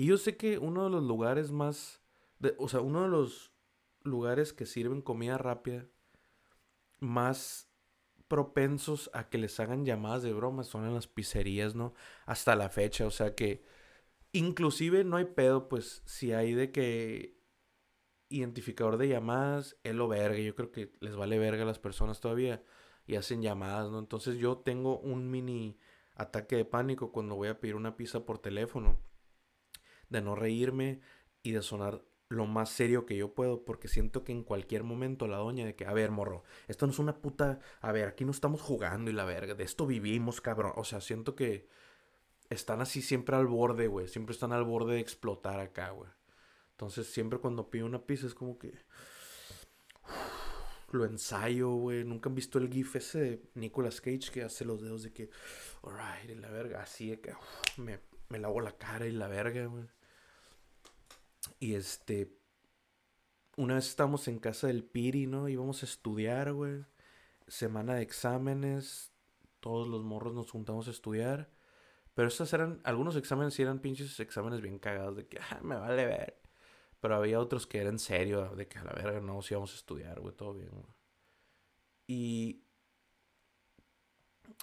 Y 0.00 0.06
yo 0.06 0.16
sé 0.16 0.38
que 0.38 0.56
uno 0.56 0.84
de 0.84 0.88
los 0.88 1.02
lugares 1.02 1.52
más... 1.52 2.00
o 2.56 2.68
sea, 2.70 2.80
uno 2.80 3.02
de 3.02 3.10
los 3.10 3.52
lugares 4.02 4.54
que 4.54 4.64
sirven 4.64 5.02
comida 5.02 5.36
rápida 5.36 5.88
más 7.00 7.70
propensos 8.26 9.10
a 9.12 9.28
que 9.28 9.36
les 9.36 9.60
hagan 9.60 9.84
llamadas 9.84 10.22
de 10.22 10.32
broma 10.32 10.64
son 10.64 10.86
en 10.86 10.94
las 10.94 11.06
pizzerías, 11.06 11.74
¿no? 11.74 11.92
Hasta 12.24 12.56
la 12.56 12.70
fecha, 12.70 13.06
o 13.06 13.10
sea 13.10 13.34
que 13.34 13.62
inclusive 14.32 15.04
no 15.04 15.18
hay 15.18 15.26
pedo, 15.26 15.68
pues 15.68 16.02
si 16.06 16.32
hay 16.32 16.54
de 16.54 16.72
que 16.72 17.38
identificador 18.30 18.96
de 18.96 19.08
llamadas, 19.08 19.76
es 19.82 19.94
lo 19.94 20.08
verga, 20.08 20.38
yo 20.38 20.54
creo 20.54 20.72
que 20.72 20.94
les 21.00 21.14
vale 21.14 21.38
verga 21.38 21.64
a 21.64 21.66
las 21.66 21.78
personas 21.78 22.20
todavía 22.20 22.64
y 23.06 23.16
hacen 23.16 23.42
llamadas, 23.42 23.90
¿no? 23.90 23.98
Entonces 23.98 24.38
yo 24.38 24.56
tengo 24.56 24.98
un 24.98 25.30
mini 25.30 25.78
ataque 26.14 26.56
de 26.56 26.64
pánico 26.64 27.12
cuando 27.12 27.34
voy 27.34 27.48
a 27.48 27.60
pedir 27.60 27.76
una 27.76 27.98
pizza 27.98 28.24
por 28.24 28.38
teléfono, 28.38 28.98
de 30.10 30.20
no 30.20 30.34
reírme 30.34 31.00
y 31.42 31.52
de 31.52 31.62
sonar 31.62 32.04
lo 32.28 32.46
más 32.46 32.70
serio 32.70 33.06
que 33.06 33.16
yo 33.16 33.34
puedo, 33.34 33.64
porque 33.64 33.88
siento 33.88 34.22
que 34.22 34.32
en 34.32 34.44
cualquier 34.44 34.84
momento 34.84 35.26
la 35.26 35.38
doña 35.38 35.64
de 35.66 35.74
que, 35.74 35.84
a 35.84 35.92
ver, 35.92 36.12
morro, 36.12 36.44
esto 36.68 36.86
no 36.86 36.92
es 36.92 36.98
una 37.00 37.20
puta, 37.20 37.58
a 37.80 37.90
ver, 37.90 38.06
aquí 38.06 38.24
no 38.24 38.30
estamos 38.30 38.60
jugando 38.60 39.10
y 39.10 39.14
la 39.14 39.24
verga, 39.24 39.54
de 39.54 39.64
esto 39.64 39.86
vivimos, 39.86 40.40
cabrón. 40.40 40.72
O 40.76 40.84
sea, 40.84 41.00
siento 41.00 41.34
que 41.34 41.68
están 42.48 42.80
así 42.80 43.02
siempre 43.02 43.34
al 43.34 43.46
borde, 43.46 43.88
güey, 43.88 44.06
siempre 44.06 44.32
están 44.32 44.52
al 44.52 44.64
borde 44.64 44.94
de 44.94 45.00
explotar 45.00 45.58
acá, 45.58 45.90
güey. 45.90 46.10
Entonces, 46.72 47.12
siempre 47.12 47.40
cuando 47.40 47.68
pido 47.68 47.86
una 47.86 48.06
pizza 48.06 48.26
es 48.26 48.34
como 48.34 48.58
que 48.58 48.72
lo 50.92 51.04
ensayo, 51.04 51.70
güey. 51.70 52.04
Nunca 52.04 52.28
han 52.28 52.34
visto 52.34 52.58
el 52.58 52.70
gif 52.72 52.96
ese 52.96 53.20
de 53.20 53.42
Nicolas 53.54 54.00
Cage 54.00 54.30
que 54.32 54.42
hace 54.44 54.64
los 54.64 54.80
dedos 54.82 55.02
de 55.02 55.12
que, 55.12 55.30
alright, 55.82 56.30
y 56.30 56.34
la 56.36 56.50
verga, 56.50 56.82
así 56.82 57.10
de 57.10 57.20
que 57.20 57.34
me, 57.76 58.00
me 58.28 58.38
lavo 58.38 58.60
la 58.60 58.76
cara 58.76 59.06
y 59.06 59.12
la 59.12 59.28
verga, 59.28 59.66
güey. 59.66 59.84
Y 61.58 61.74
este, 61.74 62.36
una 63.56 63.74
vez 63.74 63.88
estábamos 63.88 64.28
en 64.28 64.38
casa 64.38 64.66
del 64.68 64.84
Piri, 64.84 65.26
¿no? 65.26 65.48
Íbamos 65.48 65.82
a 65.82 65.86
estudiar, 65.86 66.52
güey. 66.52 66.84
Semana 67.46 67.94
de 67.94 68.02
exámenes, 68.02 69.12
todos 69.60 69.88
los 69.88 70.02
morros 70.04 70.34
nos 70.34 70.50
juntamos 70.50 70.88
a 70.88 70.92
estudiar. 70.92 71.50
Pero 72.14 72.28
estos 72.28 72.52
eran, 72.52 72.80
algunos 72.84 73.16
exámenes 73.16 73.54
sí 73.54 73.62
eran 73.62 73.80
pinches 73.80 74.18
exámenes 74.20 74.60
bien 74.60 74.78
cagados, 74.78 75.16
de 75.16 75.26
que, 75.28 75.38
ah, 75.38 75.60
me 75.62 75.76
vale 75.76 76.06
ver. 76.06 76.40
Pero 77.00 77.16
había 77.16 77.40
otros 77.40 77.66
que 77.66 77.80
eran 77.80 77.98
serio, 77.98 78.54
de 78.56 78.68
que 78.68 78.78
a 78.78 78.84
la 78.84 78.92
verga 78.92 79.20
no, 79.20 79.42
si 79.42 79.54
íbamos 79.54 79.72
a 79.72 79.76
estudiar, 79.76 80.20
güey, 80.20 80.34
todo 80.36 80.54
bien, 80.54 80.70
güey. 80.70 80.86
Y. 82.06 82.64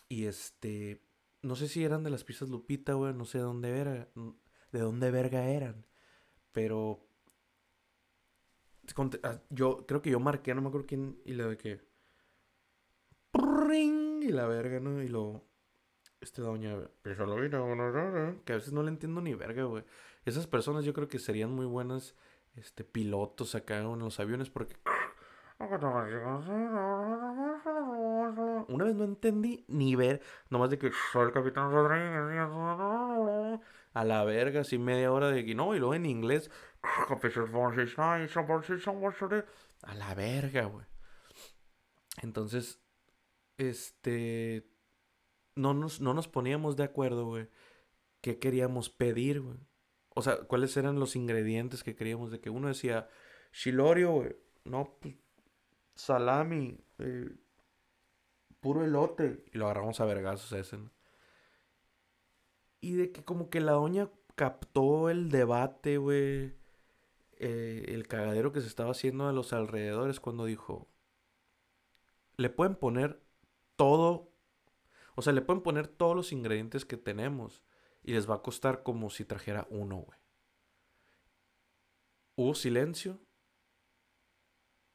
Y 0.10 0.26
este. 0.26 1.04
No 1.42 1.56
sé 1.56 1.68
si 1.68 1.84
eran 1.84 2.04
de 2.04 2.10
las 2.10 2.24
pizzas 2.24 2.50
Lupita, 2.50 2.94
güey, 2.94 3.13
no 3.13 3.26
sé 3.26 3.38
de 3.40 3.44
dónde 3.46 3.78
era. 3.80 4.10
De 4.72 4.80
dónde 4.80 5.12
verga 5.12 5.46
eran. 5.46 5.86
Pero. 6.58 7.00
Ah, 9.22 9.39
yo 9.52 9.86
creo 9.86 10.02
que 10.02 10.10
yo 10.10 10.20
marqué, 10.20 10.56
no 10.56 10.62
me 10.63 10.70
acuerdo 10.70 10.88
quién. 10.88 11.22
Y 11.24 11.34
lo 11.34 11.50
de 11.50 11.58
que. 11.58 11.80
Y 14.24 14.30
la 14.30 14.48
verga, 14.48 14.80
¿no? 14.80 15.04
Y 15.04 15.08
lo. 15.08 15.43
Este 16.20 16.41
doña. 16.41 16.76
Que 18.43 18.54
a 18.54 18.56
veces 18.56 18.74
no 18.74 18.82
le 18.82 18.89
entiendo 18.89 19.22
ni 19.22 19.36
verga, 19.36 19.65
güey. 19.65 19.84
Esas 20.26 20.48
personas 20.48 20.84
yo 20.84 20.96
creo 20.96 21.08
que 21.08 21.20
serían 21.20 21.52
muy 21.52 21.67
buenas 21.67 22.15
este, 22.56 22.84
pilotos 22.84 23.54
acá 23.54 23.78
en 23.78 24.00
los 24.00 24.20
aviones 24.20 24.50
porque. 24.50 24.78
Una 28.67 28.84
vez 28.84 28.96
no 28.96 29.04
entendí 29.04 29.63
ni 29.67 29.96
ver, 29.96 30.22
nomás 30.50 30.72
de 30.72 30.80
que 30.80 30.91
soy 31.12 31.28
el 31.28 31.32
capitán 31.34 31.72
Rodríguez 31.72 32.50
a 33.99 34.03
la 34.03 34.23
verga, 34.23 34.62
así 34.62 34.77
media 34.77 35.12
hora 35.12 35.29
de 35.29 35.43
que 35.43 35.55
no, 35.55 35.73
y 35.75 35.79
luego 35.79 35.95
en 35.95 36.05
inglés, 36.05 36.51
a 39.81 39.95
la 39.95 40.13
verga, 40.13 40.65
güey. 40.65 40.86
Entonces, 42.21 42.79
este, 43.57 44.69
no 45.55 45.73
nos, 45.73 45.99
no 45.99 46.13
nos 46.13 46.27
poníamos 46.27 46.75
de 46.75 46.83
acuerdo, 46.83 47.25
güey, 47.25 47.49
qué 48.21 48.38
queríamos 48.38 48.89
pedir, 48.89 49.41
güey. 49.41 49.57
O 50.10 50.21
sea, 50.21 50.38
cuáles 50.43 50.77
eran 50.77 50.99
los 50.99 51.15
ingredientes 51.15 51.83
que 51.83 51.95
queríamos, 51.95 52.31
de 52.31 52.39
que 52.39 52.51
uno 52.51 52.67
decía, 52.67 53.10
chilorio, 53.51 54.12
güey, 54.12 54.36
no, 54.63 54.95
pues, 55.01 55.15
salami, 55.95 56.79
eh, 56.99 57.29
puro 58.60 58.83
elote. 58.83 59.43
Y 59.51 59.57
lo 59.57 59.65
agarramos 59.65 59.99
a 59.99 60.05
vergazos 60.05 60.51
ese, 60.53 60.77
¿no? 60.77 60.91
Y 62.88 62.93
de 62.93 63.12
que 63.12 63.21
como 63.21 63.50
que 63.50 63.60
la 63.60 63.73
doña 63.73 64.10
captó 64.36 65.10
el 65.10 65.30
debate, 65.30 65.97
güey. 65.97 66.56
Eh, 67.34 67.84
el 67.89 68.08
cagadero 68.08 68.54
que 68.54 68.62
se 68.62 68.67
estaba 68.67 68.91
haciendo 68.91 69.28
a 69.28 69.34
los 69.34 69.52
alrededores 69.52 70.21
cuando 70.21 70.45
dijo, 70.45 70.88
le 72.38 72.50
pueden 72.50 72.76
poner 72.76 73.21
todo, 73.76 74.32
o 75.15 75.21
sea, 75.21 75.34
le 75.34 75.41
pueden 75.41 75.62
poner 75.63 75.89
todos 75.89 76.15
los 76.15 76.32
ingredientes 76.32 76.86
que 76.86 76.95
tenemos 76.95 77.62
y 78.04 78.13
les 78.13 78.30
va 78.30 78.36
a 78.36 78.41
costar 78.41 78.84
como 78.84 79.10
si 79.10 79.26
trajera 79.26 79.67
uno, 79.69 79.97
güey. 79.97 80.19
Hubo 82.38 82.56
silencio. 82.56 83.19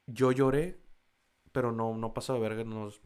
Yo 0.07 0.31
lloré, 0.31 0.81
pero 1.51 1.71
no, 1.71 1.95
no 1.95 2.11
pasa 2.11 2.33
de 2.33 2.39
verga, 2.39 2.63
nos... 2.63 3.01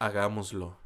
Hagámoslo. 0.00 0.83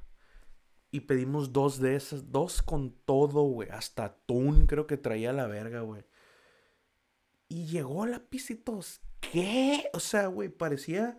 Y 0.91 1.01
pedimos 1.01 1.53
dos 1.53 1.81
de 1.81 1.97
esas, 1.97 2.33
dos 2.33 2.63
con 2.63 2.93
todo, 3.05 3.43
güey. 3.43 3.69
Hasta 3.71 4.05
atún 4.05 4.67
creo 4.67 4.87
que 4.87 4.97
traía 4.97 5.33
la 5.33 5.47
verga, 5.47 5.81
güey. 5.81 6.05
Y 7.49 7.67
llegó 7.67 8.07
la 8.07 8.21
pisitos. 8.21 9.01
¿Qué? 9.21 9.91
O 9.93 10.01
sea, 10.01 10.27
güey, 10.29 10.49
parecía. 10.49 11.19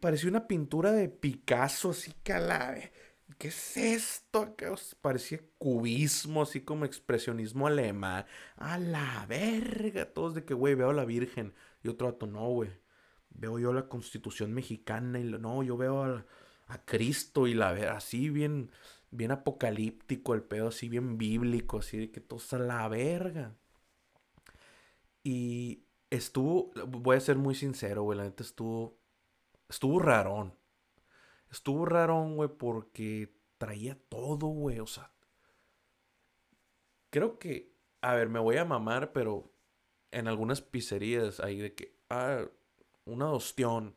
Parecía 0.00 0.30
una 0.30 0.48
pintura 0.48 0.90
de 0.90 1.08
Picasso, 1.08 1.90
así 1.90 2.12
calave. 2.24 2.92
¿Qué 3.38 3.48
es 3.48 3.76
esto? 3.76 4.56
Parecía 5.00 5.40
cubismo, 5.58 6.42
así 6.42 6.60
como 6.62 6.84
expresionismo 6.84 7.66
alemán. 7.66 8.26
A 8.56 8.78
la 8.78 9.26
verga. 9.28 10.12
Todos 10.12 10.34
de 10.34 10.44
que, 10.44 10.54
güey, 10.54 10.74
veo 10.74 10.90
a 10.90 10.94
la 10.94 11.04
Virgen. 11.04 11.54
Y 11.82 11.88
otro 11.88 12.10
dato, 12.10 12.26
no, 12.26 12.48
güey. 12.48 12.70
Veo 13.30 13.58
yo 13.58 13.72
la 13.72 13.88
Constitución 13.88 14.52
mexicana 14.52 15.18
y 15.18 15.24
no, 15.24 15.62
yo 15.62 15.76
veo 15.76 16.02
a, 16.04 16.26
a 16.72 16.84
Cristo 16.86 17.46
y 17.46 17.54
la 17.54 17.72
verga, 17.72 17.96
así 17.98 18.30
bien, 18.30 18.70
bien 19.10 19.30
apocalíptico 19.30 20.34
el 20.34 20.42
pedo, 20.42 20.68
así 20.68 20.88
bien 20.88 21.18
bíblico, 21.18 21.78
así 21.78 21.98
de 21.98 22.10
que 22.10 22.20
todo 22.20 22.38
está 22.38 22.58
la 22.58 22.88
verga. 22.88 23.54
Y 25.22 25.84
estuvo, 26.10 26.72
voy 26.88 27.16
a 27.16 27.20
ser 27.20 27.36
muy 27.36 27.54
sincero, 27.54 28.04
güey, 28.04 28.16
la 28.18 28.24
neta 28.24 28.42
estuvo, 28.42 28.98
estuvo 29.68 29.98
rarón. 29.98 30.54
Estuvo 31.50 31.84
rarón, 31.84 32.36
güey, 32.36 32.48
porque 32.48 33.34
traía 33.58 33.98
todo, 34.08 34.46
güey, 34.46 34.80
o 34.80 34.86
sea. 34.86 35.12
Creo 37.10 37.38
que, 37.38 37.76
a 38.00 38.14
ver, 38.14 38.30
me 38.30 38.40
voy 38.40 38.56
a 38.56 38.64
mamar, 38.64 39.12
pero 39.12 39.52
en 40.10 40.26
algunas 40.26 40.62
pizzerías 40.62 41.38
hay 41.40 41.58
de 41.58 41.74
que, 41.74 41.98
ah, 42.08 42.46
una 43.04 43.30
ostión. 43.30 43.94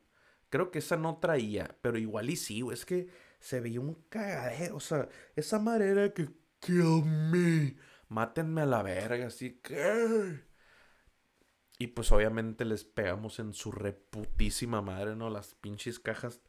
Creo 0.49 0.71
que 0.71 0.79
esa 0.79 0.97
no 0.97 1.17
traía, 1.17 1.77
pero 1.81 1.97
igual 1.97 2.29
y 2.29 2.35
sí, 2.35 2.61
güey, 2.61 2.75
es 2.75 2.85
que 2.85 3.09
se 3.39 3.59
veía 3.59 3.79
un 3.79 3.95
cagadero, 4.09 4.77
o 4.77 4.79
sea, 4.79 5.09
esa 5.35 5.59
manera 5.59 6.13
que, 6.13 6.29
kill 6.59 7.03
me, 7.05 7.75
mátenme 8.09 8.61
a 8.61 8.65
la 8.65 8.83
verga, 8.83 9.27
así 9.27 9.59
que... 9.61 10.43
Y 11.77 11.87
pues 11.87 12.11
obviamente 12.11 12.63
les 12.63 12.85
pegamos 12.85 13.39
en 13.39 13.53
su 13.53 13.71
reputísima 13.71 14.81
madre, 14.81 15.15
¿no? 15.15 15.29
Las 15.29 15.55
pinches 15.55 15.99
cajas 15.99 16.41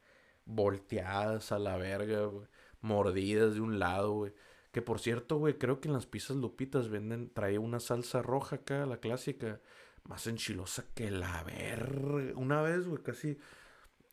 volteadas 0.45 1.51
a 1.53 1.59
la 1.59 1.77
verga, 1.77 2.27
güey. 2.27 2.47
Mordidas 2.81 3.55
de 3.55 3.61
un 3.61 3.79
lado, 3.79 4.13
güey. 4.13 4.33
Que 4.71 4.83
por 4.83 5.01
cierto, 5.01 5.39
güey, 5.39 5.59
creo 5.59 5.81
que 5.81 5.89
en 5.89 5.95
las 5.95 6.07
pizzas 6.07 6.37
lupitas 6.37 6.89
venden, 6.89 7.33
trae 7.33 7.59
una 7.59 7.81
salsa 7.81 8.23
roja 8.23 8.57
acá, 8.57 8.87
la 8.87 8.99
clásica. 8.99 9.61
Más 10.05 10.29
enchilosa 10.29 10.85
que 10.95 11.11
la 11.11 11.43
verga. 11.43 12.33
Una 12.37 12.63
vez, 12.63 12.87
güey, 12.87 13.03
casi... 13.03 13.39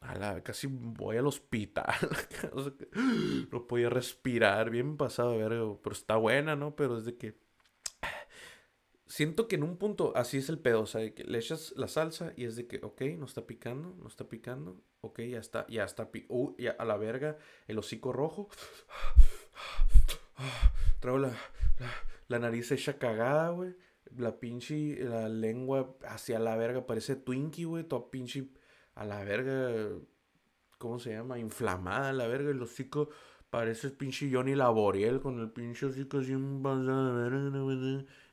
A 0.03 0.15
la, 0.15 0.43
casi 0.43 0.67
voy 0.67 1.17
al 1.17 1.27
hospital. 1.27 1.93
no 3.51 3.67
podía 3.67 3.89
respirar. 3.89 4.69
Bien 4.69 4.97
pasado, 4.97 5.37
verga. 5.37 5.77
Pero 5.81 5.93
está 5.93 6.17
buena, 6.17 6.55
¿no? 6.55 6.75
Pero 6.75 6.97
es 6.97 7.05
de 7.05 7.17
que 7.17 7.37
siento 9.13 9.47
que 9.47 9.55
en 9.57 9.63
un 9.63 9.77
punto 9.77 10.11
así 10.15 10.37
es 10.39 10.49
el 10.49 10.57
pedo, 10.57 10.81
o 10.81 10.85
sea, 10.87 11.13
que 11.13 11.23
le 11.23 11.37
echas 11.37 11.73
la 11.77 11.87
salsa 11.87 12.33
y 12.35 12.45
es 12.45 12.55
de 12.55 12.65
que, 12.65 12.79
ok, 12.81 13.01
no 13.19 13.25
está 13.25 13.45
picando, 13.45 13.95
no 14.01 14.07
está 14.07 14.27
picando, 14.27 14.81
ok, 15.01 15.19
ya 15.21 15.39
está, 15.39 15.67
ya 15.67 15.83
está, 15.83 16.09
uh, 16.29 16.55
ya 16.57 16.71
a 16.71 16.83
la 16.83 16.97
verga, 16.97 17.37
el 17.67 17.77
hocico 17.77 18.11
rojo, 18.11 18.49
traigo 20.99 21.19
la, 21.19 21.31
la, 22.27 22.39
nariz 22.39 22.71
hecha 22.71 22.97
cagada, 22.97 23.51
güey, 23.51 23.75
la 24.17 24.39
pinche, 24.39 24.97
la 25.03 25.29
lengua 25.29 25.95
hacia 26.07 26.39
la 26.39 26.55
verga, 26.55 26.87
parece 26.87 27.15
Twinkie, 27.15 27.65
güey, 27.65 27.83
toda 27.83 28.09
pinche, 28.09 28.47
a 28.95 29.05
la 29.05 29.23
verga, 29.23 29.89
¿cómo 30.77 30.99
se 30.99 31.11
llama? 31.11 31.39
Inflamada, 31.39 32.09
a 32.09 32.13
la 32.13 32.27
verga, 32.27 32.51
el 32.51 32.61
hocico... 32.61 33.09
Parece 33.49 33.91
pinche 33.91 34.31
Johnny 34.33 34.55
Laboriel 34.55 35.21
con 35.21 35.39
el 35.39 35.51
pinche 35.51 35.85
hocico 35.85 36.17
así 36.17 36.33
un 36.33 36.63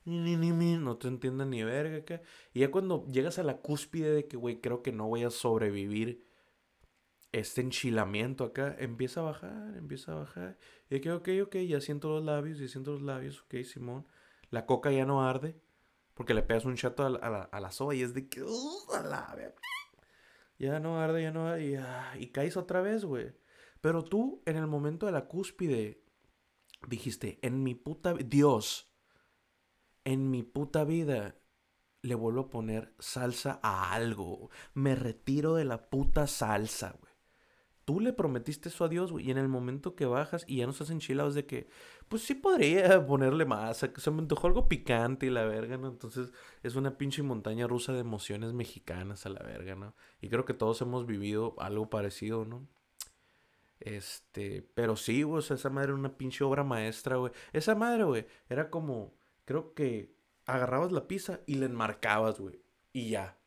no 0.05 0.97
te 0.97 1.09
entienden 1.09 1.51
ni 1.51 1.63
verga 1.63 1.99
acá. 1.99 2.23
Y 2.55 2.61
ya 2.61 2.71
cuando 2.71 3.07
llegas 3.07 3.39
a 3.39 3.43
la 3.43 3.59
cúspide 3.59 4.15
de 4.15 4.27
que, 4.27 4.39
güey, 4.39 4.63
creo 4.63 4.83
que 4.83 4.93
no 4.93 5.09
voy 5.09 5.25
a 5.25 5.31
sobrevivir 5.31 6.27
este 7.33 7.61
enchilamiento 7.61 8.45
acá, 8.45 8.75
empieza 8.79 9.21
a 9.21 9.25
bajar, 9.25 9.77
empieza 9.77 10.13
a 10.13 10.17
bajar. 10.17 10.59
Y 10.89 11.01
que, 11.01 11.13
ok, 11.13 11.29
ok, 11.43 11.57
ya 11.69 11.81
siento 11.81 12.09
los 12.09 12.25
labios, 12.25 12.59
ya 12.59 12.69
siento 12.69 12.93
los 12.93 13.03
labios, 13.03 13.43
ok, 13.43 13.63
Simón. 13.65 14.07
La 14.51 14.67
coca 14.67 14.91
ya 14.91 15.05
no 15.05 15.23
arde, 15.23 15.61
porque 16.15 16.35
le 16.35 16.43
pegas 16.43 16.65
un 16.65 16.77
chato 16.77 17.05
a 17.05 17.11
la, 17.11 17.43
a 17.43 17.61
la, 17.61 17.71
soda 17.71 17.95
y 17.95 18.03
es 18.03 18.15
de 18.15 18.29
que, 18.29 18.41
a 18.41 19.03
la 19.03 19.27
Ya 20.61 20.79
no 20.79 21.01
arde, 21.01 21.23
ya 21.23 21.31
no 21.31 21.47
arde, 21.47 21.65
y, 21.65 21.75
ah, 21.77 22.13
y 22.19 22.27
caes 22.27 22.59
otra 22.59 22.83
vez, 22.83 23.07
güey. 23.07 23.33
Pero 23.81 24.05
tú, 24.05 24.43
en 24.45 24.57
el 24.57 24.67
momento 24.67 25.07
de 25.07 25.13
la 25.13 25.27
cúspide, 25.27 26.05
dijiste, 26.87 27.39
en 27.41 27.63
mi 27.63 27.75
puta... 27.75 28.13
Dios, 28.13 28.95
en 30.05 30.31
mi 30.31 30.43
puta 30.43 30.85
vida 30.85 31.35
le 32.03 32.15
vuelvo 32.15 32.43
a 32.43 32.51
poner 32.51 32.95
salsa 32.99 33.59
a 33.63 33.95
algo. 33.95 34.51
Me 34.75 34.95
retiro 34.95 35.55
de 35.55 35.65
la 35.65 35.89
puta 35.89 36.27
salsa, 36.27 36.95
güey. 37.01 37.10
Tú 37.85 37.99
le 38.01 38.13
prometiste 38.13 38.69
eso 38.69 38.85
a 38.85 38.89
Dios, 38.89 39.11
güey. 39.13 39.27
Y 39.27 39.31
en 39.31 39.39
el 39.39 39.49
momento 39.49 39.95
que 39.97 40.07
bajas 40.07 40.45
y 40.47 40.59
ya 40.59 40.67
no 40.67 40.73
estás 40.73 40.91
enchilado, 40.91 41.29
es 41.31 41.35
de 41.35 41.47
que, 41.47 41.69
pues 42.09 42.23
sí 42.23 42.35
podría 42.35 43.05
ponerle 43.07 43.45
más. 43.45 43.79
Se 43.79 44.11
me 44.11 44.21
antojó 44.21 44.47
algo 44.47 44.69
picante 44.69 45.27
y 45.27 45.31
la 45.31 45.45
verga, 45.45 45.77
¿no? 45.77 45.89
Entonces 45.89 46.33
es 46.63 46.77
una 46.77 46.97
pinche 46.99 47.23
montaña 47.23 47.67
rusa 47.67 47.93
de 47.93 48.01
emociones 48.01 48.53
mexicanas 48.53 49.27
a 49.27 49.31
la 49.31 49.43
verga, 49.43 49.75
¿no? 49.75 49.95
Y 50.21 50.29
creo 50.29 50.45
que 50.45 50.55
todos 50.55 50.81
hemos 50.83 51.07
vivido 51.07 51.55
algo 51.59 51.91
parecido, 51.91 52.45
¿no? 52.45 52.69
Este, 53.81 54.63
pero 54.75 54.95
sí, 54.97 55.23
güey, 55.23 55.39
o 55.39 55.43
sea, 55.43 55.57
esa 55.57 55.71
madre 55.71 55.89
era 55.89 55.99
una 55.99 56.17
pinche 56.17 56.45
obra 56.45 56.65
maestra, 56.65 57.17
güey. 57.17 57.33
Esa 57.53 57.75
madre, 57.75 58.05
güey, 58.05 58.27
era 58.49 58.71
como 58.71 59.15
creo 59.47 59.75
que 59.75 60.15
agarrabas 60.47 60.93
la 60.93 61.09
pizza 61.09 61.41
y 61.47 61.57
le 61.57 61.67
enmarcabas, 61.67 62.39
güey. 62.39 62.63
Y 62.93 63.11
ya. 63.11 63.39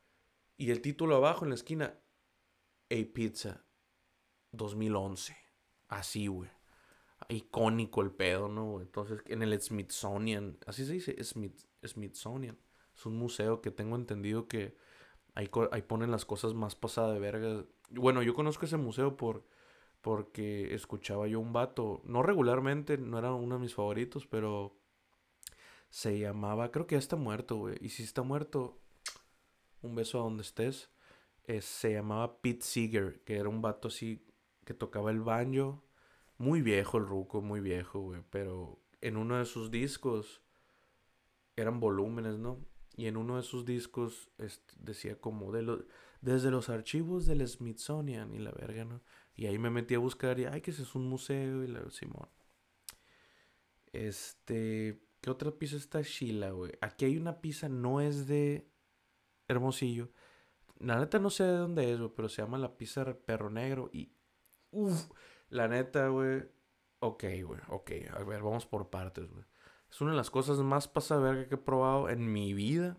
Y 0.58 0.72
el 0.72 0.82
título 0.82 1.16
abajo 1.16 1.46
en 1.46 1.50
la 1.50 1.56
esquina, 1.56 2.00
A 2.90 2.96
Pizza 3.14 3.64
2011. 4.54 5.36
Así, 5.90 6.28
güey. 6.28 6.50
Icónico 7.30 8.02
el 8.02 8.12
pedo, 8.12 8.48
¿no? 8.48 8.80
Entonces, 8.82 9.22
en 9.28 9.44
el 9.44 9.60
Smithsonian, 9.60 10.58
así 10.66 10.86
se 10.86 10.94
dice, 10.94 11.24
Smith, 11.24 11.60
Smithsonian. 11.86 12.58
Es 12.96 13.06
un 13.06 13.18
museo 13.18 13.62
que 13.62 13.72
tengo 13.72 13.96
entendido 13.96 14.48
que 14.48 14.78
ahí, 15.36 15.50
ahí 15.72 15.82
ponen 15.82 16.12
las 16.12 16.26
cosas 16.26 16.54
más 16.54 16.76
pasadas 16.76 17.14
de 17.14 17.20
verga. 17.20 17.66
Bueno, 17.90 18.24
yo 18.24 18.34
conozco 18.34 18.66
ese 18.66 18.78
museo 18.78 19.18
por, 19.18 19.46
porque 20.02 20.74
escuchaba 20.74 21.28
yo 21.28 21.40
un 21.40 21.54
vato, 21.54 22.02
no 22.06 22.24
regularmente, 22.24 22.98
no 22.98 23.18
era 23.18 23.34
uno 23.34 23.56
de 23.56 23.62
mis 23.62 23.74
favoritos, 23.74 24.28
pero 24.28 24.76
se 25.90 26.20
llamaba, 26.20 26.72
creo 26.72 26.88
que 26.88 26.96
ya 26.96 27.00
está 27.00 27.16
muerto, 27.16 27.56
güey. 27.58 27.78
Y 27.82 27.90
si 27.90 28.04
está 28.04 28.22
muerto, 28.22 28.80
un 29.82 29.96
beso 29.96 30.20
a 30.20 30.24
donde 30.24 30.44
estés. 30.44 30.90
se 31.62 31.94
llamaba 31.94 32.42
Pete 32.42 32.64
Seeger, 32.64 33.24
que 33.24 33.38
era 33.38 33.50
un 33.50 33.62
vato 33.62 33.88
así 33.88 34.26
que 34.66 34.74
tocaba 34.74 35.12
el 35.12 35.22
banjo. 35.22 35.84
Muy 36.38 36.62
viejo 36.62 36.98
el 36.98 37.06
ruco, 37.06 37.42
muy 37.42 37.60
viejo, 37.60 38.00
güey. 38.00 38.22
Pero 38.30 38.80
en 39.02 39.18
uno 39.18 39.38
de 39.38 39.46
sus 39.46 39.72
discos 39.72 40.42
eran 41.56 41.80
volúmenes, 41.80 42.38
¿no? 42.38 42.66
Y 42.96 43.08
en 43.08 43.18
uno 43.18 43.38
de 43.38 43.44
sus 43.44 43.66
discos 43.66 44.30
decía 44.80 45.20
como 45.20 45.52
de 45.52 45.84
desde 46.22 46.52
los 46.52 46.70
archivos 46.70 47.26
del 47.26 47.46
Smithsonian 47.48 48.34
y 48.34 48.40
la 48.40 48.52
verga, 48.52 48.86
¿no? 48.86 49.02
Y 49.36 49.48
ahí 49.48 49.58
me 49.58 49.70
metí 49.70 49.96
a 49.96 50.00
buscar 50.00 50.40
y, 50.40 50.46
ay, 50.46 50.62
que 50.62 50.72
ese 50.72 50.84
es 50.84 50.96
un 50.96 51.08
museo 51.08 51.64
y 51.64 51.68
la 51.68 51.90
Simón. 51.90 52.30
Este, 53.92 55.02
¿Qué 55.22 55.30
otra 55.30 55.52
pizza 55.52 55.76
está 55.76 56.02
Sheila, 56.02 56.52
güey? 56.52 56.72
Aquí 56.82 57.06
hay 57.06 57.18
una 57.18 57.42
pizza, 57.42 57.68
no 57.68 58.00
es 58.00 58.28
de 58.28 58.68
Hermosillo. 59.48 60.12
La 60.80 61.00
neta 61.00 61.20
no 61.20 61.30
sé 61.30 61.44
de 61.44 61.54
dónde 61.54 61.92
es, 61.92 62.00
güey, 62.00 62.12
pero 62.16 62.30
se 62.30 62.42
llama 62.42 62.58
la 62.58 62.78
pizza 62.78 63.06
Perro 63.26 63.50
Negro. 63.50 63.90
Y, 63.92 64.12
uff, 64.74 65.12
la 65.50 65.68
neta, 65.68 66.08
güey. 66.10 66.44
Ok, 67.00 67.24
güey, 67.44 67.62
ok. 67.70 67.92
A 68.16 68.24
ver, 68.24 68.42
vamos 68.42 68.66
por 68.66 68.90
partes, 68.90 69.30
güey. 69.32 69.46
Es 69.90 70.02
una 70.02 70.12
de 70.12 70.18
las 70.18 70.32
cosas 70.32 70.58
más 70.60 70.88
pasaverga 70.88 71.48
que 71.48 71.56
he 71.56 71.58
probado 71.58 72.10
en 72.10 72.32
mi 72.32 72.54
vida. 72.54 72.98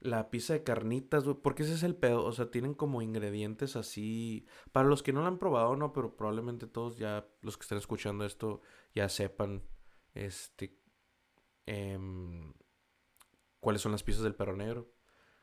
la 0.00 0.30
pizza 0.30 0.54
de 0.54 0.64
carnitas, 0.64 1.24
güey. 1.24 1.36
Porque 1.42 1.62
ese 1.64 1.74
es 1.74 1.82
el 1.82 1.94
pedo. 1.96 2.24
O 2.24 2.32
sea, 2.32 2.50
tienen 2.50 2.74
como 2.74 3.02
ingredientes 3.02 3.76
así. 3.76 4.46
Para 4.72 4.88
los 4.88 5.02
que 5.02 5.12
no 5.12 5.22
la 5.22 5.28
han 5.28 5.38
probado, 5.38 5.76
no, 5.76 5.92
pero 5.92 6.16
probablemente 6.16 6.66
todos 6.66 6.96
ya, 6.96 7.28
los 7.42 7.58
que 7.58 7.62
estén 7.62 7.78
escuchando 7.78 8.24
esto, 8.24 8.62
ya 8.94 9.08
sepan. 9.08 9.62
Este. 10.14 10.80
Em, 11.66 12.52
cuáles 13.60 13.82
son 13.82 13.92
las 13.92 14.02
pizzas 14.02 14.22
del 14.22 14.34
perro 14.34 14.56
negro. 14.56 14.92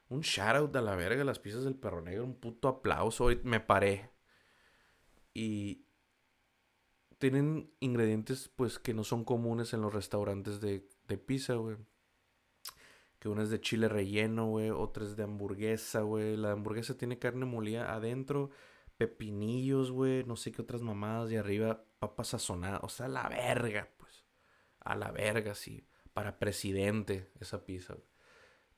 Un 0.10 0.22
shout 0.22 0.56
out 0.56 0.76
a 0.76 0.82
la 0.82 0.96
verga, 0.96 1.24
las 1.24 1.39
pizzas 1.39 1.63
del 1.65 1.76
perro 1.76 2.02
negro. 2.02 2.24
Un 2.26 2.39
puto 2.39 2.67
aplauso. 2.67 3.30
Me 3.43 3.60
paré. 3.60 4.16
Y. 5.38 5.84
Tienen 7.19 7.71
ingredientes, 7.80 8.50
pues, 8.56 8.78
que 8.78 8.93
no 8.93 9.04
son 9.04 9.23
comunes 9.23 9.73
en 9.73 9.82
los 9.82 9.93
restaurantes 9.93 10.62
de, 10.62 10.88
de 11.08 11.17
pizza, 11.17 11.56
güey 11.56 11.78
que 13.19 13.30
una 13.30 13.43
es 13.43 13.50
de 13.50 13.62
chile 13.62 13.88
relleno, 13.88 14.47
güey, 14.47 14.69
otra 14.69 15.04
es 15.04 15.15
de 15.15 15.23
hamburguesa, 15.23 16.02
güey. 16.02 16.38
La 16.38 16.52
hamburguesa 16.52 16.97
tiene 16.97 17.19
carne 17.19 17.45
molida 17.45 17.93
adentro, 17.93 18.52
pepinillos, 18.97 19.91
güey, 19.91 20.23
no 20.26 20.36
sé 20.36 20.52
qué 20.52 20.62
otras 20.62 20.82
mamadas, 20.82 21.32
y 21.32 21.36
arriba 21.36 21.84
papas 22.00 22.30
sazonadas, 22.30 22.82
o 22.84 22.89
sea, 22.89 23.08
la 23.08 23.28
verga, 23.30 23.89
pues. 23.97 24.26
A 24.82 24.95
la 24.95 25.12
verga, 25.12 25.56
sí. 25.56 25.88
Para 26.13 26.39
presidente, 26.39 27.32
esa 27.39 27.65
pizza, 27.65 27.93
güey. 27.93 28.08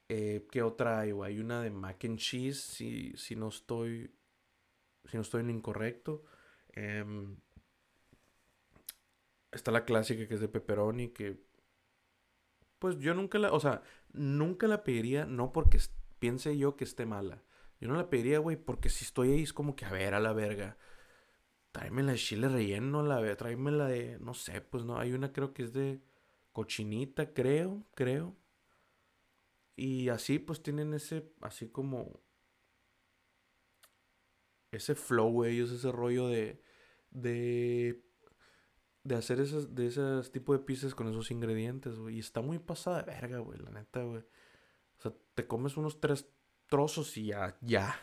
Eh, 0.10 0.48
¿Qué 0.52 0.63
otra 0.63 1.02
hay, 1.02 1.12
güey? 1.12 1.34
Hay 1.34 1.39
una 1.39 1.62
de 1.62 1.69
mac 1.69 2.04
and 2.06 2.17
cheese, 2.17 2.62
si, 2.62 3.13
si 3.15 3.36
no 3.36 3.50
estoy. 3.50 4.12
Si 5.06 5.17
no 5.17 5.22
estoy 5.22 5.41
en 5.41 5.52
incorrecto. 5.52 6.24
Em, 6.75 7.38
está 9.51 9.71
la 9.71 9.86
clásica 9.86 10.27
que 10.27 10.34
es 10.36 10.41
de 10.41 10.49
pepperoni, 10.49 11.10
que 11.10 11.41
pues 12.79 12.97
yo 12.99 13.13
nunca 13.13 13.38
la, 13.39 13.51
o 13.51 13.60
sea, 13.60 13.84
nunca 14.13 14.67
la 14.67 14.84
pediría, 14.84 15.25
no 15.25 15.51
porque 15.51 15.79
piense 16.19 16.58
yo 16.58 16.75
que 16.75 16.86
esté 16.86 17.05
mala. 17.05 17.43
Yo 17.79 17.88
no 17.88 17.95
la 17.95 18.10
pediría, 18.10 18.39
güey, 18.39 18.58
porque 18.58 18.89
si 18.89 19.05
estoy 19.05 19.32
ahí 19.32 19.43
es 19.43 19.53
como 19.53 19.75
que, 19.75 19.86
a 19.86 19.91
ver, 19.91 20.13
a 20.13 20.19
la 20.19 20.34
verga. 20.34 20.77
Tráeme 21.71 22.03
la 22.03 22.13
de 22.13 22.17
chile 22.17 22.49
relleno, 22.49 23.03
la 23.03 23.36
tráeme 23.38 23.71
la 23.71 23.88
de, 23.88 24.19
no 24.19 24.34
sé, 24.34 24.62
pues 24.62 24.84
no, 24.86 24.97
hay 24.99 25.13
una 25.13 25.32
creo 25.34 25.53
que 25.53 25.63
es 25.63 25.73
de 25.73 26.01
cochinita, 26.53 27.34
creo, 27.34 27.86
creo. 27.95 28.36
Y 29.75 30.10
así, 30.10 30.39
pues 30.39 30.62
tienen 30.62 30.93
ese, 30.93 31.32
así 31.41 31.69
como, 31.69 32.21
ese 34.71 34.95
flow, 34.95 35.32
güey, 35.32 35.60
ese 35.60 35.91
rollo 35.91 36.27
de, 36.27 36.62
de 37.12 38.10
de 39.03 39.15
hacer 39.15 39.39
esos, 39.39 39.73
de 39.75 39.88
esos 39.88 40.32
tipo 40.32 40.53
de 40.53 40.60
pizzas 40.60 40.93
con 40.93 41.08
esos 41.08 41.32
ingredientes, 41.32 41.97
güey. 41.97 42.17
Y 42.17 42.19
está 42.19 42.41
muy 42.41 42.60
pasada 42.60 43.01
de 43.01 43.12
verga, 43.12 43.39
güey, 43.39 43.60
la 43.60 43.71
neta, 43.71 44.03
güey. 44.03 44.21
O 44.21 45.01
sea, 45.01 45.13
te 45.36 45.47
comes 45.47 45.77
unos 45.77 45.99
tres 45.99 46.29
trozos 46.67 47.15
y 47.17 47.27
ya, 47.27 47.58
ya. 47.62 47.95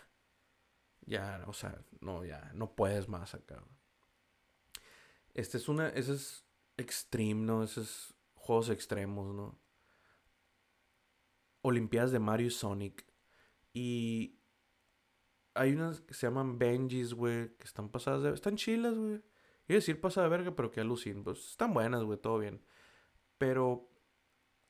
Ya, 1.03 1.45
o 1.47 1.53
sea, 1.53 1.81
no, 2.01 2.25
ya, 2.25 2.51
no 2.55 2.75
puedes 2.75 3.09
más 3.09 3.35
acá, 3.35 3.55
güey. 3.55 3.77
Este 5.35 5.59
es 5.59 5.69
una, 5.69 5.91
ese 5.91 6.15
es 6.15 6.45
extreme, 6.77 7.43
¿no? 7.43 7.63
Esos 7.63 8.15
juegos 8.35 8.71
extremos, 8.71 9.35
¿no? 9.35 9.61
Olimpiadas 11.61 12.11
de 12.11 12.19
Mario 12.19 12.47
y 12.47 12.51
Sonic. 12.51 13.07
Y 13.73 14.36
hay 15.57 15.73
unas 15.73 16.01
que 16.01 16.15
se 16.15 16.27
llaman 16.27 16.59
Benjis, 16.59 17.15
güey, 17.15 17.57
que 17.57 17.65
están 17.65 17.89
pasadas 17.89 18.23
de... 18.23 18.31
Están 18.31 18.57
chilas, 18.57 18.97
güey. 18.97 19.17
A 19.69 19.73
decir 19.73 20.01
pasa 20.01 20.23
de 20.23 20.29
verga, 20.29 20.55
pero 20.55 20.71
que 20.71 20.81
alucin. 20.81 21.25
Pues 21.25 21.51
están 21.51 21.75
buenas, 21.75 22.05
güey, 22.05 22.19
todo 22.19 22.39
bien. 22.39 22.63
Pero 23.39 23.91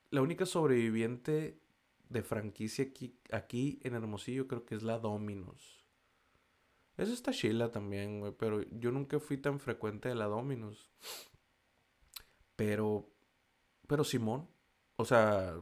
la 0.09 0.21
única 0.21 0.45
sobreviviente 0.45 1.61
de 2.09 2.23
franquicia 2.23 2.85
aquí, 2.85 3.19
aquí 3.31 3.79
en 3.83 3.93
Hermosillo 3.93 4.47
creo 4.47 4.65
que 4.65 4.75
es 4.75 4.83
la 4.83 4.97
Dominos. 4.97 5.85
Esa 6.95 7.13
está 7.13 7.31
chila 7.31 7.71
también, 7.71 8.19
güey, 8.21 8.31
pero 8.31 8.63
yo 8.71 8.91
nunca 8.91 9.19
fui 9.19 9.37
tan 9.37 9.59
frecuente 9.59 10.09
de 10.09 10.15
la 10.15 10.25
Dominos. 10.25 10.91
Pero, 12.55 13.13
pero 13.87 14.03
Simón, 14.03 14.49
o 14.95 15.05
sea, 15.05 15.61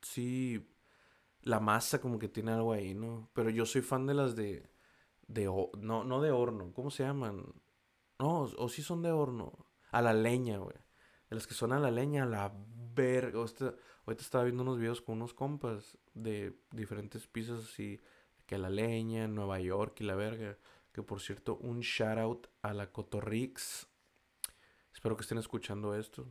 sí, 0.00 0.67
la 1.48 1.60
masa 1.60 1.98
como 1.98 2.18
que 2.18 2.28
tiene 2.28 2.52
algo 2.52 2.74
ahí, 2.74 2.94
¿no? 2.94 3.30
Pero 3.32 3.48
yo 3.48 3.64
soy 3.64 3.80
fan 3.80 4.06
de 4.06 4.12
las 4.12 4.36
de, 4.36 4.68
de, 5.28 5.46
no, 5.78 6.04
no 6.04 6.20
de 6.20 6.30
horno, 6.30 6.72
¿cómo 6.74 6.90
se 6.90 7.04
llaman? 7.04 7.42
No, 8.18 8.42
o 8.42 8.68
sí 8.68 8.82
son 8.82 9.02
de 9.02 9.12
horno. 9.12 9.66
A 9.90 10.02
la 10.02 10.12
leña, 10.12 10.58
güey. 10.58 10.76
De 11.30 11.36
las 11.36 11.46
que 11.46 11.54
son 11.54 11.72
a 11.72 11.78
la 11.78 11.90
leña, 11.90 12.24
a 12.24 12.26
la 12.26 12.52
verga. 12.94 13.38
Ahorita, 13.38 13.74
estaba 14.22 14.44
viendo 14.44 14.62
unos 14.62 14.78
videos 14.78 15.00
con 15.00 15.16
unos 15.16 15.32
compas 15.32 15.96
de 16.12 16.54
diferentes 16.70 17.26
pisos 17.26 17.64
así. 17.64 17.98
Que 18.44 18.58
la 18.58 18.68
leña, 18.68 19.26
Nueva 19.26 19.58
York 19.58 20.00
y 20.00 20.04
la 20.04 20.16
verga. 20.16 20.58
Que 20.92 21.02
por 21.02 21.20
cierto, 21.22 21.56
un 21.62 21.80
shout 21.80 22.18
out 22.18 22.46
a 22.60 22.74
la 22.74 22.92
Cotorrix. 22.92 23.88
Espero 24.92 25.16
que 25.16 25.22
estén 25.22 25.38
escuchando 25.38 25.94
esto. 25.94 26.26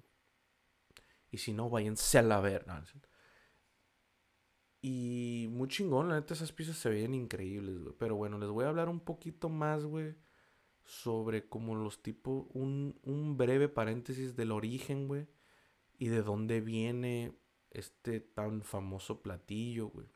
Y 1.31 1.39
si 1.39 1.53
no, 1.53 1.71
váyanse 1.71 2.19
a 2.19 2.21
la 2.21 2.39
verga. 2.39 2.83
Y 4.87 5.47
muy 5.49 5.67
chingón, 5.67 6.09
la 6.09 6.15
neta, 6.15 6.33
esas 6.33 6.51
piezas 6.51 6.77
se 6.77 6.89
veían 6.89 7.13
increíbles. 7.13 7.93
Pero 7.97 8.15
bueno, 8.15 8.37
les 8.37 8.49
voy 8.49 8.65
a 8.65 8.69
hablar 8.69 8.89
un 8.89 8.99
poquito 8.99 9.49
más, 9.49 9.83
güey 9.85 10.15
sobre 10.87 11.49
como 11.49 11.75
los 11.75 12.01
tipos, 12.01 12.47
un, 12.53 12.97
un 13.03 13.35
breve 13.35 13.67
paréntesis 13.67 14.37
del 14.37 14.53
origen, 14.53 15.07
güey, 15.09 15.27
y 15.99 16.07
de 16.07 16.21
dónde 16.21 16.61
viene 16.61 17.37
este 17.71 18.21
tan 18.21 18.61
famoso 18.61 19.21
platillo, 19.21 19.89
güey. 19.89 20.07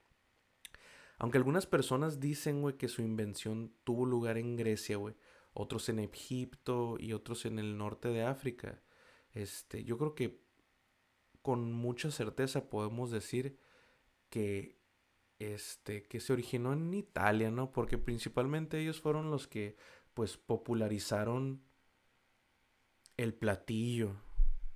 Aunque 1.17 1.37
algunas 1.37 1.67
personas 1.67 2.21
dicen, 2.21 2.61
güey, 2.61 2.77
que 2.77 2.87
su 2.87 3.01
invención 3.01 3.73
tuvo 3.83 4.05
lugar 4.05 4.37
en 4.37 4.55
Grecia, 4.55 4.95
güey, 4.95 5.13
otros 5.53 5.89
en 5.89 5.99
Egipto 5.99 6.95
y 6.97 7.11
otros 7.11 7.45
en 7.45 7.59
el 7.59 7.77
norte 7.77 8.07
de 8.07 8.23
África. 8.23 8.81
Este, 9.33 9.83
yo 9.83 9.97
creo 9.97 10.15
que 10.15 10.41
con 11.41 11.73
mucha 11.73 12.11
certeza 12.11 12.69
podemos 12.69 13.11
decir 13.11 13.59
que 14.31 14.79
este 15.37 16.03
que 16.03 16.19
se 16.19 16.33
originó 16.33 16.73
en 16.73 16.91
Italia, 16.95 17.51
¿no? 17.51 17.71
Porque 17.71 17.99
principalmente 17.99 18.79
ellos 18.79 18.99
fueron 18.99 19.29
los 19.29 19.47
que 19.47 19.75
pues 20.15 20.37
popularizaron 20.37 21.61
el 23.17 23.33
platillo, 23.33 24.15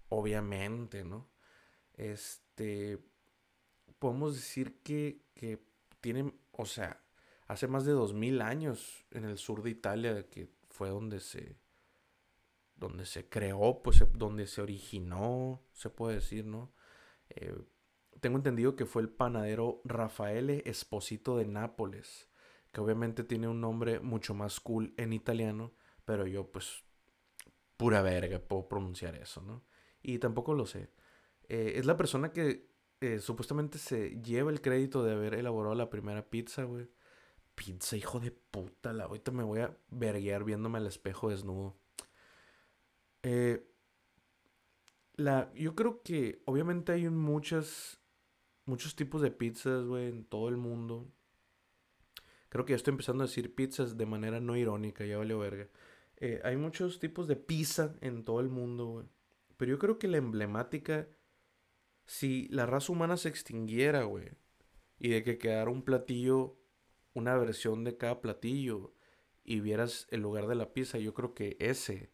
obviamente, 0.09 1.03
¿no? 1.03 1.29
Este, 1.93 2.99
podemos 3.99 4.35
decir 4.35 4.81
que, 4.83 5.23
que 5.33 5.63
tienen, 6.01 6.39
o 6.51 6.65
sea, 6.65 7.01
hace 7.47 7.67
más 7.67 7.85
de 7.85 7.93
dos 7.93 8.13
mil 8.13 8.41
años 8.41 9.05
en 9.11 9.25
el 9.25 9.37
sur 9.37 9.63
de 9.63 9.71
Italia, 9.71 10.29
que 10.29 10.49
fue 10.69 10.89
donde 10.89 11.19
se, 11.19 11.57
donde 12.75 13.05
se 13.05 13.27
creó, 13.29 13.81
pues 13.81 14.03
donde 14.13 14.47
se 14.47 14.61
originó, 14.61 15.63
se 15.71 15.89
puede 15.89 16.15
decir, 16.15 16.45
¿no? 16.45 16.73
Eh, 17.29 17.55
tengo 18.19 18.37
entendido 18.37 18.75
que 18.75 18.85
fue 18.85 19.01
el 19.01 19.09
panadero 19.09 19.81
Rafaele 19.83 20.63
Esposito 20.65 21.37
de 21.37 21.45
Nápoles 21.45 22.29
que 22.75 22.81
obviamente 22.81 23.23
tiene 23.23 23.47
un 23.47 23.61
nombre 23.61 24.01
mucho 24.01 24.33
más 24.33 24.59
cool 24.59 24.93
en 24.97 25.13
italiano, 25.13 25.71
pero 26.03 26.27
yo 26.27 26.51
pues 26.51 26.83
pura 27.77 28.01
verga 28.01 28.37
puedo 28.37 28.67
pronunciar 28.67 29.15
eso, 29.15 29.41
¿no? 29.41 29.63
Y 30.01 30.19
tampoco 30.19 30.53
lo 30.53 30.65
sé. 30.65 30.91
Eh, 31.47 31.75
es 31.77 31.85
la 31.85 31.95
persona 31.95 32.33
que 32.33 32.69
eh, 32.99 33.19
supuestamente 33.19 33.77
se 33.77 34.21
lleva 34.21 34.51
el 34.51 34.59
crédito 34.59 35.05
de 35.05 35.13
haber 35.13 35.35
elaborado 35.35 35.73
la 35.73 35.89
primera 35.89 36.29
pizza, 36.29 36.63
güey. 36.63 36.89
Pizza, 37.55 37.95
hijo 37.95 38.19
de 38.19 38.31
puta. 38.31 38.91
La, 38.91 39.05
ahorita 39.05 39.31
me 39.31 39.43
voy 39.43 39.61
a 39.61 39.77
verguear 39.87 40.43
viéndome 40.43 40.77
al 40.77 40.87
espejo 40.87 41.29
desnudo. 41.29 41.77
Eh, 43.23 43.71
la, 45.13 45.49
yo 45.53 45.75
creo 45.75 46.01
que 46.03 46.41
obviamente 46.43 46.91
hay 46.91 47.09
muchas, 47.09 48.01
muchos 48.65 48.95
tipos 48.95 49.21
de 49.21 49.31
pizzas, 49.31 49.85
güey, 49.85 50.07
en 50.07 50.25
todo 50.25 50.49
el 50.49 50.57
mundo. 50.57 51.11
Creo 52.49 52.65
que 52.65 52.73
ya 52.73 52.77
estoy 52.77 52.91
empezando 52.91 53.23
a 53.23 53.27
decir 53.27 53.53
pizzas 53.53 53.97
de 53.97 54.05
manera 54.05 54.39
no 54.39 54.55
irónica, 54.55 55.05
ya 55.05 55.17
vale 55.17 55.35
verga. 55.35 55.69
Eh, 56.17 56.41
hay 56.43 56.55
muchos 56.55 56.99
tipos 56.99 57.27
de 57.27 57.35
pizza 57.35 57.95
en 58.01 58.23
todo 58.23 58.39
el 58.39 58.49
mundo, 58.49 58.85
güey. 58.85 59.07
Pero 59.57 59.71
yo 59.71 59.79
creo 59.79 59.99
que 59.99 60.07
la 60.07 60.17
emblemática, 60.17 61.07
si 62.05 62.47
la 62.49 62.65
raza 62.65 62.91
humana 62.91 63.17
se 63.17 63.29
extinguiera, 63.29 64.03
güey, 64.03 64.29
y 64.99 65.09
de 65.09 65.23
que 65.23 65.37
quedara 65.37 65.69
un 65.69 65.83
platillo, 65.83 66.57
una 67.13 67.35
versión 67.35 67.83
de 67.83 67.97
cada 67.97 68.21
platillo, 68.21 68.93
y 69.43 69.59
vieras 69.59 70.07
el 70.09 70.21
lugar 70.21 70.47
de 70.47 70.55
la 70.55 70.73
pizza, 70.73 70.97
yo 70.97 71.13
creo 71.13 71.33
que 71.33 71.55
ese 71.59 72.11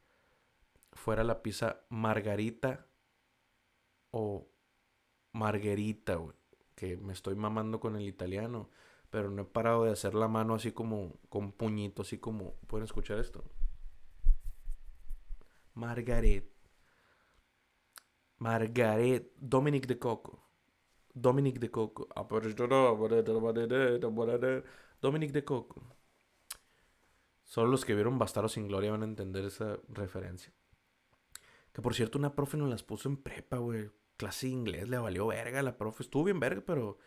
fuera 0.91 1.23
la 1.23 1.41
pizza 1.41 1.85
margarita 1.89 2.87
o 4.11 4.49
marguerita, 5.31 6.15
güey. 6.15 6.40
Que 6.81 6.97
me 6.97 7.13
estoy 7.13 7.35
mamando 7.35 7.79
con 7.79 7.95
el 7.95 8.07
italiano 8.07 8.71
pero 9.11 9.29
no 9.29 9.43
he 9.43 9.45
parado 9.45 9.83
de 9.83 9.91
hacer 9.91 10.15
la 10.15 10.27
mano 10.27 10.55
así 10.55 10.71
como 10.71 11.19
con 11.29 11.51
puñito, 11.51 12.01
así 12.01 12.17
como 12.17 12.55
pueden 12.67 12.85
escuchar 12.85 13.19
esto. 13.19 13.43
Margaret. 15.73 16.49
Margaret 18.37 19.31
Dominic 19.35 19.85
de 19.85 19.99
Coco. 19.99 20.49
Dominic 21.13 21.59
de 21.59 21.69
Coco. 21.69 22.07
Dominic 25.01 25.31
de 25.31 25.43
Coco. 25.43 25.83
Solo 27.43 27.69
los 27.69 27.83
que 27.83 27.95
vieron 27.95 28.17
Bastardos 28.17 28.53
sin 28.53 28.69
Gloria 28.69 28.91
van 28.91 29.01
a 29.01 29.05
entender 29.05 29.43
esa 29.43 29.77
referencia. 29.89 30.53
Que 31.73 31.81
por 31.81 31.93
cierto, 31.95 32.17
una 32.17 32.33
profe 32.33 32.55
nos 32.55 32.69
las 32.69 32.83
puso 32.83 33.09
en 33.09 33.17
prepa, 33.17 33.57
güey. 33.57 33.91
Clase 34.21 34.45
de 34.45 34.53
inglés, 34.53 34.87
le 34.87 34.99
valió 34.99 35.25
verga 35.25 35.63
la 35.63 35.79
profe. 35.79 36.03
Estuvo 36.03 36.25
bien 36.25 36.39
verga, 36.39 36.61
pero 36.63 36.99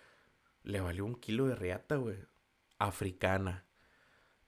le 0.64 0.80
valió 0.80 1.04
un 1.04 1.14
kilo 1.14 1.46
de 1.46 1.54
riata, 1.54 1.94
güey. 1.94 2.16
Africana. 2.80 3.68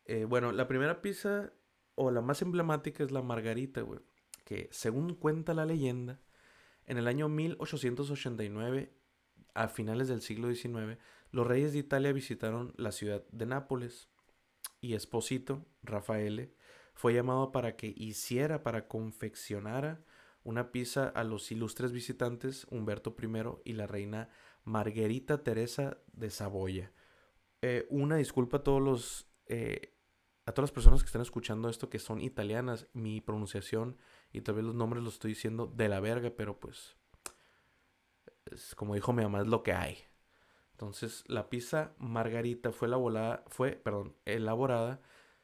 Eh, 0.05 0.25
bueno, 0.25 0.51
la 0.51 0.67
primera 0.67 1.01
pizza, 1.01 1.53
o 1.95 2.11
la 2.11 2.23
más 2.23 2.43
emblemática, 2.43 3.05
es 3.05 3.13
la 3.13 3.23
margarita, 3.23 3.83
güey. 3.83 4.01
Que 4.45 4.69
según 4.73 5.15
cuenta 5.15 5.55
la 5.55 5.65
leyenda, 5.65 6.19
en 6.87 6.99
el 6.99 7.07
año 7.07 7.29
1889, 7.29 8.93
a 9.55 9.69
finales 9.69 10.09
del 10.09 10.21
siglo 10.21 10.53
XIX, 10.53 10.99
los 11.31 11.47
reyes 11.47 11.73
de 11.73 11.79
Italia 11.79 12.13
visitaron 12.13 12.75
la 12.79 12.91
ciudad 12.91 13.25
de 13.31 13.47
Nápoles 13.47 14.09
y 14.81 14.95
Esposito, 14.95 15.65
Rafael, 15.85 16.53
fue 16.95 17.15
llamado 17.15 17.53
para 17.53 17.77
que 17.77 17.95
hiciera, 17.97 18.65
para 18.65 18.89
confeccionara 18.89 20.05
una 20.47 20.71
pizza 20.71 21.09
a 21.09 21.25
los 21.25 21.51
ilustres 21.51 21.91
visitantes 21.91 22.67
Humberto 22.71 23.17
I 23.21 23.71
y 23.71 23.73
la 23.73 23.89
reina 23.89 24.29
Margarita 24.65 25.43
Teresa 25.43 25.99
de 26.13 26.31
Saboya. 26.31 26.93
Eh, 27.63 27.87
una 27.91 28.17
disculpa 28.17 28.59
a 28.59 28.63
todos 28.63 28.81
los 28.81 29.29
eh, 29.47 29.93
a 30.47 30.53
todas 30.53 30.71
las 30.71 30.73
personas 30.73 31.03
que 31.03 31.07
están 31.07 31.23
escuchando 31.23 31.69
esto 31.69 31.91
que 31.91 31.99
son 31.99 32.21
italianas. 32.21 32.87
Mi 32.93 33.21
pronunciación 33.21 33.99
y 34.33 34.43
tal 34.43 34.55
vez 34.55 34.65
los 34.65 34.77
nombres 34.77 35.03
los 35.03 35.15
estoy 35.15 35.33
diciendo 35.33 35.67
de 35.67 35.89
la 35.89 35.99
verga, 35.99 36.31
pero 36.37 36.61
pues 36.61 36.97
es, 38.45 38.77
como 38.77 38.95
dijo 38.95 39.13
mi 39.13 39.25
mamá 39.25 39.41
es 39.41 39.49
lo 39.49 39.65
que 39.65 39.73
hay. 39.73 39.99
Entonces 40.71 41.25
la 41.27 41.51
pizza 41.51 41.93
margarita 41.99 42.71
fue 42.71 42.87
elaborada, 42.87 43.43
fue, 43.49 43.73
perdón, 43.73 44.15
elaborada 44.25 45.01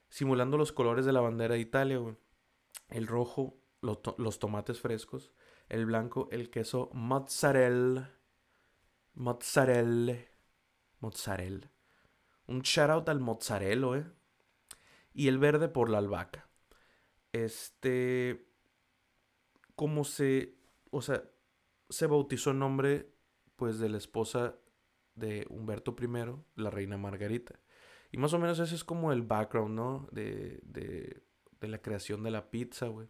simulando 0.09 0.59
los 0.59 0.71
colores 0.71 1.05
de 1.07 1.13
la 1.13 1.21
bandera 1.23 1.55
de 1.55 1.61
Italia, 1.61 1.99
El 2.89 3.07
rojo, 3.09 3.62
los 3.83 4.39
tomates 4.39 4.81
frescos, 4.81 5.33
el 5.69 5.87
blanco, 5.87 6.29
el 6.31 6.51
queso 6.51 6.91
mozzarella, 6.93 8.11
mozzarella, 9.15 10.19
mozzarella. 11.01 11.71
Un 12.47 12.61
shout 12.61 12.91
out 12.91 13.09
al 13.09 13.21
mozzarella, 13.21 13.99
eh. 13.99 14.07
Y 15.15 15.29
el 15.29 15.39
verde 15.39 15.69
por 15.69 15.91
la 15.91 15.99
albahaca. 15.99 16.49
Este, 17.33 18.49
como 19.75 20.05
se, 20.05 20.57
o 20.91 21.03
sea, 21.03 21.23
se 21.89 22.07
bautizó 22.07 22.51
en 22.51 22.61
nombre, 22.61 23.13
pues, 23.57 23.79
de 23.79 23.89
la 23.89 23.99
esposa 23.99 24.57
de 25.15 25.47
Humberto 25.51 25.95
I, 26.01 26.07
la 26.57 26.71
reina 26.71 26.97
Margarita. 26.97 27.61
Y 28.11 28.19
más 28.19 28.33
o 28.33 28.39
menos 28.39 28.59
ese 28.59 28.75
es 28.75 28.85
como 28.85 29.13
el 29.13 29.23
background, 29.23 29.75
¿no? 29.75 30.09
De, 30.13 30.61
de, 30.63 31.23
de 31.61 31.69
la 31.69 31.81
creación 31.81 32.23
de 32.23 32.31
la 32.31 32.51
pizza, 32.51 32.87
güey. 32.89 33.09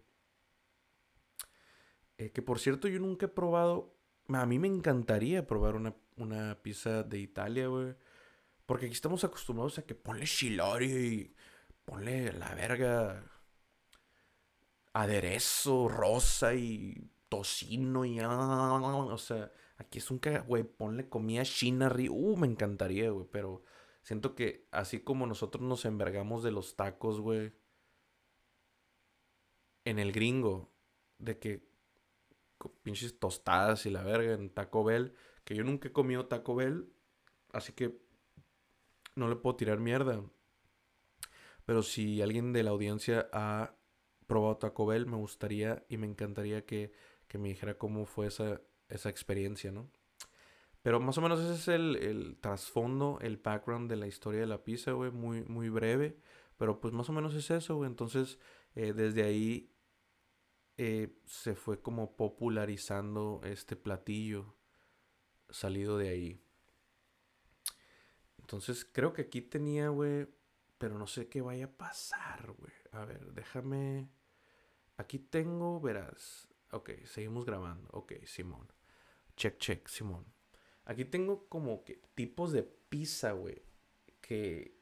Eh, 2.18 2.31
que 2.31 2.42
por 2.42 2.59
cierto, 2.59 2.88
yo 2.88 3.01
nunca 3.01 3.27
he 3.27 3.29
probado. 3.29 3.94
A 4.29 4.46
mí 4.46 4.59
me 4.59 4.68
encantaría 4.68 5.46
probar 5.46 5.75
una, 5.75 5.94
una 6.16 6.61
pizza 6.62 7.03
de 7.03 7.18
Italia, 7.18 7.68
güey. 7.68 7.94
Porque 8.66 8.87
aquí 8.87 8.94
estamos 8.94 9.25
acostumbrados 9.25 9.79
a 9.79 9.83
que 9.83 9.94
ponle 9.94 10.27
chilori 10.27 10.87
y 10.87 11.35
ponle 11.85 12.33
la 12.33 12.55
verga. 12.55 13.25
Aderezo 14.94 15.88
rosa 15.88 16.55
y 16.55 17.11
tocino 17.29 18.05
y. 18.05 18.20
O 18.20 19.18
sea, 19.18 19.51
aquí 19.79 19.98
es 19.98 20.11
un 20.11 20.20
güey. 20.46 20.64
Ponle 20.64 21.09
comida 21.09 21.42
china. 21.44 21.92
Uh, 22.11 22.37
me 22.37 22.46
encantaría, 22.46 23.11
güey. 23.11 23.27
Pero 23.31 23.64
Siento 24.03 24.35
que 24.35 24.66
así 24.72 25.01
como 25.01 25.27
nosotros 25.27 25.62
nos 25.62 25.85
envergamos 25.85 26.42
de 26.42 26.51
los 26.51 26.77
tacos, 26.77 27.20
güey. 27.20 27.53
En 29.85 29.98
el 29.98 30.12
gringo. 30.12 30.72
De 31.18 31.38
que 31.38 31.71
pinches 32.83 33.18
tostadas 33.18 33.87
y 33.87 33.90
la 33.90 34.03
verga 34.03 34.35
en 34.35 34.51
Taco 34.51 34.85
Bell. 34.85 35.14
Que 35.44 35.55
yo 35.55 35.64
nunca 35.64 35.88
he 35.88 35.92
comido 35.92 36.27
Taco 36.27 36.55
Bell. 36.55 36.92
Así 37.53 37.72
que 37.72 38.01
no 39.14 39.29
le 39.29 39.37
puedo 39.37 39.57
tirar 39.57 39.81
mierda. 39.81 40.22
Pero 41.64 41.83
si 41.83 42.22
alguien 42.22 42.53
de 42.53 42.62
la 42.62 42.70
audiencia 42.70 43.29
ha 43.33 43.75
probado 44.27 44.57
Taco 44.57 44.87
Bell, 44.87 45.07
me 45.07 45.16
gustaría 45.16 45.85
y 45.88 45.96
me 45.96 46.07
encantaría 46.07 46.64
que, 46.64 46.92
que 47.29 47.38
me 47.38 47.48
dijera 47.48 47.79
cómo 47.79 48.07
fue 48.07 48.27
esa, 48.27 48.61
esa 48.88 49.09
experiencia, 49.11 49.70
¿no? 49.70 49.90
Pero 50.83 50.98
más 50.98 51.16
o 51.16 51.20
menos 51.20 51.40
ese 51.40 51.55
es 51.55 51.68
el, 51.68 52.37
trasfondo, 52.40 53.18
el 53.22 53.37
background 53.37 53.88
de 53.88 53.96
la 53.96 54.09
historia 54.09 54.40
de 54.40 54.46
la 54.46 54.64
pizza, 54.64 54.92
güey. 54.92 55.12
Muy, 55.12 55.44
muy 55.44 55.68
breve. 55.68 56.18
Pero 56.57 56.81
pues 56.81 56.92
más 56.92 57.09
o 57.09 57.12
menos 57.12 57.35
es 57.35 57.51
eso. 57.51 57.85
Entonces, 57.85 58.38
eh, 58.75 58.92
desde 58.92 59.22
ahí 59.22 59.71
eh, 60.76 61.18
se 61.26 61.54
fue 61.54 61.80
como 61.82 62.16
popularizando 62.16 63.40
este 63.44 63.76
platillo 63.76 64.54
salido 65.50 65.98
de 65.98 66.08
ahí. 66.08 66.42
Entonces, 68.38 68.85
creo 68.85 69.12
que 69.12 69.22
aquí 69.22 69.40
tenía, 69.40 69.88
güey. 69.88 70.28
Pero 70.78 70.98
no 70.98 71.06
sé 71.06 71.28
qué 71.28 71.40
vaya 71.40 71.66
a 71.66 71.70
pasar, 71.70 72.52
güey. 72.52 72.72
A 72.90 73.04
ver, 73.04 73.32
déjame. 73.32 74.11
Aquí 74.96 75.18
tengo, 75.18 75.80
verás. 75.80 76.48
Ok, 76.72 76.90
seguimos 77.04 77.44
grabando. 77.44 77.88
Ok, 77.92 78.14
Simón. 78.24 78.66
Check, 79.37 79.58
check, 79.58 79.88
Simón. 79.88 80.26
Aquí 80.85 81.04
tengo 81.04 81.48
como 81.48 81.85
que 81.85 82.02
tipos 82.14 82.52
de 82.52 82.64
pizza, 82.64 83.32
güey. 83.32 83.62
Que. 84.20 84.76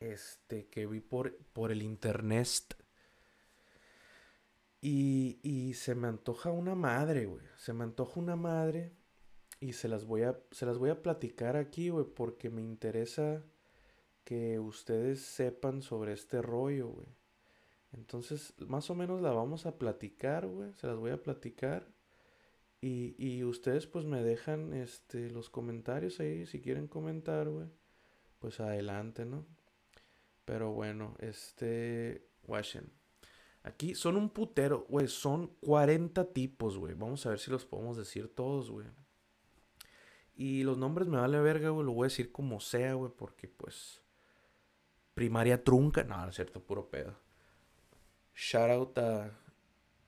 Este, 0.00 0.66
que 0.68 0.86
vi 0.86 1.00
por, 1.00 1.36
por 1.52 1.70
el 1.70 1.82
internet. 1.82 2.76
Y, 4.82 5.38
y 5.42 5.74
se 5.74 5.94
me 5.94 6.08
antoja 6.08 6.50
una 6.50 6.74
madre, 6.74 7.26
güey. 7.26 7.44
Se 7.56 7.72
me 7.72 7.84
antoja 7.84 8.20
una 8.20 8.36
madre. 8.36 8.92
Y 9.60 9.74
se 9.74 9.88
las 9.88 10.04
voy 10.04 10.22
a, 10.22 10.38
se 10.50 10.66
las 10.66 10.76
voy 10.76 10.90
a 10.90 11.02
platicar 11.02 11.56
aquí, 11.56 11.88
güey. 11.88 12.04
Porque 12.04 12.50
me 12.50 12.62
interesa 12.62 13.44
que 14.24 14.58
ustedes 14.58 15.22
sepan 15.22 15.82
sobre 15.82 16.12
este 16.12 16.42
rollo, 16.42 16.88
güey. 16.88 17.06
Entonces, 17.92 18.54
más 18.58 18.90
o 18.90 18.94
menos 18.94 19.22
la 19.22 19.32
vamos 19.32 19.66
a 19.66 19.78
platicar, 19.78 20.46
güey. 20.46 20.74
Se 20.74 20.88
las 20.88 20.96
voy 20.96 21.12
a 21.12 21.22
platicar. 21.22 21.86
Y, 22.80 23.14
y 23.18 23.44
ustedes 23.44 23.86
pues 23.86 24.04
me 24.04 24.24
dejan 24.24 24.72
este, 24.72 25.30
los 25.30 25.48
comentarios 25.48 26.18
ahí, 26.18 26.46
si 26.46 26.60
quieren 26.60 26.88
comentar, 26.88 27.48
güey. 27.48 27.68
Pues 28.40 28.58
adelante, 28.58 29.24
¿no? 29.24 29.46
Pero 30.44 30.72
bueno, 30.72 31.14
este... 31.20 32.26
Washen. 32.48 33.01
Aquí 33.64 33.94
son 33.94 34.16
un 34.16 34.30
putero, 34.30 34.86
güey. 34.88 35.08
Son 35.08 35.48
40 35.60 36.32
tipos, 36.32 36.78
güey. 36.78 36.94
Vamos 36.94 37.24
a 37.26 37.30
ver 37.30 37.38
si 37.38 37.50
los 37.50 37.64
podemos 37.64 37.96
decir 37.96 38.34
todos, 38.34 38.70
güey. 38.70 38.86
Y 40.34 40.64
los 40.64 40.78
nombres 40.78 41.08
me 41.08 41.18
vale 41.18 41.40
verga, 41.40 41.70
güey. 41.70 41.86
Lo 41.86 41.92
voy 41.92 42.06
a 42.06 42.08
decir 42.08 42.32
como 42.32 42.60
sea, 42.60 42.94
güey. 42.94 43.12
Porque 43.16 43.48
pues... 43.48 44.02
Primaria 45.14 45.62
trunca. 45.62 46.02
No, 46.04 46.16
no 46.16 46.30
es 46.30 46.36
cierto, 46.36 46.62
puro 46.64 46.90
pedo. 46.90 47.14
Shout 48.34 48.70
out 48.70 48.98
a 48.98 49.42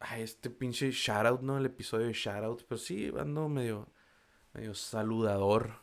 Ay, 0.07 0.23
este 0.23 0.51
pinche 0.51 0.91
shoutout, 0.91 1.41
¿no? 1.41 1.57
El 1.57 1.65
episodio 1.65 2.07
de 2.07 2.13
shoutout. 2.13 2.65
Pero 2.69 2.79
sí, 2.79 3.11
ando 3.19 3.49
medio, 3.49 3.89
medio 4.53 4.75
saludador 4.75 5.79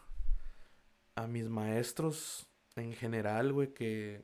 a 1.16 1.26
mis 1.26 1.50
maestros 1.50 2.48
en 2.76 2.94
general, 2.94 3.52
güey, 3.52 3.74
que 3.74 4.24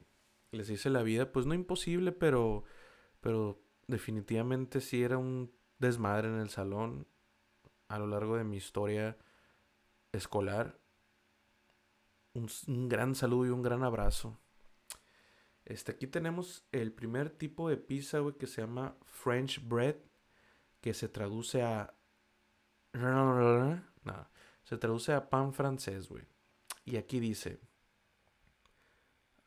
les 0.52 0.70
hice 0.70 0.92
la 0.92 1.02
vida, 1.02 1.32
pues 1.32 1.48
no 1.48 1.56
imposible, 1.56 2.12
pero, 2.12 2.64
pero 3.28 3.62
definitivamente 3.88 4.80
sí 4.80 5.04
era 5.04 5.18
un 5.18 5.52
desmadre 5.80 6.30
en 6.30 6.40
el 6.40 6.50
salón 6.50 7.06
a 7.90 8.00
lo 8.00 8.08
largo 8.08 8.38
de 8.38 8.46
mi 8.46 8.56
historia 8.56 9.18
escolar. 10.13 10.80
un 12.34 12.88
gran 12.88 13.15
saludo 13.15 13.48
y 13.48 13.50
un 13.50 13.62
gran 13.62 13.84
abrazo. 13.84 14.40
Este, 15.65 15.92
aquí 15.92 16.08
tenemos 16.08 16.63
el 16.71 16.94
primer 16.94 17.30
tipo 17.30 17.67
de 17.67 17.75
pizza, 17.75 18.19
güey, 18.19 18.38
que 18.38 18.48
se 18.48 18.62
llama 18.62 18.96
French 19.04 19.62
bread, 19.62 19.98
que 20.80 20.94
se 20.94 21.10
traduce 21.10 21.63
a... 21.63 21.94
No, 22.94 24.30
se 24.63 24.78
traduce 24.78 25.12
a 25.12 25.30
pan 25.30 25.52
francés, 25.52 26.08
güey. 26.08 26.23
Y 26.86 26.96
aquí 26.96 27.19
dice... 27.19 27.60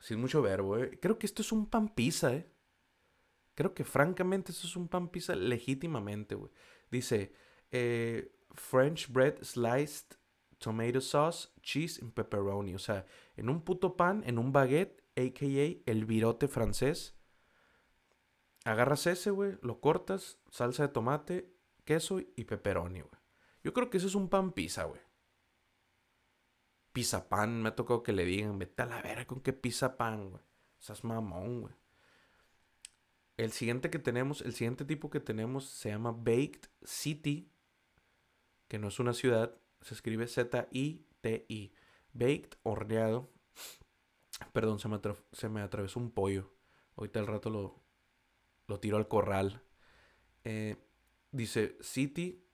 Sin 0.01 0.21
mucho 0.21 0.43
verbo, 0.43 0.77
eh. 0.77 0.99
Creo 1.01 1.19
que 1.19 1.25
esto 1.25 1.41
es 1.41 1.51
un 1.51 1.65
pan 1.65 1.89
pizza, 1.89 2.35
eh. 2.35 2.50
Creo 3.55 3.75
que 3.75 3.85
francamente 3.85 4.53
esto 4.53 4.67
es 4.67 4.77
un 4.77 4.89
pan 4.89 5.09
pizza 5.09 5.35
legítimamente, 5.35 6.35
güey. 6.35 6.51
Dice... 6.91 7.33
Eh, 7.73 8.37
French 8.55 9.09
bread 9.09 9.43
sliced 9.43 10.19
tomato 10.59 11.01
sauce, 11.01 11.49
cheese 11.63 12.01
and 12.03 12.13
pepperoni. 12.13 12.75
O 12.75 12.79
sea, 12.79 13.07
en 13.37 13.49
un 13.49 13.63
puto 13.63 13.97
pan, 13.97 14.23
en 14.27 14.39
un 14.39 14.53
baguette 14.53 15.03
a.k.a. 15.17 15.91
el 15.91 16.05
virote 16.05 16.49
francés. 16.49 17.17
Agarras 18.65 19.07
ese, 19.07 19.31
güey, 19.31 19.59
lo 19.63 19.81
cortas, 19.81 20.39
salsa 20.51 20.87
de 20.87 20.93
tomate, 20.93 21.55
queso 21.85 22.21
y 22.21 22.45
pepperoni, 22.45 23.01
güey. 23.01 23.21
Yo 23.63 23.73
creo 23.73 23.89
que 23.91 23.99
eso 23.99 24.07
es 24.07 24.15
un 24.15 24.29
pan 24.29 24.53
pizza, 24.53 24.85
güey. 24.85 25.01
pizza 26.93 27.29
pan. 27.29 27.63
Me 27.63 27.71
ha 27.71 27.77
tocado 27.77 28.03
que 28.03 28.13
le 28.13 28.25
digan, 28.25 28.59
vete 28.59 28.83
a 28.83 28.87
la 28.87 29.03
vera 29.03 29.27
con 29.27 29.41
qué 29.41 29.53
pizza 29.53 29.97
pan, 29.97 30.31
güey. 30.31 30.43
Esas 30.79 31.05
mamón, 31.05 31.63
güey. 31.63 31.75
El 33.41 33.53
siguiente 33.53 33.89
que 33.89 33.99
tenemos, 33.99 34.43
el 34.43 34.53
siguiente 34.53 34.85
tipo 34.85 35.09
que 35.09 35.19
tenemos 35.19 35.65
se 35.65 35.89
llama 35.89 36.13
Baked 36.13 36.69
City, 36.85 37.51
que 38.69 38.79
no 38.79 38.89
es 38.89 39.01
una 39.01 39.15
ciudad, 39.15 39.57
se 39.81 39.95
escribe 39.95 40.27
Z-I-T-I. 40.27 41.73
Baked, 42.13 42.59
horneado. 42.65 43.31
Perdón, 44.53 44.79
se 44.79 44.89
me, 44.89 45.01
se 45.33 45.49
me 45.49 45.63
atravesó 45.63 46.01
un 46.01 46.11
pollo. 46.11 46.53
Ahorita 46.97 47.19
al 47.19 47.29
rato 47.29 47.49
lo, 47.49 47.83
lo 48.67 48.79
tiro 48.79 48.99
al 48.99 49.09
corral. 49.09 49.63
Eh, 50.45 50.77
dice 51.33 51.79
City, 51.81 52.45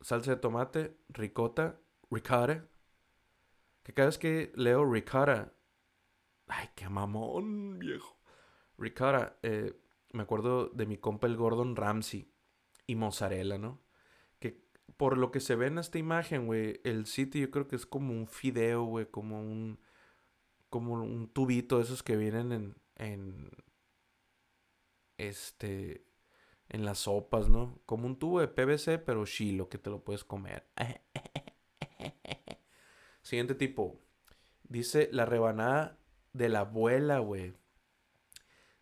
salsa 0.00 0.30
de 0.30 0.36
tomate, 0.38 0.96
ricota, 1.10 1.82
ricotta. 2.10 2.66
Que 3.82 3.92
cada 3.92 4.06
vez 4.06 4.16
que 4.16 4.52
leo 4.54 4.90
ricotta, 4.90 5.52
ay, 6.46 6.70
qué 6.74 6.88
mamón, 6.88 7.78
viejo. 7.78 8.18
Ricotta, 8.78 9.38
eh, 9.42 9.78
me 10.12 10.22
acuerdo 10.22 10.68
de 10.68 10.86
mi 10.86 10.98
compa 10.98 11.26
el 11.26 11.36
Gordon 11.36 11.76
Ramsay 11.76 12.30
y 12.86 12.94
mozzarella, 12.94 13.58
¿no? 13.58 13.80
Que 14.40 14.62
por 14.96 15.18
lo 15.18 15.30
que 15.30 15.40
se 15.40 15.56
ve 15.56 15.66
en 15.66 15.78
esta 15.78 15.98
imagen, 15.98 16.46
güey, 16.46 16.80
el 16.84 17.06
City 17.06 17.40
yo 17.40 17.50
creo 17.50 17.68
que 17.68 17.76
es 17.76 17.86
como 17.86 18.12
un 18.12 18.26
fideo, 18.26 18.84
güey, 18.84 19.06
como 19.06 19.40
un 19.40 19.80
como 20.70 20.94
un 20.94 21.28
tubito 21.28 21.78
de 21.78 21.84
esos 21.84 22.02
que 22.02 22.16
vienen 22.16 22.52
en 22.52 22.76
en 22.96 23.50
este 25.18 26.08
en 26.68 26.84
las 26.84 27.00
sopas, 27.00 27.48
¿no? 27.48 27.80
Como 27.86 28.06
un 28.06 28.18
tubo 28.18 28.40
de 28.40 28.48
PVC, 28.48 28.98
pero 28.98 29.24
chilo 29.24 29.68
que 29.68 29.78
te 29.78 29.90
lo 29.90 30.04
puedes 30.04 30.24
comer. 30.24 30.66
Siguiente 33.22 33.54
tipo. 33.54 34.00
Dice 34.64 35.08
la 35.12 35.24
rebanada 35.24 35.98
de 36.32 36.48
la 36.48 36.60
abuela, 36.60 37.20
güey. 37.20 37.54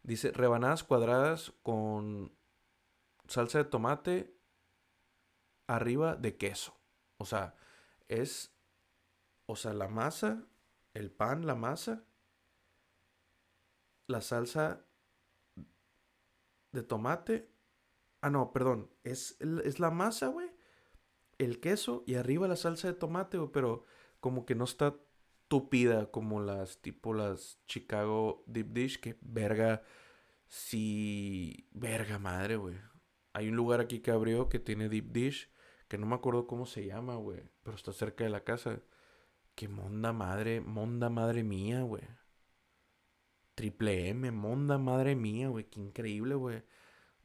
Dice 0.07 0.31
rebanadas 0.31 0.85
cuadradas 0.85 1.53
con 1.63 2.33
salsa 3.27 3.59
de 3.59 3.65
tomate 3.65 4.39
arriba 5.67 6.15
de 6.15 6.37
queso. 6.37 6.79
O 7.19 7.25
sea, 7.25 7.57
es, 8.09 8.55
o 9.47 9.57
sea, 9.57 9.75
la 9.75 9.89
masa, 9.89 10.47
el 10.95 11.11
pan, 11.11 11.45
la 11.45 11.57
masa, 11.57 12.05
la 14.07 14.21
salsa 14.21 14.87
de 16.71 16.83
tomate 16.85 17.51
Ah, 18.27 18.31
no, 18.31 18.53
perdón. 18.53 18.91
Es, 19.05 19.37
es 19.41 19.79
la 19.79 19.91
masa, 19.91 20.29
güey. 20.29 20.51
El 21.39 21.61
queso 21.61 22.03
y 22.07 22.15
arriba 22.15 22.49
la 22.49 22.57
salsa 22.57 22.89
de 22.89 22.95
tomate, 22.95 23.39
güey. 23.39 23.51
Pero 23.53 23.85
como 24.21 24.47
que 24.47 24.55
no 24.55 24.65
está 24.65 24.97
tupida 25.49 26.11
como 26.11 26.41
las 26.41 26.81
tipo 26.83 27.15
las 27.15 27.61
Chicago 27.67 28.45
Deep 28.47 28.73
Dish. 28.73 29.01
Que 29.01 29.17
verga. 29.21 29.83
Sí. 30.49 31.69
Verga 31.73 32.19
madre, 32.19 32.57
güey. 32.57 32.77
Hay 33.33 33.49
un 33.49 33.57
lugar 33.57 33.81
aquí 33.81 34.01
que 34.01 34.11
abrió 34.11 34.49
que 34.49 34.59
tiene 34.59 34.89
Deep 34.89 35.13
Dish. 35.13 35.51
Que 35.89 35.99
no 35.99 36.07
me 36.07 36.15
acuerdo 36.17 36.47
cómo 36.47 36.67
se 36.67 36.87
llama, 36.87 37.17
güey. 37.17 37.43
Pero 37.63 37.77
está 37.77 37.93
cerca 37.93 38.25
de 38.25 38.31
la 38.31 38.45
casa. 38.45 38.81
Que 39.55 39.69
monda 39.69 40.13
madre. 40.13 40.61
Monda 40.61 41.11
madre 41.11 41.43
mía, 41.43 41.83
güey. 41.83 42.05
Triple 43.55 44.09
M. 44.09 44.31
Monda 44.31 44.79
madre 44.79 45.17
mía, 45.17 45.49
güey. 45.49 45.65
Qué 45.65 45.81
increíble, 45.81 46.35
güey 46.35 46.63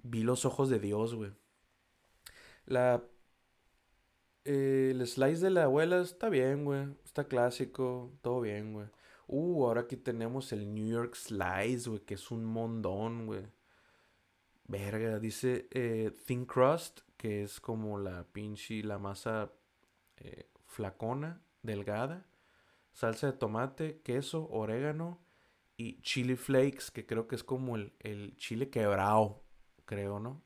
vi 0.03 0.23
los 0.23 0.45
ojos 0.45 0.69
de 0.69 0.79
Dios, 0.79 1.15
güey. 1.15 1.31
La. 2.65 3.03
El 4.43 5.05
slice 5.07 5.45
de 5.45 5.49
la 5.51 5.63
abuela 5.63 6.01
está 6.01 6.29
bien, 6.29 6.65
güey. 6.65 6.87
Está 7.05 7.25
clásico, 7.25 8.11
todo 8.21 8.41
bien, 8.41 8.73
güey. 8.73 8.87
Uh, 9.27 9.65
ahora 9.65 9.81
aquí 9.81 9.97
tenemos 9.97 10.51
el 10.51 10.73
New 10.73 10.87
York 10.87 11.15
Slice, 11.15 11.89
güey, 11.89 12.01
que 12.01 12.15
es 12.15 12.31
un 12.31 12.45
mondón, 12.45 13.27
güey. 13.27 13.45
Verga, 14.67 15.19
dice 15.19 15.67
eh, 15.71 16.11
Thin 16.25 16.45
Crust, 16.45 17.01
que 17.17 17.43
es 17.43 17.59
como 17.59 17.99
la 17.99 18.23
pinche, 18.31 18.83
la 18.83 18.97
masa 18.97 19.51
eh, 20.17 20.49
flacona, 20.65 21.41
delgada. 21.61 22.25
Salsa 22.93 23.27
de 23.31 23.37
tomate, 23.37 24.01
queso, 24.01 24.49
orégano 24.49 25.19
y 25.77 26.01
chili 26.01 26.35
flakes, 26.35 26.91
que 26.91 27.05
creo 27.05 27.27
que 27.27 27.35
es 27.35 27.43
como 27.43 27.75
el, 27.75 27.93
el 27.99 28.35
chile 28.37 28.69
quebrado 28.69 29.43
creo, 29.91 30.19
¿no? 30.19 30.41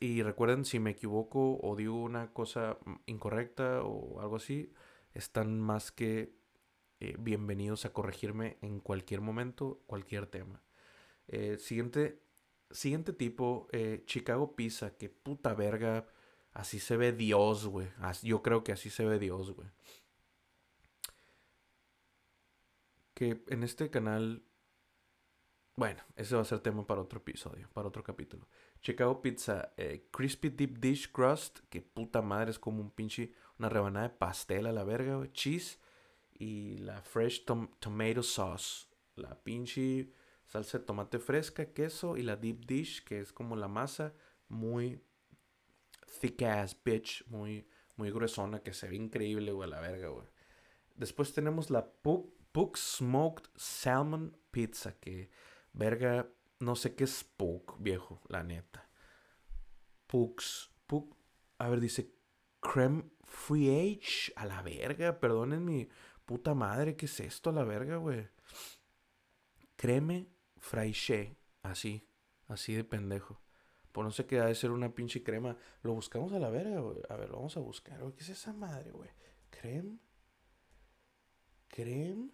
Y 0.00 0.22
recuerden, 0.22 0.64
si 0.64 0.80
me 0.80 0.90
equivoco 0.90 1.58
o 1.60 1.76
digo 1.76 2.02
una 2.02 2.32
cosa 2.32 2.78
incorrecta 3.06 3.82
o 3.84 4.20
algo 4.20 4.36
así, 4.36 4.72
están 5.14 5.60
más 5.60 5.92
que 5.92 6.34
eh, 7.00 7.16
bienvenidos 7.18 7.84
a 7.84 7.92
corregirme 7.92 8.58
en 8.60 8.80
cualquier 8.80 9.20
momento, 9.20 9.82
cualquier 9.86 10.26
tema. 10.26 10.62
Eh, 11.28 11.58
siguiente, 11.58 12.20
siguiente 12.70 13.12
tipo, 13.12 13.68
eh, 13.70 14.02
Chicago 14.04 14.56
Pizza, 14.56 14.96
que 14.96 15.10
puta 15.10 15.54
verga, 15.54 16.08
así 16.52 16.80
se 16.80 16.96
ve 16.96 17.12
Dios, 17.12 17.66
güey. 17.66 17.88
Yo 18.22 18.42
creo 18.42 18.64
que 18.64 18.72
así 18.72 18.90
se 18.90 19.04
ve 19.04 19.20
Dios, 19.20 19.52
güey. 19.52 19.68
Que 23.14 23.44
en 23.46 23.62
este 23.62 23.90
canal 23.90 24.42
bueno, 25.78 26.02
ese 26.16 26.34
va 26.34 26.42
a 26.42 26.44
ser 26.44 26.58
tema 26.58 26.84
para 26.84 27.00
otro 27.02 27.20
episodio, 27.20 27.68
para 27.72 27.86
otro 27.86 28.02
capítulo. 28.02 28.48
Chicago 28.80 29.20
Pizza, 29.20 29.72
eh, 29.76 30.08
Crispy 30.10 30.50
Deep 30.50 30.78
Dish 30.78 31.10
Crust, 31.10 31.60
que 31.68 31.82
puta 31.82 32.22
madre 32.22 32.50
es 32.50 32.58
como 32.58 32.80
un 32.80 32.90
pinche, 32.90 33.32
una 33.58 33.68
rebanada 33.68 34.08
de 34.08 34.14
pastel 34.14 34.66
a 34.66 34.72
la 34.72 34.84
verga, 34.84 35.20
Cheese 35.32 35.78
y 36.32 36.78
la 36.78 37.02
Fresh 37.02 37.44
Tomato 37.44 38.22
Sauce, 38.22 38.86
la 39.16 39.34
pinche 39.42 40.12
salsa 40.46 40.78
de 40.78 40.84
tomate 40.84 41.18
fresca, 41.18 41.72
queso 41.72 42.16
y 42.16 42.22
la 42.22 42.36
Deep 42.36 42.66
Dish, 42.66 43.04
que 43.04 43.20
es 43.20 43.32
como 43.32 43.56
la 43.56 43.68
masa 43.68 44.14
muy 44.48 45.02
thick 46.20 46.42
ass 46.42 46.76
bitch, 46.82 47.26
muy, 47.26 47.68
muy 47.96 48.10
gruesona, 48.10 48.60
que 48.60 48.72
se 48.72 48.88
ve 48.88 48.96
increíble, 48.96 49.52
a 49.62 49.66
la 49.66 49.80
verga, 49.80 50.08
güey. 50.08 50.26
Después 50.94 51.32
tenemos 51.32 51.70
la 51.70 51.86
Puck 51.86 52.76
Smoked 52.76 53.50
Salmon 53.56 54.36
Pizza, 54.50 54.98
que 54.98 55.30
Verga, 55.72 56.28
no 56.60 56.74
sé 56.74 56.94
qué 56.94 57.04
es 57.04 57.24
Pug, 57.24 57.76
viejo, 57.78 58.20
la 58.28 58.42
neta. 58.42 58.88
Pugs. 60.06 60.70
Pug. 60.86 61.16
A 61.58 61.68
ver, 61.68 61.80
dice 61.80 62.14
Creme 62.60 63.10
Free 63.22 63.68
Age. 63.70 64.32
A 64.36 64.46
la 64.46 64.62
verga, 64.62 65.20
perdonen 65.20 65.64
mi 65.64 65.88
puta 66.24 66.54
madre. 66.54 66.96
¿Qué 66.96 67.06
es 67.06 67.20
esto 67.20 67.50
a 67.50 67.52
la 67.52 67.64
verga, 67.64 67.96
güey? 67.96 68.28
Creme 69.76 70.28
Fraiche. 70.56 71.36
Así. 71.62 72.08
Así 72.46 72.74
de 72.74 72.84
pendejo. 72.84 73.40
Pues 73.92 74.04
no 74.04 74.10
sé 74.10 74.26
qué 74.26 74.40
ha 74.40 74.46
de 74.46 74.54
ser 74.54 74.70
una 74.70 74.94
pinche 74.94 75.22
crema. 75.22 75.56
Lo 75.82 75.92
buscamos 75.92 76.32
a 76.32 76.38
la 76.38 76.50
verga, 76.50 76.80
güey. 76.80 76.98
A 77.08 77.16
ver, 77.16 77.28
lo 77.30 77.36
vamos 77.36 77.56
a 77.56 77.60
buscar, 77.60 78.00
¿Qué 78.14 78.22
es 78.22 78.30
esa 78.30 78.52
madre, 78.52 78.90
güey? 78.90 79.10
Creme. 79.50 79.98
Creme. 81.68 82.30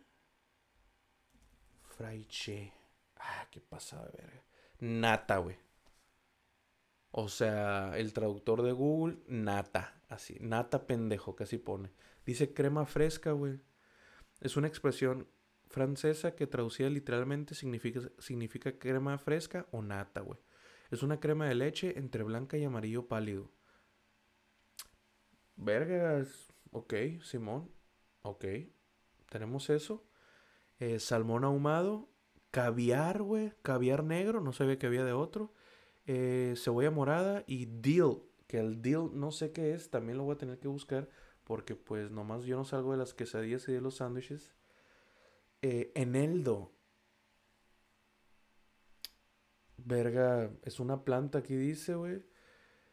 Fraiche. 1.83 2.84
Ah, 3.25 3.49
qué 3.51 3.61
pasada, 3.61 4.11
verga. 4.17 4.45
Nata, 4.81 5.39
güey. 5.39 5.57
O 7.11 7.29
sea, 7.29 7.97
el 7.97 8.13
traductor 8.13 8.63
de 8.63 8.73
Google, 8.73 9.19
nata. 9.29 10.03
Así, 10.09 10.37
nata 10.41 10.87
pendejo, 10.87 11.35
casi 11.35 11.59
pone. 11.59 11.91
Dice 12.27 12.53
crema 12.53 12.87
fresca, 12.87 13.33
güey. 13.33 13.61
Es 14.41 14.57
una 14.57 14.69
expresión 14.69 15.29
francesa 15.69 16.35
que 16.35 16.47
traducida 16.47 16.91
literalmente 16.91 17.55
significa, 17.55 18.01
significa 18.19 18.79
crema 18.79 19.17
fresca 19.19 19.67
o 19.71 19.81
nata, 19.81 20.21
güey. 20.21 20.39
Es 20.91 21.03
una 21.03 21.19
crema 21.19 21.49
de 21.49 21.55
leche 21.55 21.99
entre 21.99 22.25
blanca 22.25 22.59
y 22.59 22.65
amarillo 22.65 23.09
pálido. 23.09 23.51
Vergas. 25.57 26.53
Ok, 26.73 26.95
Simón. 27.23 27.71
Ok. 28.23 28.45
Tenemos 29.31 29.71
eso. 29.71 30.05
Eh, 30.79 30.99
salmón 30.99 31.45
ahumado 31.45 32.14
caviar, 32.55 33.21
güey, 33.21 33.53
caviar 33.63 34.05
negro, 34.05 34.41
no 34.41 34.53
sabía 34.53 34.79
que 34.79 34.87
había 34.87 35.05
de 35.05 35.13
otro, 35.13 35.53
eh, 36.07 36.55
cebolla 36.57 36.93
morada 36.93 37.43
y 37.49 37.67
dill, 37.67 38.23
que 38.47 38.61
el 38.61 38.81
dill 38.81 39.11
no 39.13 39.33
sé 39.33 39.51
qué 39.51 39.75
es, 39.75 39.91
también 39.91 40.19
lo 40.19 40.25
voy 40.25 40.37
a 40.37 40.39
tener 40.39 40.61
que 40.61 40.69
buscar 40.69 41.09
porque 41.43 41.75
pues 41.75 42.13
nomás 42.13 42.45
yo 42.45 42.57
no 42.57 42.65
salgo 42.65 42.93
de 42.93 42.99
las 42.99 43.13
quesadillas 43.13 43.69
y 43.69 43.73
de 43.73 43.81
los 43.81 43.97
sándwiches. 43.97 44.55
Eh, 45.63 45.91
eneldo. 45.97 46.71
Verga, 49.77 50.51
es 50.63 50.79
una 50.81 51.05
planta 51.05 51.39
aquí 51.39 51.57
dice, 51.57 51.95
güey. 51.97 52.23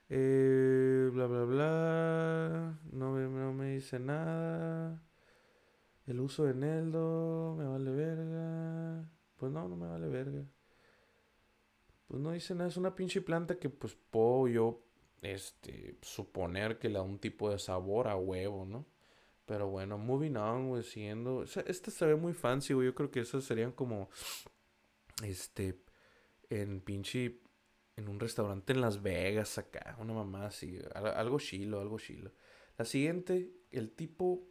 Eh, 0.10 1.10
bla, 1.14 1.28
bla, 1.28 1.44
bla. 1.44 2.80
No 2.92 3.16
no 3.18 3.54
me 3.54 3.74
dice 3.76 4.00
nada. 4.00 5.04
El 6.08 6.20
uso 6.20 6.46
de 6.46 6.52
eneldo, 6.52 7.56
me 7.58 7.66
vale 7.68 7.92
verga. 7.92 9.21
Pues 9.42 9.52
no, 9.52 9.68
no 9.68 9.76
me 9.76 9.88
vale 9.88 10.08
verga. 10.08 10.46
Pues 12.06 12.22
no 12.22 12.32
dice 12.32 12.54
nada, 12.54 12.70
es 12.70 12.78
una 12.78 12.94
pinche 12.94 13.22
planta 13.22 13.58
que 13.58 13.72
pues 13.72 13.98
puedo 14.12 14.48
yo 14.48 14.84
este, 15.24 15.98
suponer 16.04 16.78
que 16.78 16.90
le 16.90 17.00
da 17.00 17.02
un 17.02 17.18
tipo 17.18 17.50
de 17.50 17.58
sabor 17.58 18.08
a 18.08 18.16
huevo, 18.16 18.68
¿no? 18.68 18.86
Pero 19.48 19.68
bueno, 19.68 19.98
moving 19.98 20.38
on, 20.38 20.70
güey, 20.70 20.84
siguiendo. 20.84 21.42
Esta 21.42 21.90
se 21.90 22.06
ve 22.06 22.16
muy 22.16 22.34
fancy, 22.36 22.76
güey. 22.76 22.86
Yo 22.86 22.94
creo 22.94 23.10
que 23.10 23.22
esas 23.22 23.44
serían 23.44 23.72
como. 23.72 24.12
Este. 25.24 25.82
En 26.52 26.82
pinche. 26.82 27.42
En 27.96 28.10
un 28.10 28.20
restaurante 28.20 28.74
en 28.74 28.82
Las 28.82 29.02
Vegas, 29.02 29.58
acá. 29.58 29.98
Una 30.00 30.14
mamá 30.14 30.46
así. 30.46 30.78
Algo 30.94 31.40
chilo, 31.40 31.82
algo 31.82 31.98
chilo. 31.98 32.32
La 32.78 32.86
siguiente, 32.86 33.52
el 33.72 33.92
tipo. 33.96 34.48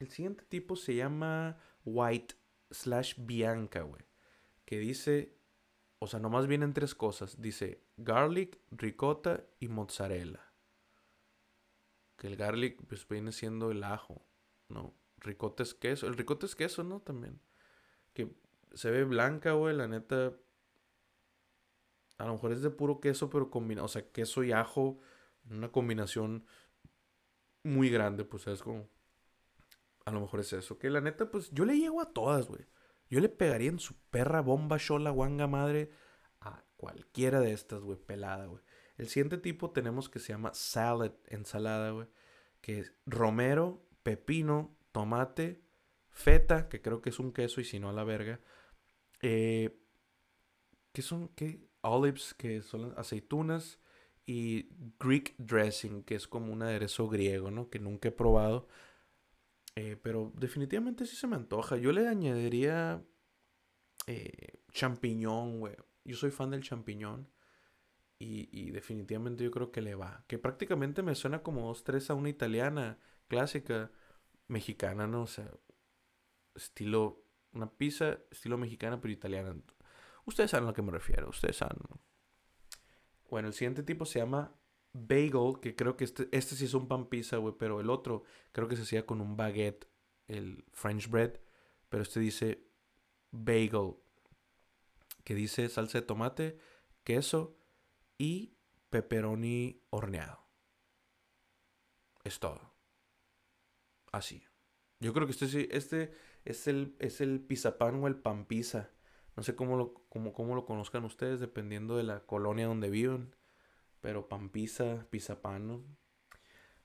El 0.00 0.10
siguiente 0.10 0.42
tipo 0.48 0.74
se 0.74 0.96
llama 0.96 1.56
White 1.84 2.34
slash 2.72 3.14
Bianca, 3.18 3.82
güey. 3.82 4.07
Que 4.68 4.78
dice. 4.78 5.34
O 5.98 6.06
sea, 6.06 6.20
nomás 6.20 6.46
vienen 6.46 6.74
tres 6.74 6.94
cosas. 6.94 7.40
Dice 7.40 7.82
garlic, 7.96 8.60
ricota 8.70 9.46
y 9.60 9.68
mozzarella. 9.68 10.52
Que 12.18 12.26
el 12.26 12.36
garlic 12.36 12.84
pues 12.86 13.08
viene 13.08 13.32
siendo 13.32 13.70
el 13.70 13.82
ajo, 13.82 14.26
¿no? 14.68 14.94
Ricota 15.16 15.62
es 15.62 15.72
queso. 15.72 16.06
El 16.06 16.18
ricota 16.18 16.44
es 16.44 16.54
queso, 16.54 16.84
¿no? 16.84 17.00
También. 17.00 17.40
Que 18.12 18.36
se 18.74 18.90
ve 18.90 19.04
blanca, 19.04 19.52
güey, 19.52 19.74
la 19.74 19.88
neta. 19.88 20.34
A 22.18 22.26
lo 22.26 22.34
mejor 22.34 22.52
es 22.52 22.60
de 22.60 22.68
puro 22.68 23.00
queso, 23.00 23.30
pero 23.30 23.48
combina, 23.48 23.82
o 23.82 23.88
sea, 23.88 24.06
queso 24.12 24.44
y 24.44 24.52
ajo, 24.52 25.00
una 25.48 25.72
combinación 25.72 26.44
muy 27.62 27.88
grande, 27.88 28.26
pues 28.26 28.46
es 28.48 28.62
como 28.62 28.86
a 30.04 30.10
lo 30.10 30.20
mejor 30.20 30.40
es 30.40 30.52
eso, 30.52 30.78
que 30.78 30.90
la 30.90 31.00
neta 31.00 31.30
pues 31.30 31.50
yo 31.52 31.64
le 31.64 31.78
llego 31.78 32.02
a 32.02 32.12
todas, 32.12 32.48
güey. 32.48 32.66
Yo 33.10 33.20
le 33.20 33.28
pegaría 33.28 33.70
en 33.70 33.78
su 33.78 33.94
perra 34.10 34.40
bomba 34.40 34.76
shola 34.78 35.10
guanga 35.10 35.46
madre 35.46 35.90
a 36.40 36.64
cualquiera 36.76 37.40
de 37.40 37.52
estas, 37.52 37.80
güey, 37.80 37.98
pelada, 37.98 38.46
güey. 38.46 38.62
El 38.96 39.08
siguiente 39.08 39.38
tipo 39.38 39.70
tenemos 39.70 40.08
que 40.08 40.18
se 40.18 40.32
llama 40.32 40.52
salad, 40.54 41.12
ensalada, 41.26 41.90
güey. 41.90 42.08
Que 42.60 42.80
es 42.80 42.92
romero, 43.06 43.86
pepino, 44.02 44.76
tomate, 44.92 45.62
feta, 46.10 46.68
que 46.68 46.82
creo 46.82 47.00
que 47.00 47.10
es 47.10 47.18
un 47.18 47.32
queso 47.32 47.60
y 47.60 47.64
si 47.64 47.78
no 47.78 47.88
a 47.88 47.92
la 47.92 48.04
verga. 48.04 48.40
Eh, 49.22 49.80
¿Qué 50.92 51.02
son? 51.02 51.28
¿Qué? 51.28 51.68
Olives, 51.80 52.34
que 52.34 52.60
son 52.62 52.92
aceitunas. 52.96 53.78
Y 54.26 54.68
Greek 54.98 55.34
dressing, 55.38 56.02
que 56.02 56.14
es 56.14 56.28
como 56.28 56.52
un 56.52 56.62
aderezo 56.62 57.08
griego, 57.08 57.50
¿no? 57.50 57.70
Que 57.70 57.78
nunca 57.78 58.08
he 58.08 58.12
probado. 58.12 58.68
Eh, 59.80 59.96
pero 60.02 60.32
definitivamente 60.34 61.06
sí 61.06 61.14
se 61.14 61.28
me 61.28 61.36
antoja. 61.36 61.76
Yo 61.76 61.92
le 61.92 62.08
añadiría 62.08 63.00
eh, 64.08 64.64
champiñón, 64.72 65.60
güey. 65.60 65.76
Yo 66.04 66.16
soy 66.16 66.32
fan 66.32 66.50
del 66.50 66.64
champiñón. 66.64 67.30
Y, 68.20 68.72
definitivamente 68.72 69.44
yo 69.44 69.52
creo 69.52 69.70
que 69.70 69.80
le 69.80 69.94
va. 69.94 70.24
Que 70.26 70.38
prácticamente 70.38 71.04
me 71.04 71.14
suena 71.14 71.44
como 71.44 71.68
dos, 71.68 71.84
tres 71.84 72.10
a 72.10 72.14
una 72.14 72.28
italiana 72.28 72.98
clásica 73.28 73.92
mexicana, 74.48 75.06
¿no? 75.06 75.22
O 75.22 75.26
sea, 75.28 75.48
estilo, 76.56 77.24
una 77.52 77.70
pizza 77.70 78.18
estilo 78.32 78.58
mexicana 78.58 79.00
pero 79.00 79.12
italiana. 79.12 79.54
Ustedes 80.24 80.50
saben 80.50 80.64
a 80.64 80.70
lo 80.70 80.74
que 80.74 80.82
me 80.82 80.90
refiero, 80.90 81.28
ustedes 81.28 81.58
saben. 81.58 81.78
Bueno, 83.30 83.46
el 83.46 83.54
siguiente 83.54 83.84
tipo 83.84 84.04
se 84.04 84.18
llama 84.18 84.57
bagel, 85.06 85.60
que 85.60 85.76
creo 85.76 85.96
que 85.96 86.04
este, 86.04 86.28
este 86.32 86.56
sí 86.56 86.64
es 86.64 86.74
un 86.74 86.88
pan 86.88 87.06
pizza, 87.06 87.36
güey, 87.36 87.54
pero 87.58 87.80
el 87.80 87.90
otro 87.90 88.24
creo 88.52 88.68
que 88.68 88.76
se 88.76 88.82
hacía 88.82 89.06
con 89.06 89.20
un 89.20 89.36
baguette, 89.36 89.88
el 90.26 90.64
French 90.72 91.08
bread, 91.08 91.40
pero 91.88 92.02
este 92.02 92.20
dice 92.20 92.66
bagel, 93.30 93.94
que 95.24 95.34
dice 95.34 95.68
salsa 95.68 96.00
de 96.00 96.06
tomate, 96.06 96.58
queso, 97.04 97.56
y 98.18 98.56
pepperoni 98.90 99.80
horneado. 99.90 100.40
Es 102.24 102.40
todo. 102.40 102.74
Así. 104.12 104.42
Yo 105.00 105.12
creo 105.14 105.26
que 105.26 105.32
este, 105.32 105.76
este 105.76 106.12
es 106.44 106.66
el, 106.66 106.96
es 106.98 107.20
el 107.20 107.46
o 107.80 108.06
el 108.08 108.16
pan 108.16 108.44
pizza. 108.46 108.90
No 109.36 109.42
sé 109.44 109.54
cómo 109.54 109.76
lo, 109.76 109.94
cómo, 110.08 110.32
cómo 110.32 110.56
lo 110.56 110.66
conozcan 110.66 111.04
ustedes, 111.04 111.38
dependiendo 111.38 111.96
de 111.96 112.02
la 112.02 112.26
colonia 112.26 112.66
donde 112.66 112.90
viven. 112.90 113.34
Pero 114.00 114.28
pan 114.28 114.48
pizza, 114.48 115.06
pizapano. 115.10 115.84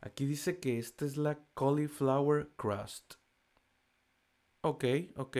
Aquí 0.01 0.25
dice 0.25 0.59
que 0.59 0.79
esta 0.79 1.05
es 1.05 1.17
la 1.17 1.39
cauliflower 1.53 2.49
crust. 2.55 3.15
Ok, 4.61 4.85
ok. 5.15 5.37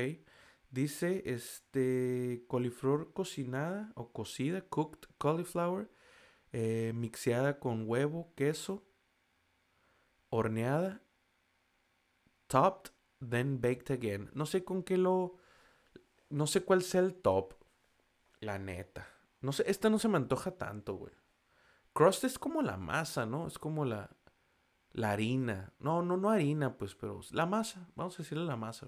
Dice, 0.69 1.21
este, 1.25 2.45
coliflor 2.47 3.13
cocinada 3.13 3.91
o 3.95 4.11
cocida, 4.11 4.61
cooked 4.61 5.07
cauliflower, 5.19 5.89
eh, 6.51 6.93
mixeada 6.95 7.59
con 7.59 7.87
huevo, 7.87 8.33
queso, 8.35 8.83
horneada, 10.29 11.03
topped, 12.47 12.91
then 13.19 13.61
baked 13.61 13.91
again. 13.91 14.31
No 14.33 14.45
sé 14.45 14.63
con 14.63 14.81
qué 14.83 14.97
lo, 14.97 15.37
no 16.29 16.47
sé 16.47 16.63
cuál 16.63 16.81
sea 16.81 17.01
el 17.01 17.15
top, 17.15 17.53
la 18.39 18.57
neta. 18.57 19.07
No 19.41 19.51
sé, 19.51 19.63
esta 19.67 19.89
no 19.89 19.99
se 19.99 20.07
me 20.07 20.17
antoja 20.17 20.51
tanto, 20.57 20.95
güey. 20.95 21.13
Crust 21.93 22.23
es 22.23 22.39
como 22.39 22.61
la 22.61 22.77
masa, 22.77 23.25
¿no? 23.25 23.47
Es 23.47 23.59
como 23.59 23.85
la, 23.85 24.15
la 24.91 25.11
harina. 25.11 25.73
No, 25.79 26.01
no, 26.01 26.17
no 26.17 26.29
harina, 26.29 26.77
pues, 26.77 26.95
pero 26.95 27.21
la 27.31 27.45
masa. 27.45 27.87
Vamos 27.95 28.15
a 28.15 28.23
decirle 28.23 28.45
la 28.45 28.55
masa. 28.55 28.87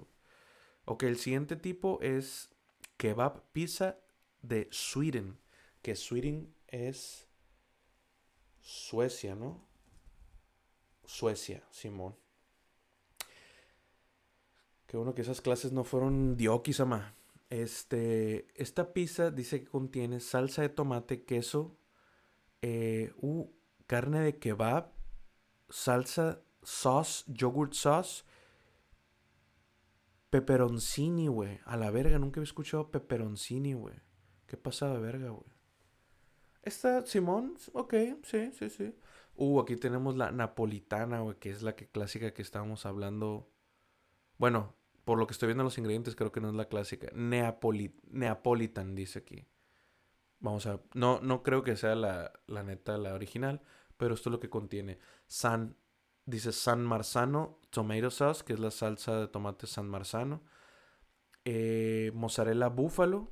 Ok, 0.86 1.04
el 1.04 1.18
siguiente 1.18 1.56
tipo 1.56 2.00
es 2.02 2.50
kebab 2.98 3.44
pizza 3.52 3.98
de 4.42 4.68
Sweden. 4.72 5.40
Que 5.82 5.96
Sweden 5.96 6.54
es 6.68 7.28
Suecia, 8.60 9.36
¿no? 9.36 9.64
Suecia, 11.06 11.64
Simón. 11.70 12.16
Qué 14.88 14.98
bueno 14.98 15.14
que 15.14 15.22
esas 15.22 15.42
clases 15.42 15.72
no 15.72 15.84
fueron 15.84 16.38
diokis, 16.38 16.80
ama. 16.80 17.16
Este, 17.50 18.48
esta 18.56 18.94
pizza 18.94 19.30
dice 19.30 19.60
que 19.60 19.70
contiene 19.70 20.20
salsa 20.20 20.64
de 20.64 20.70
tomate, 20.70 21.24
queso, 21.26 21.78
eh, 22.68 23.14
uh, 23.22 23.48
carne 23.86 24.22
de 24.22 24.40
kebab, 24.40 24.92
salsa, 25.70 26.42
sauce, 26.64 27.24
yogurt 27.28 27.74
sauce 27.74 28.24
Peperoncini, 30.36 31.28
güey. 31.28 31.60
A 31.64 31.78
la 31.78 31.92
verga, 31.92 32.20
nunca 32.20 32.42
había 32.42 32.50
escuchado 32.50 32.92
peperoncini, 32.92 33.74
güey. 33.74 33.96
¿Qué 34.48 34.58
pasa 34.58 34.90
de 34.90 35.00
verga, 35.00 35.30
güey? 35.30 35.50
Esta, 36.62 37.06
Simón, 37.06 37.56
ok, 37.72 37.94
sí, 38.24 38.52
sí, 38.52 38.70
sí. 38.70 38.94
Uh, 39.38 39.62
aquí 39.62 39.78
tenemos 39.78 40.18
la 40.18 40.32
napolitana, 40.32 41.22
güey, 41.22 41.38
que 41.38 41.52
es 41.52 41.62
la 41.62 41.78
que, 41.78 41.88
clásica 41.88 42.34
que 42.34 42.42
estábamos 42.42 42.86
hablando. 42.86 43.50
Bueno, 44.38 44.76
por 45.06 45.20
lo 45.20 45.26
que 45.26 45.32
estoy 45.32 45.48
viendo 45.48 45.64
los 45.64 45.78
ingredientes, 45.78 46.18
creo 46.18 46.34
que 46.34 46.42
no 46.42 46.50
es 46.50 46.56
la 46.56 46.68
clásica. 46.68 47.08
Neapolitan, 47.14 48.94
dice 48.94 49.20
aquí. 49.20 49.48
Vamos 50.40 50.66
a... 50.68 50.82
No, 50.94 51.20
no 51.22 51.44
creo 51.44 51.64
que 51.64 51.76
sea 51.76 51.96
la, 51.96 52.32
la 52.48 52.64
neta, 52.64 52.98
la 52.98 53.14
original, 53.14 53.62
pero 53.98 54.14
esto 54.14 54.30
es 54.30 54.32
lo 54.32 54.40
que 54.40 54.50
contiene. 54.50 55.00
San 55.28 55.78
Dice 56.28 56.52
San 56.52 56.84
Marzano 56.84 57.60
Tomato 57.70 58.10
Sauce, 58.10 58.44
que 58.44 58.54
es 58.54 58.60
la 58.60 58.72
salsa 58.72 59.20
de 59.20 59.28
tomate 59.28 59.68
San 59.68 59.88
Marzano. 59.88 60.42
Eh, 61.46 62.12
mozzarella 62.16 62.68
búfalo 62.70 63.32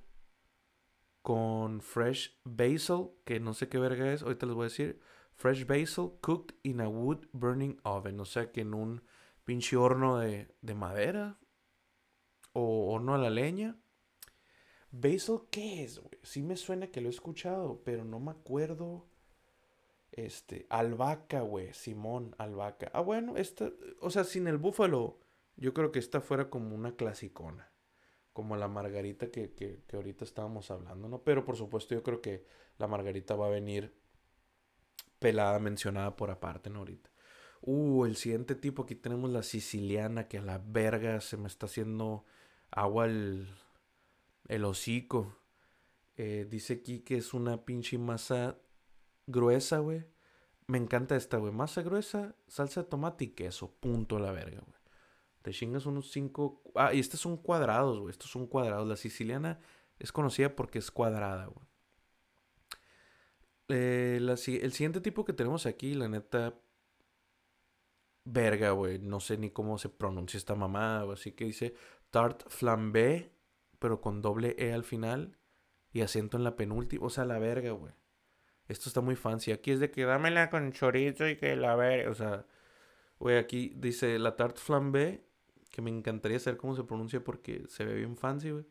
con 1.23 1.81
fresh 1.81 2.39
basil, 2.43 3.09
que 3.25 3.39
no 3.39 3.55
sé 3.55 3.67
qué 3.67 3.79
verga 3.79 4.13
es, 4.13 4.21
ahorita 4.21 4.45
les 4.45 4.55
voy 4.55 4.63
a 4.63 4.69
decir. 4.69 4.99
Fresh 5.33 5.65
basil 5.65 6.11
cooked 6.21 6.55
in 6.61 6.81
a 6.81 6.87
wood 6.87 7.25
burning 7.31 7.79
oven, 7.83 8.19
o 8.19 8.25
sea 8.25 8.51
que 8.51 8.61
en 8.61 8.75
un 8.75 9.01
pinche 9.43 9.75
horno 9.75 10.19
de, 10.19 10.55
de 10.61 10.75
madera 10.75 11.39
o 12.53 12.93
horno 12.93 13.15
a 13.15 13.17
la 13.17 13.31
leña. 13.31 13.75
Basil, 14.93 15.39
¿qué 15.49 15.83
es, 15.83 15.97
güey? 15.97 16.19
Sí 16.21 16.43
me 16.43 16.55
suena 16.55 16.87
que 16.87 17.01
lo 17.01 17.07
he 17.07 17.11
escuchado, 17.11 17.81
pero 17.83 18.05
no 18.05 18.19
me 18.19 18.29
acuerdo 18.29 19.07
este, 20.11 20.67
albahaca, 20.69 21.41
güey, 21.41 21.73
Simón, 21.73 22.35
albahaca. 22.37 22.91
Ah, 22.93 23.01
bueno, 23.01 23.35
esta, 23.35 23.71
o 24.01 24.11
sea, 24.11 24.23
sin 24.23 24.47
el 24.47 24.59
búfalo, 24.59 25.19
yo 25.57 25.73
creo 25.73 25.91
que 25.91 25.97
esta 25.97 26.21
fuera 26.21 26.51
como 26.51 26.75
una 26.75 26.95
clasicona. 26.95 27.71
Como 28.33 28.55
la 28.55 28.67
margarita 28.67 29.31
que, 29.31 29.53
que, 29.53 29.83
que 29.87 29.95
ahorita 29.95 30.25
estábamos 30.25 30.69
hablando, 30.69 31.09
¿no? 31.09 31.23
Pero 31.23 31.43
por 31.43 31.57
supuesto 31.57 31.95
yo 31.95 32.03
creo 32.03 32.21
que 32.21 32.45
la 32.77 32.87
margarita 32.87 33.35
va 33.35 33.47
a 33.47 33.51
venir 33.51 33.95
pelada, 35.17 35.57
mencionada 35.57 36.15
por 36.15 36.29
aparte, 36.29 36.69
¿no? 36.69 36.79
Ahorita. 36.79 37.09
Uh, 37.61 38.05
el 38.05 38.15
siguiente 38.15 38.53
tipo, 38.53 38.83
aquí 38.83 38.93
tenemos 38.93 39.31
la 39.31 39.41
siciliana, 39.41 40.27
que 40.27 40.37
a 40.37 40.41
la 40.43 40.59
verga 40.59 41.19
se 41.19 41.37
me 41.37 41.47
está 41.47 41.65
haciendo 41.65 42.25
agua 42.71 43.05
el, 43.05 43.47
el 44.47 44.65
hocico. 44.65 45.37
Eh, 46.15 46.47
dice 46.49 46.73
aquí 46.73 46.99
que 46.99 47.17
es 47.17 47.33
una 47.33 47.65
pinche 47.65 47.97
masa 47.97 48.57
gruesa, 49.27 49.79
güey. 49.79 50.05
Me 50.67 50.77
encanta 50.77 51.15
esta, 51.15 51.37
güey. 51.37 51.51
Masa 51.51 51.81
gruesa, 51.81 52.35
salsa 52.47 52.83
de 52.83 52.89
tomate 52.89 53.25
y 53.25 53.27
queso. 53.29 53.75
Punto 53.79 54.19
la 54.19 54.31
verga, 54.31 54.61
güey. 54.65 54.79
Te 55.41 55.51
chingas 55.51 55.85
unos 55.85 56.11
cinco... 56.11 56.63
Ah, 56.75 56.93
y 56.93 56.99
estos 56.99 57.19
son 57.19 57.37
cuadrados, 57.37 57.99
güey. 57.99 58.11
Estos 58.11 58.31
son 58.31 58.47
cuadrados. 58.47 58.87
La 58.87 58.95
siciliana 58.95 59.59
es 59.99 60.11
conocida 60.11 60.55
porque 60.55 60.79
es 60.79 60.89
cuadrada, 60.89 61.47
güey. 61.47 61.67
Eh, 63.69 64.19
el 64.21 64.71
siguiente 64.71 65.01
tipo 65.01 65.25
que 65.25 65.33
tenemos 65.33 65.65
aquí, 65.65 65.95
la 65.95 66.07
neta... 66.07 66.53
verga, 68.23 68.71
güey. 68.71 68.99
No 68.99 69.19
sé 69.19 69.37
ni 69.37 69.49
cómo 69.49 69.77
se 69.77 69.89
pronuncia 69.89 70.37
esta 70.37 70.55
mamada, 70.55 71.11
Así 71.11 71.33
que 71.33 71.45
dice 71.45 71.75
tart 72.09 72.43
flambé, 72.47 73.32
pero 73.83 73.99
con 73.99 74.21
doble 74.21 74.55
E 74.59 74.71
al 74.71 74.85
final 74.85 75.37
y 75.91 75.99
acento 75.99 76.37
en 76.37 76.45
la 76.45 76.55
penúltima. 76.55 77.05
O 77.05 77.09
sea, 77.09 77.25
la 77.25 77.37
verga, 77.37 77.71
güey. 77.71 77.91
Esto 78.69 78.87
está 78.87 79.01
muy 79.01 79.17
fancy. 79.17 79.51
Aquí 79.51 79.71
es 79.71 79.81
de 79.81 79.91
que 79.91 80.05
dámela 80.05 80.49
con 80.49 80.71
chorizo 80.71 81.27
y 81.27 81.35
que 81.35 81.57
la 81.57 81.75
verga. 81.75 82.09
O 82.09 82.13
sea, 82.13 82.45
güey, 83.19 83.35
aquí 83.37 83.73
dice 83.75 84.17
la 84.19 84.37
tarte 84.37 84.61
flambé, 84.61 85.25
que 85.69 85.81
me 85.81 85.89
encantaría 85.89 86.39
saber 86.39 86.55
cómo 86.55 86.77
se 86.77 86.85
pronuncia 86.85 87.21
porque 87.25 87.65
se 87.67 87.83
ve 87.83 87.95
bien 87.95 88.15
fancy, 88.15 88.51
güey. 88.51 88.65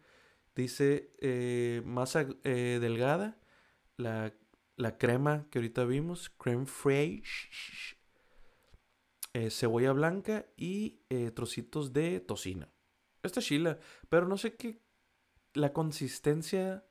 Dice 0.56 1.12
eh, 1.20 1.82
masa 1.84 2.26
eh, 2.42 2.78
delgada, 2.80 3.38
la, 3.98 4.32
la, 4.76 4.96
crema 4.96 5.46
que 5.50 5.58
ahorita 5.58 5.84
vimos, 5.84 6.30
creme 6.30 6.64
fraiche, 6.64 7.50
eh, 9.34 9.50
cebolla 9.50 9.92
blanca 9.92 10.46
y 10.56 11.02
trocitos 11.34 11.92
de 11.92 12.20
tocino. 12.20 12.72
Esta 13.22 13.42
chila, 13.42 13.78
pero 14.08 14.26
no 14.26 14.38
sé 14.38 14.56
qué, 14.56 14.81
la 15.54 15.72
consistencia 15.72 16.84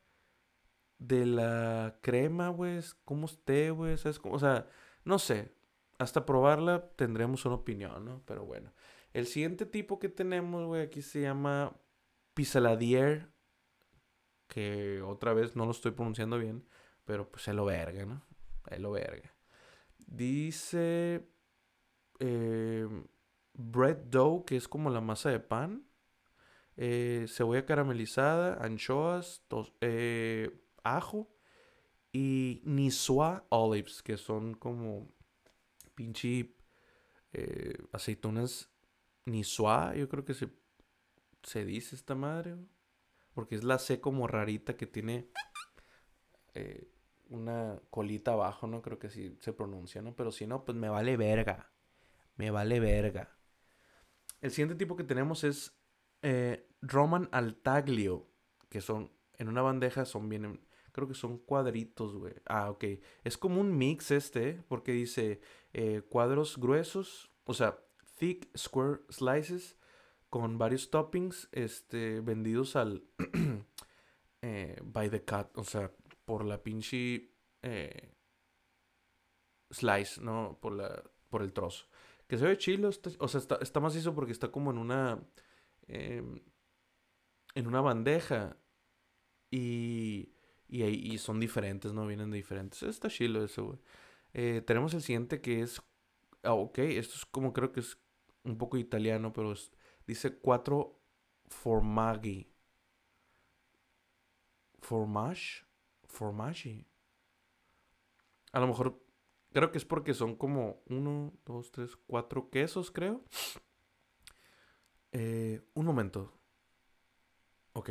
de 0.98 1.26
la 1.26 1.98
crema, 2.00 2.48
güey, 2.48 2.80
cómo 3.04 3.26
esté, 3.26 3.70
güey. 3.70 3.96
O 4.24 4.38
sea, 4.38 4.68
no 5.04 5.18
sé, 5.18 5.52
hasta 5.98 6.26
probarla 6.26 6.88
tendremos 6.96 7.44
una 7.44 7.56
opinión, 7.56 8.04
¿no? 8.04 8.22
Pero 8.26 8.44
bueno. 8.44 8.72
El 9.12 9.26
siguiente 9.26 9.66
tipo 9.66 9.98
que 9.98 10.08
tenemos, 10.08 10.66
güey, 10.66 10.82
aquí 10.82 11.02
se 11.02 11.20
llama 11.20 11.76
Pisaladier. 12.34 13.30
Que 14.48 15.02
otra 15.02 15.32
vez 15.32 15.56
no 15.56 15.64
lo 15.64 15.70
estoy 15.70 15.92
pronunciando 15.92 16.38
bien. 16.38 16.66
Pero 17.04 17.30
pues 17.30 17.48
es 17.48 17.54
lo 17.54 17.64
verga, 17.64 18.06
¿no? 18.06 18.22
Es 18.70 18.80
lo 18.80 18.92
verga. 18.92 19.34
Dice. 19.98 21.28
Eh, 22.20 22.88
bread 23.54 23.96
dough, 23.96 24.44
que 24.44 24.56
es 24.56 24.68
como 24.68 24.90
la 24.90 25.00
masa 25.00 25.30
de 25.30 25.40
pan. 25.40 25.84
Eh, 26.76 27.26
cebolla 27.28 27.66
caramelizada, 27.66 28.62
anchoas, 28.64 29.42
eh, 29.80 30.50
ajo. 30.82 31.28
Y 32.12 32.62
Nisua 32.64 33.46
olives, 33.48 34.02
que 34.02 34.16
son 34.18 34.54
como 34.54 35.08
pinche 35.94 36.54
eh, 37.32 37.78
aceitunas 37.92 38.70
Nisua, 39.24 39.94
yo 39.94 40.08
creo 40.08 40.24
que 40.24 40.34
se, 40.34 40.50
se 41.42 41.64
dice 41.64 41.96
esta 41.96 42.14
madre. 42.14 42.56
Porque 43.34 43.54
es 43.54 43.64
la 43.64 43.78
C 43.78 44.00
como 44.00 44.26
rarita 44.26 44.76
que 44.76 44.86
tiene 44.86 45.30
una 47.30 47.80
colita 47.88 48.32
abajo, 48.32 48.66
¿no? 48.66 48.82
Creo 48.82 48.98
que 48.98 49.08
sí 49.08 49.36
se 49.40 49.54
pronuncia, 49.54 50.02
¿no? 50.02 50.14
Pero 50.14 50.30
si 50.30 50.46
no, 50.46 50.64
pues 50.66 50.76
me 50.76 50.90
vale 50.90 51.16
verga. 51.16 51.72
Me 52.36 52.50
vale 52.50 52.78
verga. 52.78 53.34
El 54.42 54.50
siguiente 54.50 54.74
tipo 54.74 54.96
que 54.96 55.04
tenemos 55.04 55.44
es 55.44 55.81
eh, 56.22 56.68
Roman 56.80 57.28
Altaglio, 57.32 58.28
que 58.68 58.80
son 58.80 59.10
en 59.38 59.48
una 59.48 59.62
bandeja, 59.62 60.04
son 60.04 60.28
bien 60.28 60.60
Creo 60.92 61.08
que 61.08 61.14
son 61.14 61.38
cuadritos, 61.38 62.14
güey. 62.14 62.34
Ah, 62.44 62.70
ok. 62.70 62.84
Es 63.24 63.38
como 63.38 63.60
un 63.60 63.76
mix 63.76 64.10
este, 64.10 64.62
porque 64.68 64.92
dice 64.92 65.40
eh, 65.72 66.02
cuadros 66.08 66.58
gruesos, 66.58 67.30
o 67.44 67.54
sea, 67.54 67.78
thick 68.18 68.54
square 68.56 69.00
slices 69.08 69.78
con 70.28 70.58
varios 70.58 70.90
toppings, 70.90 71.48
este, 71.52 72.20
vendidos 72.20 72.76
al 72.76 73.04
eh, 74.42 74.76
by 74.84 75.10
the 75.10 75.24
cut, 75.24 75.56
o 75.56 75.64
sea, 75.64 75.90
por 76.26 76.44
la 76.44 76.62
pinche 76.62 77.32
eh, 77.62 78.14
slice, 79.70 80.20
¿no? 80.20 80.58
Por 80.60 80.74
la, 80.74 81.02
por 81.30 81.42
el 81.42 81.54
trozo. 81.54 81.86
Que 82.28 82.36
se 82.36 82.46
ve 82.46 82.58
chilo, 82.58 82.90
o 83.18 83.28
sea, 83.28 83.40
está, 83.40 83.56
está 83.62 83.80
macizo 83.80 84.14
porque 84.14 84.32
está 84.32 84.50
como 84.50 84.70
en 84.70 84.78
una, 84.78 85.22
em, 85.92 86.40
en 87.54 87.66
una 87.66 87.80
bandeja 87.80 88.56
y 89.50 90.32
y, 90.72 90.84
y 90.84 91.18
son 91.18 91.38
diferentes, 91.38 91.92
¿no? 91.92 92.06
Vienen 92.06 92.30
de 92.30 92.38
diferentes. 92.38 92.82
Está 92.82 93.08
chilo 93.10 93.44
eso, 93.44 93.66
güey. 93.66 93.78
Eh, 94.32 94.62
tenemos 94.66 94.94
el 94.94 95.02
siguiente 95.02 95.42
que 95.42 95.60
es... 95.60 95.82
Ah, 96.42 96.54
ok, 96.54 96.78
esto 96.78 97.14
es 97.16 97.26
como 97.26 97.52
creo 97.52 97.72
que 97.72 97.80
es 97.80 97.98
un 98.42 98.56
poco 98.56 98.78
italiano, 98.78 99.34
pero 99.34 99.52
dice 100.06 100.38
cuatro 100.38 100.98
formaggi. 101.46 102.50
Formage. 104.80 105.66
Formaggi. 106.06 106.86
A 108.52 108.60
lo 108.60 108.66
mejor 108.66 109.04
creo 109.52 109.70
que 109.70 109.78
es 109.78 109.84
porque 109.84 110.14
son 110.14 110.36
como 110.36 110.82
uno, 110.86 111.34
dos, 111.44 111.70
tres, 111.70 111.96
cuatro 112.06 112.48
quesos, 112.48 112.90
creo. 112.90 113.22
Eh, 115.12 115.60
un 115.74 115.86
momento. 115.86 116.32
Ok. 117.74 117.90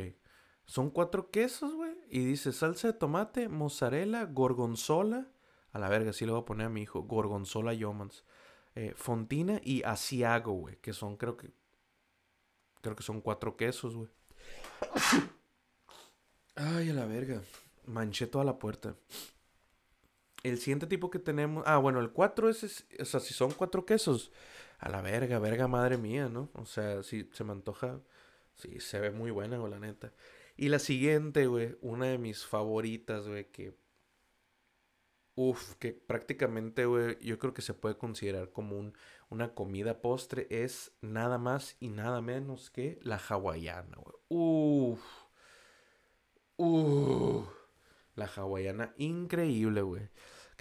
Son 0.66 0.90
cuatro 0.90 1.32
quesos, 1.32 1.74
güey. 1.74 1.94
Y 2.10 2.26
dice 2.26 2.52
salsa 2.52 2.88
de 2.88 2.94
tomate, 2.94 3.48
mozzarella, 3.50 4.26
gorgonzola. 4.26 5.28
A 5.74 5.80
la 5.80 5.90
verga, 5.90 6.14
sí 6.14 6.26
le 6.26 6.32
voy 6.32 6.42
a 6.42 6.46
poner 6.46 6.68
a 6.68 6.70
mi 6.70 6.82
hijo. 6.82 7.04
Gorgonzola 7.04 7.74
Yomans. 7.74 8.26
Eh, 8.76 8.94
fontina 8.96 9.60
y 9.64 9.84
asiago, 9.84 10.54
güey. 10.54 10.78
Que 10.78 10.94
son, 10.94 11.18
creo 11.18 11.38
que. 11.38 11.52
Creo 12.82 12.96
que 12.96 13.04
son 13.04 13.22
cuatro 13.22 13.56
quesos, 13.58 13.96
güey. 13.96 14.10
Ay, 16.56 16.90
a 16.90 16.94
la 16.94 17.06
verga. 17.06 17.42
Manché 17.86 18.28
toda 18.28 18.44
la 18.44 18.58
puerta. 18.58 18.96
El 20.44 20.58
siguiente 20.58 20.88
tipo 20.88 21.10
que 21.10 21.20
tenemos. 21.20 21.64
Ah, 21.68 21.78
bueno, 21.78 22.00
el 22.00 22.12
cuatro 22.12 22.50
es. 22.50 22.86
O 23.00 23.06
sea, 23.06 23.20
si 23.20 23.34
son 23.34 23.52
cuatro 23.52 23.86
quesos. 23.86 24.32
A 24.82 24.90
la 24.90 25.02
verga, 25.02 25.40
verga, 25.40 25.68
madre 25.68 25.98
mía, 25.98 26.28
¿no? 26.28 26.50
O 26.56 26.66
sea, 26.66 27.04
si 27.04 27.30
se 27.34 27.44
me 27.44 27.52
antoja. 27.52 28.02
Sí, 28.56 28.80
se 28.80 29.00
ve 29.00 29.12
muy 29.12 29.32
buena, 29.32 29.58
güey, 29.58 29.72
la 29.72 29.80
neta. 29.80 30.14
Y 30.58 30.70
la 30.70 30.80
siguiente, 30.80 31.48
güey, 31.48 31.78
una 31.82 32.08
de 32.08 32.18
mis 32.18 32.46
favoritas, 32.46 33.28
güey, 33.28 33.52
que... 33.52 33.78
Uf, 35.36 35.76
que 35.76 35.94
prácticamente, 35.94 36.86
güey, 36.86 37.18
yo 37.22 37.40
creo 37.40 37.54
que 37.54 37.62
se 37.62 37.74
puede 37.74 37.98
considerar 37.98 38.52
como 38.52 38.78
un, 38.78 38.94
una 39.30 39.54
comida 39.54 40.02
postre, 40.02 40.48
es 40.50 40.92
nada 41.02 41.38
más 41.38 41.78
y 41.80 41.90
nada 41.90 42.22
menos 42.22 42.70
que 42.70 43.00
la 43.04 43.18
hawaiana, 43.18 43.98
güey. 43.98 44.16
Uf. 44.30 45.02
Uf. 46.58 47.48
La 48.16 48.26
hawaiana 48.26 48.94
increíble, 48.98 49.82
güey. 49.84 50.10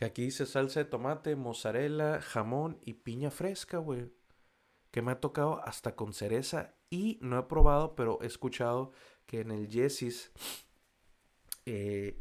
Que 0.01 0.07
aquí 0.07 0.23
dice 0.23 0.47
salsa 0.47 0.81
de 0.81 0.87
tomate, 0.87 1.37
mozzarella, 1.37 2.23
jamón 2.23 2.79
y 2.87 2.95
piña 2.95 3.31
fresca, 3.31 3.77
güey. 3.77 4.11
Que 4.91 5.03
me 5.03 5.13
ha 5.13 5.21
tocado 5.21 5.63
hasta 5.63 5.95
con 5.95 6.15
cereza 6.15 6.75
y 6.89 7.19
no 7.21 7.39
he 7.39 7.43
probado, 7.43 7.97
pero 7.97 8.19
he 8.23 8.27
escuchado 8.27 8.93
que 9.27 9.41
en 9.41 9.51
el 9.51 9.69
Jessis 9.69 10.33
eh, 11.67 12.19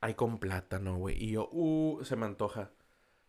hay 0.00 0.14
con 0.14 0.38
plátano, 0.38 0.96
güey. 0.96 1.20
Y 1.20 1.32
yo, 1.32 1.48
uh, 1.50 2.04
se 2.04 2.14
me 2.14 2.24
antoja. 2.24 2.70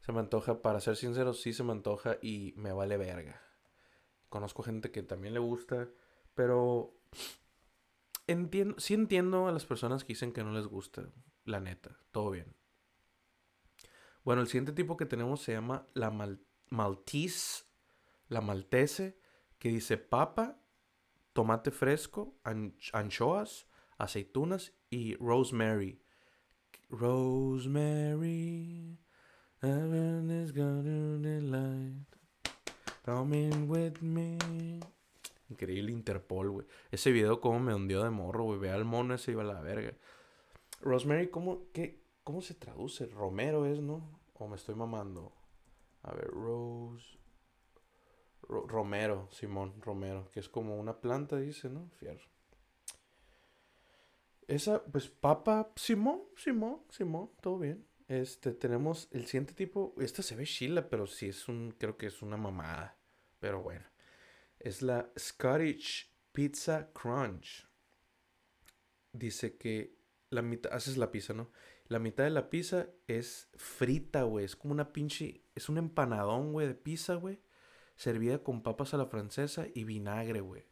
Se 0.01 0.11
me 0.11 0.19
antoja, 0.19 0.61
para 0.61 0.79
ser 0.79 0.95
sincero, 0.95 1.33
sí 1.33 1.51
se 1.51 1.63
me 1.63 1.71
antoja 1.71 2.19
y 2.21 2.53
me 2.57 2.73
vale 2.73 2.95
verga. 2.95 3.41
Conozco 4.29 4.61
gente 4.61 4.91
que 4.91 5.01
también 5.01 5.33
le 5.33 5.39
gusta, 5.39 5.89
pero 6.35 6.95
entiendo, 8.27 8.79
sí 8.79 8.93
entiendo 8.93 9.47
a 9.47 9.51
las 9.51 9.65
personas 9.65 10.03
que 10.03 10.13
dicen 10.13 10.31
que 10.31 10.43
no 10.43 10.51
les 10.51 10.67
gusta, 10.67 11.09
la 11.43 11.59
neta, 11.59 11.97
todo 12.11 12.29
bien. 12.29 12.54
Bueno, 14.25 14.41
el 14.41 14.47
siguiente 14.47 14.73
tipo 14.73 14.97
que 14.97 15.05
tenemos 15.05 15.43
se 15.43 15.51
llama 15.51 15.87
la 15.93 16.09
Maltese, 16.71 17.63
la 18.27 18.41
Maltese, 18.41 19.19
que 19.59 19.69
dice 19.69 19.97
papa, 19.97 20.59
tomate 21.31 21.69
fresco, 21.69 22.35
anchoas, 22.91 23.67
aceitunas 23.99 24.73
y 24.89 25.15
rosemary. 25.17 26.01
Rosemary, 26.89 28.17
heaven 29.61 30.31
is 30.31 30.55
light. 30.55 32.07
Coming 33.05 33.69
with 33.69 34.01
me. 34.01 34.79
Increíble 35.49 35.91
Interpol, 35.91 36.49
güey. 36.49 36.65
Ese 36.89 37.11
video 37.11 37.39
como 37.39 37.59
me 37.59 37.75
hundió 37.75 38.03
de 38.03 38.09
morro, 38.09 38.45
güey. 38.45 38.57
Ve 38.57 38.71
al 38.71 38.85
mono 38.85 39.13
ese 39.13 39.33
iba 39.33 39.43
a 39.43 39.45
la 39.45 39.61
verga. 39.61 39.93
Rosemary, 40.81 41.29
¿cómo, 41.29 41.67
qué, 41.73 42.04
¿cómo 42.25 42.41
se 42.41 42.55
traduce? 42.55 43.05
Romero 43.05 43.65
es, 43.65 43.79
¿no? 43.79 44.19
O 44.33 44.47
me 44.49 44.57
estoy 44.57 44.75
mamando. 44.75 45.31
A 46.01 46.13
ver, 46.13 46.27
Rose. 46.27 47.17
Romero, 48.47 49.29
Simón, 49.31 49.81
Romero, 49.81 50.29
que 50.31 50.39
es 50.39 50.49
como 50.49 50.77
una 50.77 50.99
planta, 50.99 51.37
dice, 51.37 51.69
¿no? 51.69 51.89
Fierro. 51.99 52.29
Esa, 54.47 54.83
pues 54.83 55.07
papa, 55.07 55.71
Simón, 55.75 56.21
Simón, 56.35 56.81
Simón, 56.89 57.31
todo 57.41 57.57
bien. 57.57 57.87
Este, 58.07 58.53
tenemos 58.53 59.07
el 59.11 59.25
siguiente 59.25 59.53
tipo, 59.53 59.95
esta 59.99 60.21
se 60.21 60.35
ve 60.35 60.45
chila, 60.45 60.89
pero 60.89 61.07
sí 61.07 61.29
es 61.29 61.47
un, 61.47 61.73
creo 61.77 61.97
que 61.97 62.07
es 62.07 62.21
una 62.21 62.37
mamada. 62.37 62.97
Pero 63.39 63.63
bueno, 63.63 63.85
es 64.59 64.81
la 64.83 65.09
Scottish 65.17 66.13
Pizza 66.31 66.91
Crunch. 66.93 67.67
Dice 69.11 69.57
que 69.57 69.97
la 70.29 70.43
mitad, 70.43 70.71
haces 70.73 70.97
la 70.97 71.09
pizza, 71.09 71.33
¿no? 71.33 71.49
La 71.87 71.99
mitad 71.99 72.23
de 72.23 72.31
la 72.31 72.49
pizza 72.49 72.87
es 73.07 73.47
frita, 73.55 74.23
güey. 74.23 74.45
Es 74.45 74.55
como 74.55 74.73
una 74.73 74.91
pinche, 74.91 75.43
es 75.53 75.69
un 75.69 75.77
empanadón, 75.77 76.51
güey, 76.51 76.67
de 76.67 76.73
pizza, 76.73 77.15
güey. 77.15 77.39
Servida 77.95 78.39
con 78.39 78.63
papas 78.63 78.93
a 78.93 78.97
la 78.97 79.05
francesa 79.05 79.67
y 79.73 79.83
vinagre, 79.83 80.41
güey. 80.41 80.65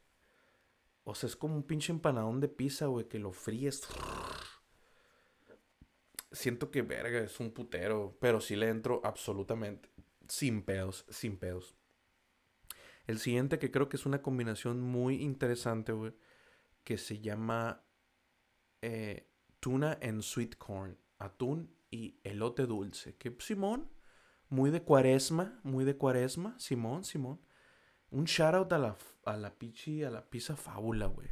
O 1.04 1.14
sea, 1.14 1.28
es 1.28 1.36
como 1.36 1.56
un 1.56 1.64
pinche 1.64 1.92
empanadón 1.92 2.40
de 2.40 2.48
pizza, 2.48 2.88
güey, 2.88 3.08
que 3.08 3.20
lo 3.20 3.32
fríes. 3.32 3.84
Siento 6.32 6.72
que, 6.72 6.82
verga, 6.82 7.20
es 7.20 7.40
un 7.40 7.52
putero. 7.52 8.18
Pero 8.20 8.42
sí 8.42 8.56
le 8.56 8.70
entro 8.70 9.00
absolutamente. 9.04 9.90
Sin 10.28 10.64
pedos, 10.64 11.06
sin 11.10 11.38
pedos. 11.38 11.76
El 13.06 13.20
siguiente 13.20 13.60
que 13.60 13.70
creo 13.70 13.88
que 13.88 13.98
es 13.98 14.06
una 14.08 14.24
combinación 14.24 14.82
muy 14.82 15.22
interesante, 15.22 15.92
güey. 15.92 16.14
Que 16.84 16.98
se 16.98 17.20
llama 17.20 17.86
eh, 18.82 19.30
tuna 19.60 20.00
and 20.02 20.24
sweet 20.24 20.58
corn. 20.58 20.98
Atún 21.24 21.74
y 21.90 22.20
elote 22.24 22.66
dulce. 22.66 23.16
Que 23.16 23.34
Simón, 23.40 23.90
muy 24.50 24.72
de 24.72 24.84
cuaresma, 24.84 25.60
muy 25.64 25.86
de 25.86 25.96
cuaresma. 25.96 26.60
Simón, 26.60 27.06
Simón. 27.06 27.40
Un 28.12 28.26
shout 28.26 28.54
out 28.56 28.74
a 28.74 28.78
la, 28.78 28.98
a 29.26 29.38
la 29.38 29.58
pichi, 29.58 30.04
a 30.04 30.12
la 30.12 30.30
pizza 30.30 30.56
fábula, 30.58 31.06
güey. 31.06 31.30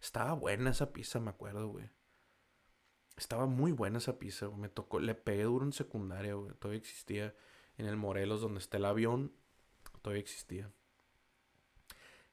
Estaba 0.00 0.32
buena 0.32 0.70
esa 0.70 0.92
pizza, 0.92 1.20
me 1.20 1.30
acuerdo, 1.30 1.68
güey. 1.68 1.88
Estaba 3.16 3.46
muy 3.46 3.72
buena 3.72 3.98
esa 3.98 4.18
pizza, 4.18 4.46
güey. 4.46 4.60
Me 4.60 4.68
tocó, 4.68 4.98
le 4.98 5.14
pegué 5.14 5.44
duro 5.44 5.64
en 5.64 5.72
secundaria, 5.72 6.34
güey. 6.34 6.52
Todavía 6.54 6.80
existía 6.80 7.34
en 7.76 7.86
el 7.86 7.96
Morelos, 7.96 8.40
donde 8.40 8.58
está 8.58 8.76
el 8.76 8.86
avión. 8.86 9.32
Todavía 10.02 10.20
existía. 10.20 10.72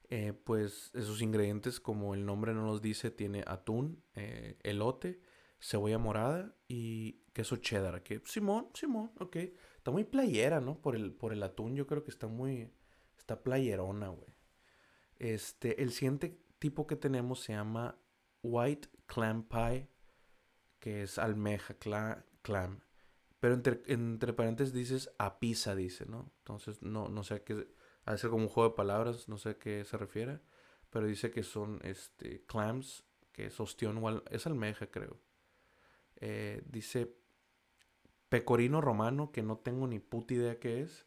Eh, 0.10 0.34
pues 0.34 0.92
esos 0.96 1.22
ingredientes, 1.22 1.80
como 1.80 2.16
el 2.16 2.26
nombre 2.26 2.54
no 2.54 2.66
nos 2.66 2.82
dice, 2.82 3.12
tiene 3.12 3.44
atún, 3.46 4.04
eh, 4.16 4.58
elote, 4.64 5.22
cebolla 5.60 5.98
morada 5.98 6.56
y 6.68 7.24
queso 7.34 7.58
cheddar. 7.58 8.04
Que 8.04 8.22
Simón, 8.26 8.70
Simón, 8.74 9.12
ok. 9.20 9.36
Está 9.78 9.92
muy 9.92 10.04
playera, 10.04 10.62
¿no? 10.62 10.82
Por 10.82 10.96
el, 10.96 11.14
por 11.14 11.34
el 11.34 11.44
atún, 11.44 11.76
yo 11.76 11.88
creo 11.88 12.04
que 12.04 12.12
está 12.12 12.28
muy. 12.28 12.72
Está 13.18 13.44
playerona, 13.44 14.10
güey. 14.10 14.36
Este, 15.18 15.82
el 15.82 15.92
siguiente 15.92 16.40
tipo 16.60 16.88
que 16.88 16.96
tenemos 16.96 17.42
se 17.42 17.54
llama 17.54 17.98
White 18.42 18.90
Clam 19.06 19.44
Pie, 19.48 19.90
que 20.80 21.04
es 21.04 21.18
almeja 21.18 21.76
clam. 21.76 22.82
Pero 23.40 23.54
entre, 23.54 23.82
entre 23.88 24.34
paréntesis 24.34 24.74
dices 24.74 25.12
a 25.18 25.40
pizza, 25.40 25.76
dice, 25.76 26.06
¿no? 26.06 26.32
Entonces, 26.40 26.82
no, 26.82 27.10
no 27.10 27.24
sé 27.24 27.44
qué 27.44 27.68
a 28.06 28.18
ser 28.18 28.30
como 28.30 28.44
un 28.44 28.50
juego 28.50 28.70
de 28.70 28.76
palabras, 28.76 29.28
no 29.28 29.38
sé 29.38 29.50
a 29.50 29.58
qué 29.58 29.84
se 29.84 29.98
refiere. 29.98 30.40
Pero 30.90 31.08
dice 31.08 31.32
que 31.32 31.44
son 31.44 31.80
este, 31.84 32.46
clams, 32.46 33.04
que 33.32 33.48
es 33.48 33.60
ostión 33.60 33.98
o 33.98 34.24
es 34.30 34.48
almeja, 34.48 34.88
creo. 34.88 35.20
Eh, 36.18 36.62
dice 36.66 37.16
pecorino 38.30 38.82
romano, 38.82 39.32
que 39.32 39.44
no 39.44 39.58
tengo 39.58 39.88
ni 39.88 40.00
puta 40.00 40.34
idea 40.34 40.60
qué 40.60 40.82
es. 40.82 41.06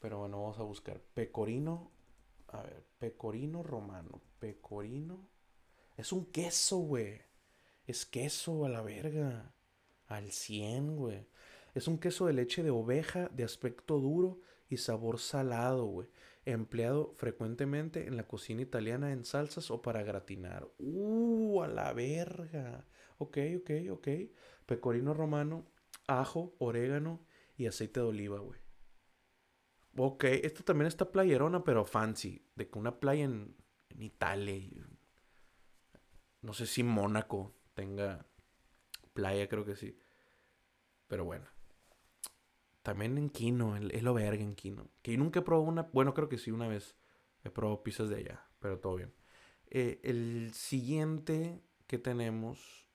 Pero 0.00 0.18
bueno, 0.18 0.40
vamos 0.40 0.58
a 0.58 0.62
buscar. 0.62 1.00
Pecorino. 1.14 1.90
A 2.48 2.62
ver, 2.62 2.86
pecorino 2.98 3.62
romano. 3.62 4.22
Pecorino. 4.38 5.28
Es 5.96 6.12
un 6.12 6.26
queso, 6.26 6.78
güey. 6.78 7.20
Es 7.86 8.06
queso 8.06 8.64
a 8.64 8.68
la 8.68 8.82
verga. 8.82 9.54
Al 10.06 10.30
100, 10.30 10.96
güey. 10.96 11.26
Es 11.74 11.88
un 11.88 11.98
queso 11.98 12.26
de 12.26 12.32
leche 12.32 12.62
de 12.62 12.70
oveja 12.70 13.28
de 13.28 13.44
aspecto 13.44 13.98
duro 13.98 14.40
y 14.68 14.78
sabor 14.78 15.18
salado, 15.18 15.84
güey. 15.86 16.08
Empleado 16.44 17.12
frecuentemente 17.16 18.06
en 18.06 18.16
la 18.16 18.26
cocina 18.26 18.62
italiana 18.62 19.12
en 19.12 19.24
salsas 19.24 19.70
o 19.70 19.82
para 19.82 20.02
gratinar. 20.02 20.68
¡Uh! 20.78 21.62
A 21.62 21.68
la 21.68 21.92
verga. 21.92 22.86
Ok, 23.18 23.38
ok, 23.58 23.70
ok. 23.90 24.08
Pecorino 24.66 25.14
romano, 25.14 25.66
ajo, 26.06 26.54
orégano 26.58 27.24
y 27.56 27.66
aceite 27.66 28.00
de 28.00 28.06
oliva, 28.06 28.38
güey. 28.38 28.60
Ok, 29.96 30.24
esto 30.24 30.62
también 30.62 30.86
está 30.86 31.10
playerona, 31.10 31.64
pero 31.64 31.84
fancy. 31.84 32.46
De 32.54 32.68
que 32.68 32.78
una 32.78 33.00
playa 33.00 33.24
en, 33.24 33.56
en 33.88 34.02
Italia. 34.02 34.70
no 36.40 36.52
sé 36.52 36.66
si 36.66 36.82
Mónaco 36.82 37.54
tenga 37.74 38.26
playa, 39.12 39.48
creo 39.48 39.64
que 39.64 39.76
sí. 39.76 39.98
Pero 41.08 41.24
bueno. 41.24 41.46
También 42.82 43.18
en 43.18 43.28
Kino, 43.28 43.76
es 43.76 44.02
lo 44.02 44.14
verga 44.14 44.42
en 44.42 44.54
Kino. 44.54 44.88
Que 45.02 45.16
nunca 45.16 45.40
he 45.40 45.42
probado 45.42 45.68
una. 45.68 45.82
Bueno, 45.92 46.14
creo 46.14 46.28
que 46.28 46.38
sí, 46.38 46.50
una 46.50 46.68
vez 46.68 46.96
he 47.44 47.50
probado 47.50 47.82
pizzas 47.82 48.08
de 48.08 48.16
allá, 48.16 48.46
pero 48.60 48.78
todo 48.78 48.96
bien. 48.96 49.12
Eh, 49.66 50.00
el 50.04 50.52
siguiente 50.54 51.60
que 51.86 51.98
tenemos. 51.98 52.87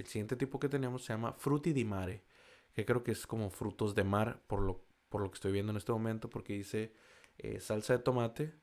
El 0.00 0.06
siguiente 0.06 0.36
tipo 0.36 0.58
que 0.58 0.70
tenemos 0.70 1.04
se 1.04 1.12
llama 1.12 1.34
Frutti 1.34 1.72
di 1.74 1.84
mare. 1.84 2.24
Que 2.72 2.86
creo 2.86 3.02
que 3.02 3.12
es 3.12 3.26
como 3.26 3.50
frutos 3.50 3.94
de 3.94 4.04
mar, 4.04 4.42
por 4.46 4.62
lo, 4.62 4.86
por 5.08 5.20
lo 5.20 5.30
que 5.30 5.34
estoy 5.34 5.52
viendo 5.52 5.72
en 5.72 5.76
este 5.76 5.92
momento, 5.92 6.30
porque 6.30 6.54
dice 6.54 6.94
eh, 7.36 7.60
salsa 7.60 7.94
de 7.94 7.98
tomate, 7.98 8.54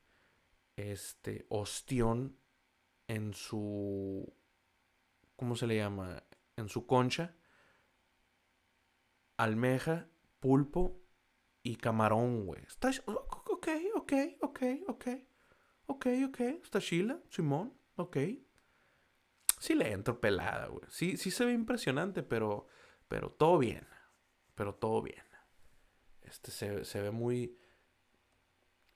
este, 0.76 1.46
ostión 1.50 2.38
en 3.08 3.34
su. 3.34 4.34
¿Cómo 5.36 5.56
se 5.56 5.68
le 5.68 5.76
llama? 5.76 6.24
En 6.56 6.70
su 6.70 6.88
concha 6.88 7.36
almeja 9.38 10.10
pulpo 10.40 11.00
y 11.62 11.76
camarón, 11.76 12.48
güey. 12.48 12.64
Está, 12.64 12.90
ok, 13.06 13.68
ok, 13.96 14.14
ok, 14.42 14.62
ok. 14.88 15.08
Ok, 15.86 16.08
ok. 16.28 16.40
Está 16.64 16.82
chila, 16.82 17.22
Simón, 17.30 17.74
ok. 17.96 18.18
Sí 19.60 19.74
le 19.74 19.92
entro 19.92 20.20
pelada, 20.20 20.68
güey. 20.68 20.84
Sí, 20.90 21.18
sí 21.18 21.32
se 21.32 21.46
ve 21.46 21.54
impresionante, 21.54 22.24
pero, 22.24 22.68
pero 23.08 23.32
todo 23.32 23.58
bien. 23.58 23.88
Pero 24.56 24.76
todo 24.76 25.02
bien. 25.02 25.24
Este 26.22 26.52
se, 26.52 26.86
se 26.86 27.02
ve 27.02 27.12
muy... 27.12 27.58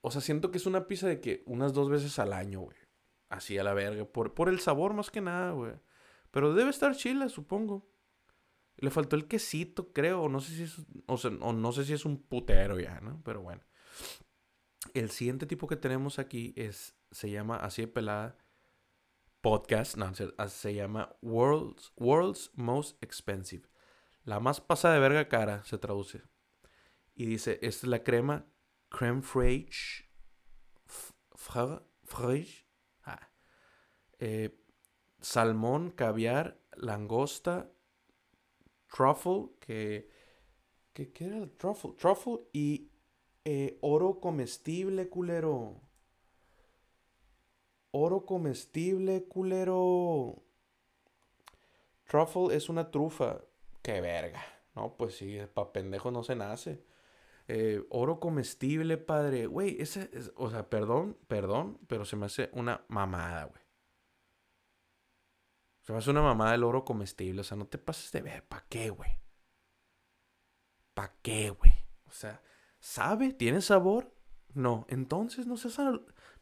O 0.02 0.12
sea, 0.12 0.22
siento 0.22 0.52
que 0.52 0.58
es 0.58 0.66
una 0.66 0.88
pizza 0.88 1.08
de 1.08 1.22
que 1.22 1.44
unas 1.46 1.74
dos 1.74 1.90
veces 1.90 2.18
al 2.20 2.34
año, 2.34 2.62
güey. 2.62 2.78
Así 3.30 3.58
a 3.58 3.64
la 3.64 3.74
verga. 3.74 4.06
Por, 4.06 4.34
por 4.34 4.50
el 4.50 4.60
sabor 4.60 4.94
más 4.94 5.10
que 5.10 5.22
nada, 5.22 5.52
güey. 5.52 5.74
Pero 6.32 6.54
debe 6.54 6.70
estar 6.70 6.96
chila, 6.96 7.30
supongo. 7.30 7.90
Le 8.78 8.90
faltó 8.90 9.16
el 9.16 9.28
quesito, 9.28 9.94
creo. 9.94 10.28
No 10.28 10.40
sé 10.40 10.56
si 10.56 10.64
es, 10.64 10.82
o, 11.06 11.54
no 11.54 11.72
sé 11.72 11.86
si 11.86 11.94
es 11.94 12.06
un 12.06 12.22
putero 12.22 12.80
ya, 12.80 13.00
¿no? 13.02 13.22
Pero 13.24 13.42
bueno. 13.42 13.62
El 14.94 15.12
siguiente 15.12 15.46
tipo 15.46 15.68
que 15.68 15.76
tenemos 15.76 16.20
aquí 16.20 16.54
es, 16.56 16.96
se 17.12 17.30
llama 17.30 17.58
así 17.58 17.84
de 17.84 17.88
pelada, 17.88 18.38
podcast, 19.42 19.98
no, 19.98 20.14
se, 20.14 20.32
se 20.48 20.74
llama 20.74 21.16
World's, 21.22 21.92
World's 21.98 22.52
Most 22.56 23.02
Expensive. 23.04 23.68
La 24.24 24.40
más 24.40 24.62
pasada 24.62 24.94
de 24.96 25.00
verga 25.00 25.28
cara 25.28 25.64
se 25.64 25.78
traduce. 25.78 26.22
Y 27.16 27.26
dice, 27.26 27.60
esta 27.62 27.86
es 27.86 27.90
la 27.90 28.04
crema 28.04 28.46
creme 28.90 29.22
fraiche, 29.22 30.06
fraiche, 32.04 32.68
ah, 33.04 33.30
eh, 34.20 34.52
salmón, 35.20 35.92
caviar, 35.92 36.62
langosta, 36.76 37.72
truffle, 38.88 39.52
que, 39.60 40.10
que 40.94 41.12
¿qué 41.12 41.26
era 41.26 41.38
el 41.38 41.52
truffle? 41.58 41.94
Truffle 41.98 42.42
y 42.54 42.92
eh, 43.46 43.78
oro 43.82 44.20
comestible, 44.20 45.10
culero. 45.10 45.82
Oro 47.92 48.26
comestible, 48.26 49.26
culero. 49.28 50.42
Truffle 52.06 52.56
es 52.56 52.70
una 52.70 52.90
trufa. 52.92 53.42
Qué 53.82 54.02
verga. 54.02 54.42
No, 54.76 54.96
pues 54.96 55.16
sí, 55.16 55.40
pa' 55.54 55.74
pendejo 55.74 56.12
no 56.12 56.24
se 56.24 56.36
nace. 56.36 56.84
Eh, 57.48 57.86
oro 57.90 58.20
comestible, 58.20 58.98
padre. 58.98 59.46
Güey, 59.46 59.82
ese, 59.82 60.10
es, 60.14 60.32
o 60.38 60.50
sea, 60.50 60.70
perdón, 60.70 61.18
perdón, 61.28 61.80
pero 61.88 62.06
se 62.06 62.16
me 62.16 62.28
hace 62.28 62.50
una 62.54 62.86
mamada, 62.88 63.46
güey. 63.46 63.62
Se 65.82 65.92
me 65.92 65.98
hace 65.98 66.12
una 66.12 66.22
mamada 66.22 66.56
el 66.56 66.64
oro 66.64 66.86
comestible. 66.86 67.42
O 67.42 67.44
sea, 67.44 67.58
no 67.58 67.68
te 67.68 67.78
pases 67.78 68.12
de 68.12 68.22
ver. 68.22 68.48
¿Para 68.48 68.66
qué, 68.70 68.90
güey? 68.90 69.12
¿Para 70.94 71.14
qué, 71.22 71.50
güey? 71.50 71.74
O 72.06 72.12
sea, 72.12 72.42
¿sabe? 72.80 73.34
¿Tiene 73.34 73.62
sabor? 73.62 74.14
No. 74.54 74.86
Entonces 74.90 75.48
no 75.48 75.58
seas, 75.58 75.78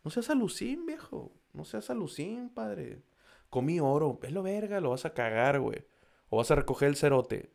no 0.03 0.11
seas 0.11 0.29
alucín, 0.29 0.85
viejo. 0.85 1.38
No 1.53 1.65
seas 1.65 1.89
alucín, 1.89 2.49
padre. 2.49 3.01
Comí 3.49 3.79
oro. 3.79 4.19
lo 4.29 4.43
verga, 4.43 4.79
lo 4.79 4.91
vas 4.91 5.05
a 5.05 5.13
cagar, 5.13 5.59
güey. 5.59 5.85
O 6.29 6.37
vas 6.37 6.51
a 6.51 6.55
recoger 6.55 6.89
el 6.89 6.95
cerote. 6.95 7.51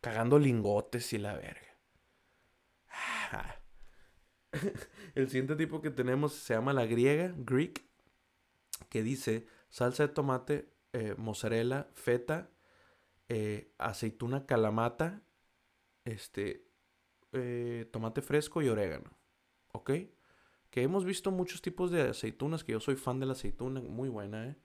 Cagando 0.00 0.38
lingotes 0.38 1.12
y 1.12 1.18
la 1.18 1.34
verga. 1.34 1.72
el 5.14 5.28
siguiente 5.28 5.56
tipo 5.56 5.80
que 5.80 5.90
tenemos 5.90 6.34
se 6.34 6.54
llama 6.54 6.72
la 6.72 6.86
griega, 6.86 7.32
Greek, 7.36 7.84
que 8.88 9.02
dice 9.02 9.46
salsa 9.68 10.06
de 10.06 10.12
tomate, 10.12 10.68
eh, 10.92 11.14
mozzarella, 11.16 11.88
feta, 11.94 12.50
eh, 13.28 13.72
aceituna 13.78 14.46
calamata, 14.46 15.22
este, 16.04 16.66
eh, 17.32 17.88
tomate 17.90 18.22
fresco 18.22 18.60
y 18.62 18.68
orégano. 18.68 19.10
¿Ok? 19.72 19.90
Que 20.72 20.82
hemos 20.82 21.04
visto 21.04 21.30
muchos 21.30 21.60
tipos 21.60 21.90
de 21.90 22.00
aceitunas, 22.00 22.64
que 22.64 22.72
yo 22.72 22.80
soy 22.80 22.96
fan 22.96 23.20
de 23.20 23.26
la 23.26 23.32
aceituna, 23.32 23.82
muy 23.82 24.08
buena, 24.08 24.48
¿eh? 24.48 24.56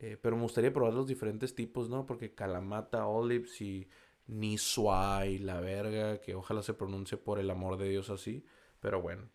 Eh, 0.00 0.18
pero 0.20 0.34
me 0.34 0.42
gustaría 0.42 0.72
probar 0.72 0.92
los 0.92 1.06
diferentes 1.06 1.54
tipos, 1.54 1.88
¿no? 1.88 2.04
Porque 2.04 2.34
Kalamata, 2.34 3.06
Olives 3.06 3.60
y 3.60 3.88
Niswai, 4.26 5.38
la 5.38 5.60
verga, 5.60 6.20
que 6.20 6.34
ojalá 6.34 6.64
se 6.64 6.74
pronuncie 6.74 7.16
por 7.16 7.38
el 7.38 7.48
amor 7.48 7.76
de 7.76 7.88
Dios 7.88 8.10
así. 8.10 8.44
Pero 8.80 9.00
bueno. 9.00 9.30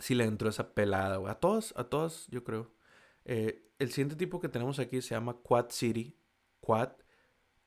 Sí 0.00 0.16
le 0.16 0.24
entró 0.24 0.48
esa 0.48 0.74
pelada, 0.74 1.18
güey. 1.18 1.30
A 1.30 1.36
todas, 1.36 1.72
a 1.76 1.84
todas, 1.84 2.26
yo 2.28 2.42
creo. 2.42 2.74
Eh, 3.24 3.70
el 3.78 3.90
siguiente 3.90 4.16
tipo 4.16 4.40
que 4.40 4.48
tenemos 4.48 4.80
aquí 4.80 5.00
se 5.00 5.14
llama 5.14 5.38
Quad 5.42 5.70
City. 5.70 6.18
Quad, 6.60 6.90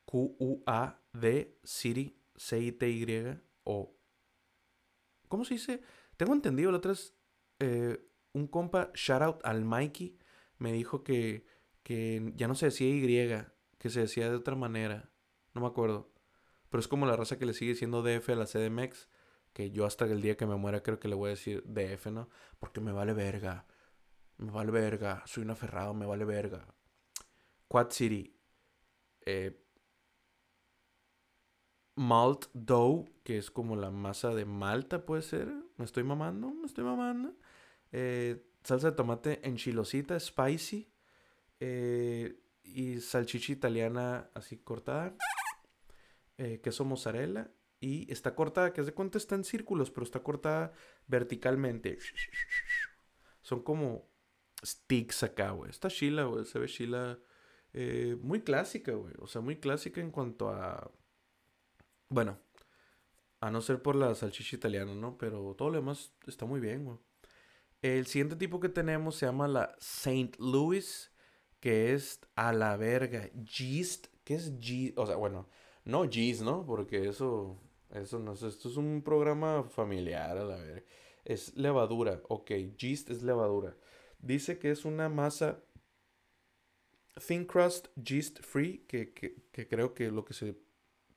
Q-U-A-D, 0.03 1.59
City, 1.63 2.21
C-I-T-Y, 2.36 3.39
o... 3.63 3.95
¿Cómo 5.29 5.45
se 5.45 5.53
dice? 5.53 5.82
Tengo 6.17 6.34
entendido, 6.34 6.71
la 6.71 6.79
otra 6.79 6.91
es 6.91 7.15
eh, 7.62 8.03
un 8.34 8.47
compa, 8.47 8.91
shout 8.95 9.22
out 9.22 9.45
al 9.45 9.64
Mikey, 9.64 10.18
me 10.57 10.74
dijo 10.74 11.03
que, 11.03 11.45
que 11.84 12.34
ya 12.36 12.47
no 12.47 12.55
se 12.55 12.68
decía 12.68 12.89
Y, 12.89 13.47
que 13.78 13.89
se 13.89 14.01
decía 14.01 14.30
de 14.30 14.36
otra 14.36 14.55
manera. 14.55 15.12
No 15.53 15.62
me 15.62 15.68
acuerdo. 15.68 16.12
Pero 16.70 16.80
es 16.80 16.88
como 16.88 17.05
la 17.05 17.16
raza 17.16 17.38
que 17.38 17.45
le 17.45 17.53
sigue 17.53 17.72
diciendo 17.72 18.01
DF 18.01 18.30
a 18.30 18.36
la 18.36 18.45
CDMX. 18.45 19.09
Que 19.53 19.72
yo 19.72 19.86
hasta 19.86 20.05
el 20.05 20.22
día 20.22 20.38
que 20.38 20.45
me 20.45 20.55
muera 20.55 20.82
creo 20.82 20.99
que 20.99 21.07
le 21.07 21.16
voy 21.16 21.28
a 21.28 21.32
decir 21.32 21.64
DF, 21.66 22.07
¿no? 22.07 22.30
Porque 22.59 22.80
me 22.80 22.91
vale 22.91 23.14
verga. 23.14 23.68
Me 24.38 24.51
vale 24.51 24.72
verga. 24.72 25.24
Soy 25.26 25.43
un 25.43 25.51
aferrado, 25.51 25.93
me 25.93 26.05
vale 26.05 26.26
verga. 26.26 26.66
Quad 27.68 27.89
City. 27.91 28.36
Eh, 29.26 29.62
malt 31.95 32.45
dough, 32.53 33.09
que 33.24 33.38
es 33.38 33.51
como 33.51 33.76
la 33.76 33.91
masa 33.91 34.34
de 34.34 34.45
malta, 34.45 35.05
puede 35.05 35.22
ser. 35.22 35.53
Me 35.78 35.86
estoy 35.86 36.03
mamando, 36.03 36.51
me 36.51 36.66
estoy 36.66 36.84
mamando. 36.84 37.36
Eh, 37.91 38.45
salsa 38.63 38.91
de 38.91 38.95
tomate 38.97 39.47
enchilosita, 39.47 40.19
spicy. 40.19 40.91
Eh, 41.59 42.39
y 42.63 43.01
salchicha 43.01 43.53
italiana 43.53 44.29
así 44.33 44.57
cortada. 44.57 45.15
Eh, 46.37 46.61
queso 46.61 46.85
mozzarella. 46.85 47.51
Y 47.79 48.11
está 48.11 48.35
cortada, 48.35 48.73
que 48.73 48.81
es 48.81 48.87
de 48.87 48.93
cuenta 48.93 49.17
está 49.17 49.35
en 49.35 49.43
círculos, 49.43 49.89
pero 49.89 50.03
está 50.03 50.21
cortada 50.21 50.73
verticalmente. 51.07 51.97
Son 53.41 53.63
como 53.63 54.07
sticks 54.63 55.23
acá, 55.23 55.51
güey. 55.51 55.71
Está 55.71 55.89
chila, 55.89 56.25
güey. 56.25 56.45
Se 56.45 56.59
ve 56.59 56.67
chila. 56.67 57.19
muy 58.21 58.41
clásica, 58.41 58.93
güey. 58.93 59.13
O 59.17 59.27
sea, 59.27 59.41
muy 59.41 59.57
clásica 59.57 59.99
en 60.01 60.11
cuanto 60.11 60.49
a 60.49 60.91
bueno, 62.11 62.37
a 63.39 63.49
no 63.51 63.61
ser 63.61 63.81
por 63.81 63.95
la 63.95 64.13
salchicha 64.15 64.57
italiana, 64.57 64.93
¿no? 64.93 65.17
Pero 65.17 65.55
todo 65.57 65.69
lo 65.69 65.77
demás 65.77 66.13
está 66.27 66.45
muy 66.45 66.59
bien, 66.59 66.83
güey. 66.83 66.97
El 67.82 68.05
siguiente 68.05 68.36
tipo 68.36 68.59
que 68.59 68.69
tenemos 68.69 69.15
se 69.15 69.25
llama 69.25 69.47
la 69.47 69.75
St. 69.79 70.34
Louis, 70.38 71.11
que 71.59 71.93
es 71.93 72.19
a 72.36 72.53
la 72.53 72.77
verga. 72.77 73.29
Yeast, 73.34 74.07
¿qué 74.23 74.36
es 74.36 74.59
yeast? 74.59 74.97
O 74.97 75.07
sea, 75.07 75.15
bueno, 75.15 75.49
no 75.84 76.05
yeast, 76.05 76.41
¿no? 76.43 76.65
Porque 76.65 77.07
eso, 77.07 77.59
eso 77.89 78.19
no 78.19 78.34
es, 78.34 78.43
esto 78.43 78.69
es 78.69 78.77
un 78.77 79.01
programa 79.03 79.63
familiar, 79.63 80.38
a 80.38 80.43
la 80.43 80.55
verga. 80.57 80.84
Es 81.25 81.55
levadura, 81.55 82.21
ok, 82.29 82.51
yeast 82.77 83.09
es 83.09 83.23
levadura. 83.23 83.75
Dice 84.19 84.59
que 84.59 84.69
es 84.71 84.86
una 84.86 85.09
masa 85.09 85.63
thin 87.27 87.45
crust, 87.45 87.88
yeast 87.95 88.41
free, 88.41 88.86
que, 88.88 89.11
que 89.13 89.67
creo 89.67 89.93
que 89.95 90.11
lo 90.11 90.23
que 90.23 90.34
se 90.34 90.55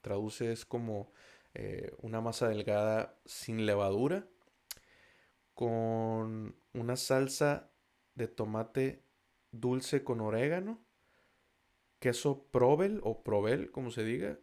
traduce 0.00 0.50
es 0.52 0.64
como 0.64 1.12
eh, 1.52 1.92
una 2.00 2.20
masa 2.22 2.48
delgada 2.48 3.18
sin 3.26 3.66
levadura 3.66 4.26
con 5.54 6.56
una 6.72 6.96
salsa 6.96 7.70
de 8.14 8.28
tomate 8.28 9.02
dulce 9.52 10.04
con 10.04 10.20
orégano, 10.20 10.84
queso 11.98 12.44
provel 12.50 13.00
o 13.02 13.22
provel, 13.22 13.70
como 13.70 13.90
se 13.90 14.04
diga, 14.04 14.38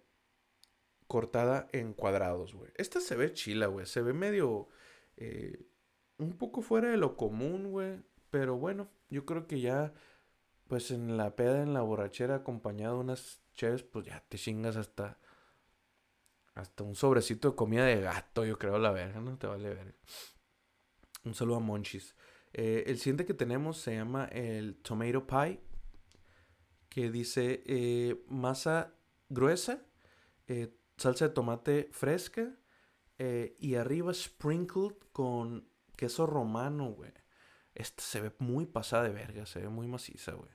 cortada 1.08 1.68
en 1.72 1.94
cuadrados, 1.94 2.54
güey. 2.54 2.72
Esta 2.76 3.02
se 3.02 3.16
ve 3.16 3.34
chila, 3.34 3.68
güey. 3.68 3.86
Se 3.86 4.02
ve 4.02 4.14
medio... 4.14 4.70
Eh, 5.18 5.68
un 6.18 6.38
poco 6.38 6.62
fuera 6.62 6.90
de 6.90 6.98
lo 6.98 7.18
común, 7.18 7.72
güey. 7.72 8.00
Pero 8.30 8.58
bueno, 8.58 8.90
yo 9.10 9.26
creo 9.26 9.48
que 9.48 9.60
ya, 9.60 9.94
pues 10.68 10.92
en 10.92 11.18
la 11.18 11.36
peda, 11.36 11.64
en 11.64 11.74
la 11.74 11.82
borrachera, 11.82 12.36
acompañado 12.36 12.96
de 12.96 13.02
unas 13.02 13.42
cheves, 13.54 13.84
pues 13.84 14.06
ya 14.06 14.24
te 14.30 14.38
chingas 14.38 14.78
hasta 14.78 15.20
hasta 16.56 16.84
un 16.84 16.96
sobrecito 16.96 17.52
de 17.52 17.56
comida 17.56 17.86
de 17.86 18.02
gato, 18.02 18.46
yo 18.46 18.58
creo, 18.58 18.78
la 18.78 18.92
verga, 18.92 19.20
no 19.22 19.38
te 19.38 19.48
vale 19.48 19.70
ver. 19.70 19.96
Un 21.24 21.36
saludo 21.36 21.58
a 21.58 21.60
Monchis. 21.60 22.16
Eh, 22.54 22.84
el 22.88 22.98
siguiente 22.98 23.26
que 23.26 23.34
tenemos 23.34 23.78
se 23.78 23.96
llama 23.96 24.26
el 24.26 24.76
Tomato 24.78 25.26
Pie, 25.28 25.62
que 26.90 27.12
dice 27.12 27.64
eh, 27.66 28.24
masa 28.28 28.96
gruesa, 29.30 29.86
eh, 30.48 30.76
salsa 30.98 31.28
de 31.28 31.34
tomate 31.34 31.90
fresca 31.92 32.58
y 33.60 33.76
arriba 33.76 34.12
sprinkled 34.16 34.96
con 35.12 35.70
queso 35.96 36.26
romano, 36.26 36.90
güey. 36.90 37.14
Esta 37.76 38.02
se 38.02 38.20
ve 38.20 38.34
muy 38.40 38.66
pasada 38.66 39.04
de 39.04 39.12
verga, 39.12 39.46
se 39.46 39.60
ve 39.60 39.70
muy 39.70 39.88
maciza, 39.88 40.32
güey. 40.32 40.50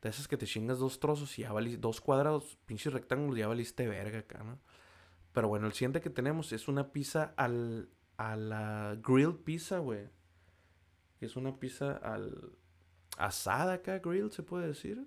De 0.00 0.08
esas 0.08 0.28
que 0.28 0.38
te 0.38 0.46
chingas 0.46 0.78
dos 0.78 0.98
trozos 0.98 1.38
y 1.38 1.42
ya 1.42 1.52
valiste, 1.52 1.78
dos 1.78 2.00
cuadrados, 2.00 2.56
pinches 2.64 2.94
rectángulos, 2.94 3.38
ya 3.38 3.48
valiste 3.48 3.86
verga 3.86 4.20
acá, 4.20 4.42
¿no? 4.42 4.60
Pero 5.32 5.48
bueno, 5.48 5.66
el 5.66 5.74
siguiente 5.74 6.00
que 6.00 6.08
tenemos 6.08 6.52
es 6.52 6.68
una 6.68 6.90
pizza 6.90 7.34
al, 7.36 7.90
a 8.16 8.36
la 8.36 8.96
grilled 9.02 9.44
pizza, 9.44 9.78
güey. 9.78 10.08
Que 11.18 11.26
es 11.26 11.36
una 11.36 11.58
pizza 11.58 11.96
al 11.96 12.58
asada 13.18 13.74
acá, 13.74 13.98
grilled, 13.98 14.30
se 14.30 14.42
puede 14.42 14.68
decir. 14.68 15.06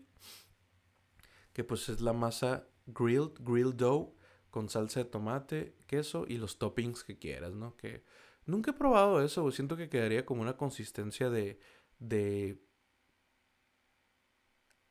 Que 1.54 1.64
pues 1.64 1.90
es 1.90 2.02
la 2.02 2.14
masa 2.14 2.68
grilled, 2.86 3.34
grilled 3.40 3.76
dough 3.76 4.16
con 4.50 4.70
salsa 4.70 5.04
de 5.04 5.10
tomate, 5.10 5.76
queso 5.88 6.26
y 6.28 6.38
los 6.38 6.58
toppings 6.60 7.04
que 7.04 7.18
quieras, 7.18 7.54
¿no? 7.54 7.76
Que 7.76 8.06
nunca 8.46 8.72
he 8.72 8.74
probado 8.74 9.22
eso, 9.22 9.42
güey. 9.42 9.54
Siento 9.54 9.76
que 9.76 9.90
quedaría 9.90 10.26
como 10.26 10.42
una 10.42 10.56
consistencia 10.58 11.30
de, 11.30 11.60
de 12.00 12.64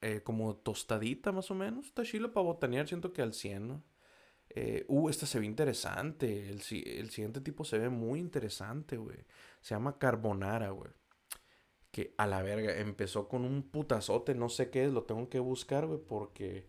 eh, 0.02 0.22
como 0.22 0.56
tostadita 0.56 1.32
más 1.32 1.50
o 1.50 1.54
menos. 1.54 1.86
Está 1.86 2.04
chilo 2.04 2.32
para 2.32 2.44
botanear, 2.44 2.86
siento 2.86 3.12
que 3.12 3.22
al 3.22 3.32
100, 3.32 3.68
¿no? 3.68 3.82
Eh, 4.56 4.84
uh, 4.86 5.08
esta 5.08 5.26
se 5.26 5.40
ve 5.40 5.46
interesante. 5.46 6.48
El, 6.48 6.60
el, 6.86 7.10
siguiente 7.10 7.40
tipo 7.40 7.64
se 7.64 7.78
ve 7.78 7.88
muy 7.88 8.20
interesante, 8.20 8.96
güey. 8.96 9.18
Se 9.60 9.74
llama 9.74 9.98
Carbonara, 9.98 10.70
güey. 10.70 10.92
Que 11.90 12.14
a 12.18 12.26
la 12.26 12.42
verga, 12.42 12.76
empezó 12.78 13.28
con 13.28 13.44
un 13.44 13.70
putazote, 13.70 14.34
no 14.34 14.48
sé 14.48 14.70
qué 14.70 14.84
es, 14.84 14.92
lo 14.92 15.04
tengo 15.04 15.28
que 15.28 15.40
buscar, 15.40 15.86
güey, 15.86 16.00
porque 16.00 16.66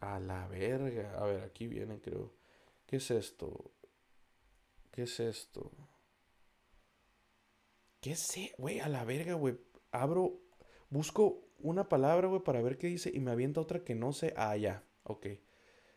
a 0.00 0.20
la 0.20 0.48
verga. 0.48 1.18
A 1.18 1.26
ver, 1.26 1.42
aquí 1.42 1.66
viene, 1.66 2.00
creo. 2.00 2.34
¿Qué 2.86 2.96
es 2.96 3.10
esto? 3.10 3.72
¿Qué 4.90 5.02
es 5.02 5.20
esto? 5.20 5.70
¿Qué 8.00 8.16
sé? 8.16 8.52
Güey, 8.58 8.80
a 8.80 8.88
la 8.88 9.04
verga, 9.04 9.34
güey. 9.34 9.58
Abro, 9.90 10.40
busco 10.88 11.44
una 11.58 11.88
palabra, 11.88 12.28
güey, 12.28 12.42
para 12.42 12.62
ver 12.62 12.78
qué 12.78 12.86
dice 12.86 13.10
y 13.12 13.20
me 13.20 13.30
avienta 13.30 13.60
otra 13.60 13.84
que 13.84 13.94
no 13.94 14.12
sé. 14.12 14.32
Ah, 14.36 14.56
ya, 14.56 14.84
ok. 15.04 15.26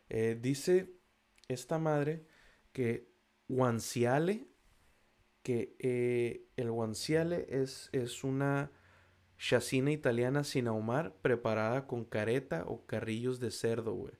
Eh, 0.08 0.38
dice 0.40 0.95
esta 1.48 1.78
madre 1.78 2.26
que 2.72 3.08
guanciale, 3.48 4.48
que 5.42 5.76
eh, 5.78 6.48
el 6.56 6.70
guanciale 6.70 7.46
es, 7.48 7.88
es 7.92 8.24
una 8.24 8.72
chacina 9.38 9.92
italiana 9.92 10.44
sin 10.44 10.66
ahumar 10.66 11.14
preparada 11.22 11.86
con 11.86 12.04
careta 12.04 12.64
o 12.66 12.86
carrillos 12.86 13.38
de 13.40 13.50
cerdo, 13.50 13.94
güey. 13.94 14.14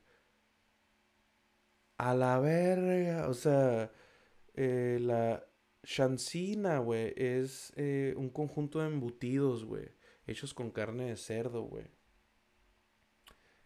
A 1.97 2.13
la 2.13 2.39
verga, 2.39 3.27
o 3.27 3.33
sea, 3.33 3.91
eh, 4.53 4.99
la 5.01 5.43
chancina, 5.83 6.77
güey, 6.79 7.13
es 7.15 7.73
un 8.15 8.29
conjunto 8.29 8.79
de 8.79 8.87
embutidos, 8.87 9.65
güey, 9.65 9.89
hechos 10.27 10.53
con 10.53 10.69
carne 10.71 11.05
de 11.05 11.17
cerdo, 11.17 11.63
güey. 11.63 11.96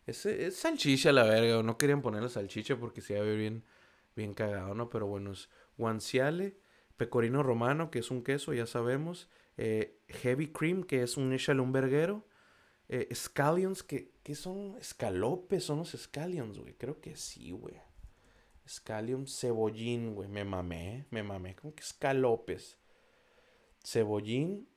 Es, 0.06 0.28
salchicha 0.56 1.12
la 1.12 1.24
verga, 1.24 1.62
no 1.64 1.78
querían 1.78 2.02
ponerle 2.02 2.30
salchicha 2.30 2.76
porque 2.76 3.02
se 3.02 3.14
iba 3.14 3.24
bien, 3.24 3.64
bien 4.16 4.34
cagado, 4.34 4.74
¿no? 4.74 4.90
Pero 4.90 5.08
bueno, 5.08 5.32
es 5.32 5.50
guanciale, 5.78 6.58
pecorino 6.98 7.44
romano, 7.44 7.92
que 7.92 8.00
es 8.00 8.12
un 8.12 8.24
queso, 8.24 8.54
ya 8.54 8.66
sabemos, 8.66 9.30
eh, 9.58 10.00
heavy 10.08 10.52
cream, 10.52 10.84
que 10.84 11.04
es 11.04 11.18
un 11.18 11.32
verguero, 11.72 12.26
eh, 12.90 13.08
scallions, 13.14 13.84
que, 13.84 14.12
que 14.24 14.36
son 14.36 14.76
escalopes, 14.80 15.64
son 15.64 15.80
los 15.80 15.92
scallions, 15.92 16.60
güey, 16.60 16.74
creo 16.74 17.00
que 17.00 17.16
sí, 17.16 17.52
güey. 17.52 17.76
Scallion, 18.68 19.28
cebollín, 19.28 20.14
güey, 20.14 20.30
me 20.30 20.44
mamé, 20.46 21.06
me 21.10 21.24
mamé, 21.24 21.56
como 21.56 21.74
que 21.74 21.84
escalopes. 21.84 22.78
Cebollín, 23.84 24.68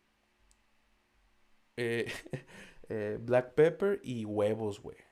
eh, 1.76 3.18
black 3.20 3.54
pepper 3.54 4.00
y 4.02 4.24
huevos, 4.24 4.80
güey. 4.80 5.03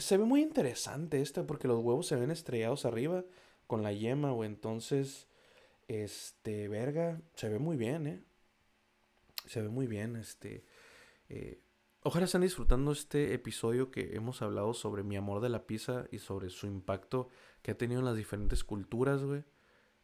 Se 0.00 0.16
ve 0.16 0.24
muy 0.24 0.42
interesante 0.42 1.20
este 1.20 1.42
porque 1.42 1.68
los 1.68 1.82
huevos 1.82 2.06
se 2.06 2.16
ven 2.16 2.30
estrellados 2.30 2.84
arriba 2.84 3.24
con 3.66 3.82
la 3.82 3.92
yema, 3.92 4.32
o 4.32 4.44
Entonces, 4.44 5.28
este, 5.88 6.68
verga, 6.68 7.20
se 7.34 7.48
ve 7.48 7.58
muy 7.58 7.76
bien, 7.76 8.06
¿eh? 8.06 8.22
Se 9.46 9.62
ve 9.62 9.68
muy 9.68 9.86
bien, 9.86 10.16
este. 10.16 10.64
Eh, 11.28 11.60
ojalá 12.02 12.26
estén 12.26 12.42
disfrutando 12.42 12.92
este 12.92 13.34
episodio 13.34 13.90
que 13.90 14.14
hemos 14.16 14.42
hablado 14.42 14.74
sobre 14.74 15.02
mi 15.02 15.16
amor 15.16 15.40
de 15.40 15.48
la 15.48 15.66
pizza 15.66 16.06
y 16.10 16.18
sobre 16.18 16.50
su 16.50 16.66
impacto 16.66 17.28
que 17.62 17.70
ha 17.70 17.78
tenido 17.78 18.00
en 18.00 18.06
las 18.06 18.16
diferentes 18.16 18.64
culturas, 18.64 19.22
güey. 19.22 19.44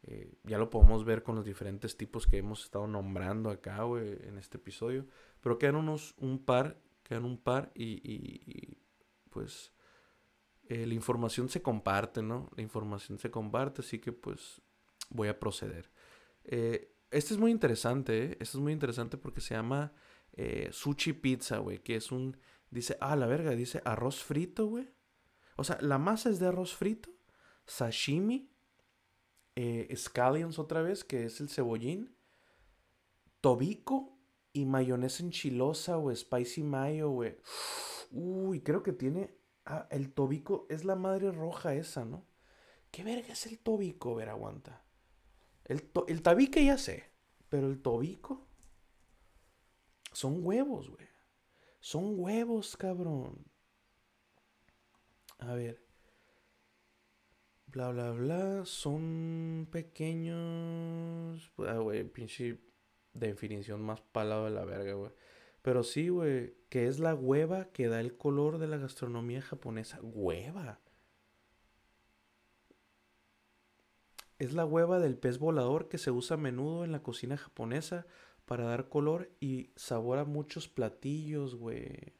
Eh, 0.07 0.37
ya 0.43 0.59
lo 0.59 0.69
podemos 0.69 1.03
ver 1.03 1.23
con 1.23 1.35
los 1.35 1.45
diferentes 1.45 1.97
tipos 1.97 2.27
que 2.27 2.37
hemos 2.37 2.63
estado 2.63 2.85
nombrando 2.85 3.49
acá, 3.49 3.83
güey, 3.83 4.17
en 4.27 4.37
este 4.37 4.57
episodio. 4.57 5.07
Pero 5.41 5.57
quedan 5.57 5.75
unos, 5.75 6.13
un 6.17 6.43
par, 6.45 6.79
quedan 7.03 7.25
un 7.25 7.39
par 7.39 7.71
y, 7.73 8.77
pues 9.31 9.71
eh, 10.67 10.85
la 10.85 10.93
información 10.93 11.49
se 11.49 11.61
comparte, 11.61 12.21
¿no? 12.21 12.49
La 12.55 12.63
información 12.63 13.17
se 13.19 13.31
comparte, 13.31 13.81
así 13.81 13.99
que 13.99 14.11
pues 14.11 14.61
voy 15.09 15.27
a 15.27 15.39
proceder. 15.39 15.91
Eh, 16.43 16.95
este 17.11 17.33
es 17.33 17.39
muy 17.39 17.51
interesante, 17.51 18.23
¿eh? 18.23 18.31
Este 18.39 18.57
es 18.57 18.61
muy 18.61 18.73
interesante 18.73 19.17
porque 19.17 19.41
se 19.41 19.55
llama 19.55 19.93
eh, 20.33 20.69
sushi 20.71 21.13
pizza, 21.13 21.59
güey, 21.59 21.79
que 21.79 21.95
es 21.95 22.11
un... 22.11 22.37
Dice, 22.69 22.97
ah, 22.99 23.15
la 23.15 23.27
verga, 23.27 23.51
dice 23.51 23.81
arroz 23.85 24.23
frito, 24.23 24.67
güey. 24.67 24.89
O 25.55 25.63
sea, 25.63 25.77
la 25.81 25.97
masa 25.97 26.29
es 26.29 26.39
de 26.39 26.47
arroz 26.47 26.75
frito, 26.75 27.09
sashimi, 27.65 28.51
eh, 29.55 29.93
scallions 29.95 30.59
otra 30.59 30.81
vez, 30.81 31.05
que 31.05 31.25
es 31.25 31.39
el 31.39 31.49
cebollín, 31.49 32.17
tobico 33.39 34.19
y 34.51 34.65
mayonesa 34.65 35.23
enchilosa, 35.23 35.95
güey, 35.95 36.17
spicy 36.17 36.63
mayo, 36.63 37.09
güey. 37.09 37.37
Uy, 38.11 38.61
creo 38.61 38.83
que 38.83 38.91
tiene... 38.91 39.37
Ah, 39.65 39.87
el 39.89 40.13
tobico 40.13 40.67
es 40.69 40.85
la 40.85 40.95
madre 40.95 41.31
roja 41.31 41.73
esa, 41.73 42.05
¿no? 42.05 42.25
¿Qué 42.91 43.03
verga 43.03 43.33
es 43.33 43.45
el 43.47 43.59
tobico? 43.59 44.15
Ver, 44.15 44.29
aguanta. 44.29 44.83
El, 45.65 45.91
el 46.07 46.21
tabique 46.21 46.63
ya 46.63 46.77
sé, 46.77 47.09
pero 47.49 47.67
el 47.67 47.81
tobico 47.81 48.47
son 50.11 50.45
huevos, 50.45 50.89
güey. 50.89 51.07
Son 51.81 52.19
huevos, 52.19 52.77
cabrón. 52.77 53.45
A 55.39 55.53
ver. 55.53 55.85
Bla, 57.67 57.89
bla, 57.89 58.11
bla. 58.11 58.65
Son 58.65 59.67
pequeños. 59.71 61.51
Ah, 61.57 61.79
güey, 61.79 62.03
pinche 62.05 62.61
definición 63.13 63.81
más 63.81 63.99
palado 64.01 64.45
de 64.45 64.51
la 64.51 64.63
verga, 64.63 64.93
güey. 64.93 65.11
Pero 65.65 65.81
sí, 65.81 66.09
güey, 66.09 66.53
que 66.69 66.85
es 66.85 66.99
la 66.99 67.15
hueva 67.15 67.71
que 67.71 67.87
da 67.87 67.99
el 67.99 68.15
color 68.15 68.59
de 68.59 68.67
la 68.67 68.77
gastronomía 68.77 69.41
japonesa. 69.41 69.99
Hueva. 70.03 70.79
Es 74.37 74.53
la 74.53 74.63
hueva 74.63 74.99
del 74.99 75.17
pez 75.17 75.39
volador 75.39 75.89
que 75.89 75.97
se 75.97 76.11
usa 76.11 76.35
a 76.35 76.39
menudo 76.39 76.83
en 76.83 76.91
la 76.91 77.01
cocina 77.01 77.35
japonesa 77.35 78.05
para 78.45 78.65
dar 78.65 78.89
color 78.89 79.31
y 79.39 79.71
sabor 79.75 80.19
a 80.19 80.25
muchos 80.25 80.67
platillos, 80.67 81.55
güey. 81.55 82.13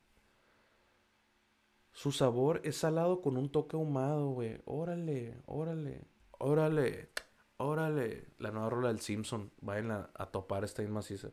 Su 1.92 2.12
sabor 2.12 2.62
es 2.64 2.78
salado 2.78 3.22
con 3.22 3.38
un 3.38 3.52
toque 3.52 3.76
ahumado, 3.76 4.32
güey. 4.32 4.60
Órale, 4.66 5.44
órale, 5.46 6.08
órale, 6.32 7.12
órale. 7.58 8.26
La 8.40 8.50
nueva 8.50 8.72
rola 8.72 8.88
del 8.88 9.02
Simpson. 9.02 9.52
Vayan 9.62 9.92
a, 9.92 10.32
topar 10.32 10.64
esta 10.64 10.82
maciza. 10.88 11.30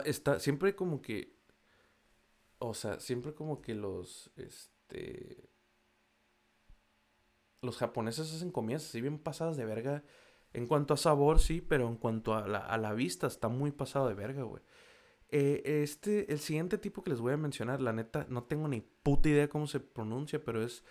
Está, 0.00 0.40
siempre 0.40 0.74
como 0.74 1.02
que. 1.02 1.36
O 2.58 2.74
sea, 2.74 3.00
siempre 3.00 3.34
como 3.34 3.60
que 3.60 3.74
los. 3.74 4.30
Este 4.36 5.52
los 7.62 7.78
japoneses 7.78 8.34
hacen 8.34 8.50
comidas 8.50 8.84
así 8.84 9.00
bien 9.00 9.18
pasadas 9.18 9.56
de 9.56 9.64
verga. 9.64 10.04
En 10.52 10.66
cuanto 10.66 10.92
a 10.92 10.98
sabor, 10.98 11.38
sí, 11.38 11.60
pero 11.62 11.88
en 11.88 11.96
cuanto 11.96 12.34
a 12.34 12.46
la, 12.46 12.92
vista, 12.92 13.26
está 13.26 13.48
muy 13.48 13.70
pasado 13.70 14.08
de 14.08 14.14
verga, 14.14 14.42
güey. 14.42 14.62
Eh, 15.30 15.62
este, 15.82 16.30
el 16.30 16.40
siguiente 16.40 16.76
tipo 16.76 17.02
que 17.02 17.10
les 17.10 17.20
voy 17.20 17.32
a 17.32 17.38
mencionar, 17.38 17.80
la 17.80 17.94
neta, 17.94 18.26
no 18.28 18.44
tengo 18.44 18.68
ni 18.68 18.82
puta 18.82 19.30
idea 19.30 19.48
cómo 19.48 19.66
se 19.66 19.80
pronuncia, 19.80 20.44
pero 20.44 20.62
es 20.62 20.84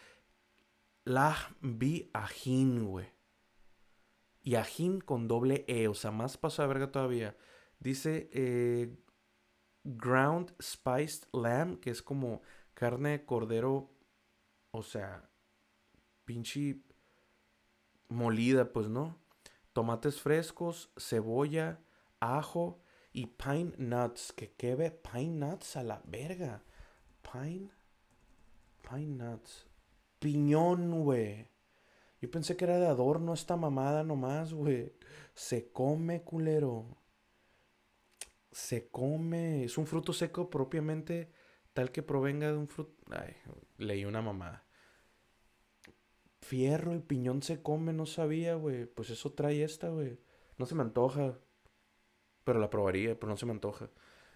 la 1.03 1.35
bi 1.61 2.09
ajin, 2.13 2.87
güey. 2.87 3.07
Y 4.41 4.55
ajin 4.55 4.99
con 5.01 5.27
doble 5.27 5.63
E, 5.67 5.87
o 5.87 5.93
sea, 5.93 6.09
más 6.09 6.37
pasado 6.37 6.67
de 6.67 6.73
verga 6.73 6.91
todavía. 6.91 7.37
Dice 7.81 8.29
eh, 8.31 8.95
ground 9.83 10.53
spiced 10.61 11.27
lamb, 11.33 11.79
que 11.79 11.89
es 11.89 12.03
como 12.03 12.41
carne 12.75 13.09
de 13.09 13.25
cordero, 13.25 13.89
o 14.69 14.83
sea, 14.83 15.29
pinche 16.25 16.79
molida, 18.07 18.71
pues, 18.71 18.87
¿no? 18.87 19.17
Tomates 19.73 20.21
frescos, 20.21 20.91
cebolla, 20.95 21.79
ajo 22.19 22.83
y 23.13 23.25
pine 23.25 23.73
nuts. 23.77 24.31
Que 24.31 24.53
quebe 24.53 24.91
pine 24.91 25.47
nuts 25.47 25.75
a 25.75 25.83
la 25.83 26.01
verga. 26.05 26.63
Pine, 27.23 27.71
pine 28.87 29.25
nuts. 29.25 29.65
Piñón, 30.19 31.03
güey. 31.03 31.49
Yo 32.21 32.29
pensé 32.29 32.55
que 32.55 32.65
era 32.65 32.77
de 32.77 32.85
adorno 32.85 33.33
esta 33.33 33.57
mamada 33.57 34.03
nomás, 34.03 34.53
güey. 34.53 34.93
Se 35.33 35.71
come, 35.71 36.21
culero. 36.21 37.00
Se 38.51 38.89
come. 38.89 39.63
Es 39.63 39.77
un 39.77 39.87
fruto 39.87 40.13
seco 40.13 40.49
propiamente 40.49 41.31
tal 41.73 41.91
que 41.91 42.03
provenga 42.03 42.51
de 42.51 42.57
un 42.57 42.67
fruto... 42.67 42.93
Ay, 43.11 43.35
leí 43.77 44.05
una 44.05 44.21
mamada. 44.21 44.65
Fierro, 46.41 46.91
el 46.91 47.03
piñón 47.03 47.41
se 47.43 47.61
come, 47.61 47.93
no 47.93 48.05
sabía, 48.05 48.55
güey. 48.55 48.85
Pues 48.85 49.09
eso 49.09 49.31
trae 49.33 49.63
esta, 49.63 49.89
güey. 49.89 50.19
No 50.57 50.65
se 50.65 50.75
me 50.75 50.81
antoja. 50.81 51.39
Pero 52.43 52.59
la 52.59 52.69
probaría, 52.69 53.19
pero 53.19 53.29
no 53.29 53.37
se 53.37 53.45
me 53.45 53.51
antoja. 53.51 53.89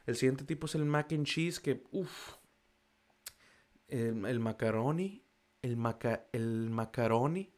El 0.06 0.16
siguiente 0.16 0.46
tipo 0.46 0.68
es 0.68 0.76
el 0.76 0.86
mac 0.86 1.12
and 1.12 1.26
cheese, 1.26 1.60
que, 1.60 1.84
uff. 1.92 2.36
El, 3.88 4.26
el, 4.26 4.40
macaroni. 4.40 5.26
El, 5.62 5.78
maca, 5.78 6.28
el 6.32 6.70
macaroni 6.70 7.54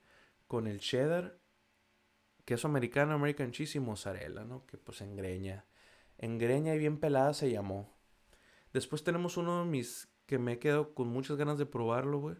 con 0.47 0.65
el 0.67 0.79
cheddar. 0.79 1.39
Queso 2.45 2.67
americano, 2.69 3.13
American 3.13 3.51
cheese 3.51 3.75
y 3.75 3.79
mozzarella, 3.81 4.45
¿no? 4.45 4.65
Que 4.65 4.77
pues 4.77 5.01
engreña. 5.01 5.65
Engreña 6.17 6.75
y 6.75 6.79
bien 6.79 6.99
pelada 6.99 7.33
se 7.33 7.51
llamó. 7.51 7.93
Después 8.73 9.03
tenemos 9.03 9.37
uno 9.37 9.63
de 9.63 9.69
mis 9.69 10.09
que 10.25 10.39
me 10.39 10.53
he 10.53 10.59
quedado 10.59 10.93
con 10.93 11.07
muchas 11.07 11.37
ganas 11.37 11.57
de 11.57 11.65
probarlo, 11.65 12.19
güey 12.19 12.37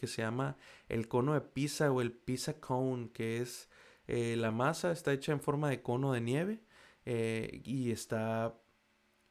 que 0.00 0.06
se 0.06 0.22
llama 0.22 0.56
el 0.88 1.08
cono 1.08 1.34
de 1.34 1.42
pizza 1.42 1.92
o 1.92 2.00
el 2.00 2.10
pizza 2.10 2.58
cone, 2.58 3.10
que 3.12 3.42
es 3.42 3.68
eh, 4.06 4.34
la 4.36 4.50
masa 4.50 4.92
está 4.92 5.12
hecha 5.12 5.30
en 5.32 5.40
forma 5.40 5.68
de 5.68 5.82
cono 5.82 6.12
de 6.12 6.22
nieve 6.22 6.64
eh, 7.04 7.60
y 7.64 7.90
está 7.90 8.58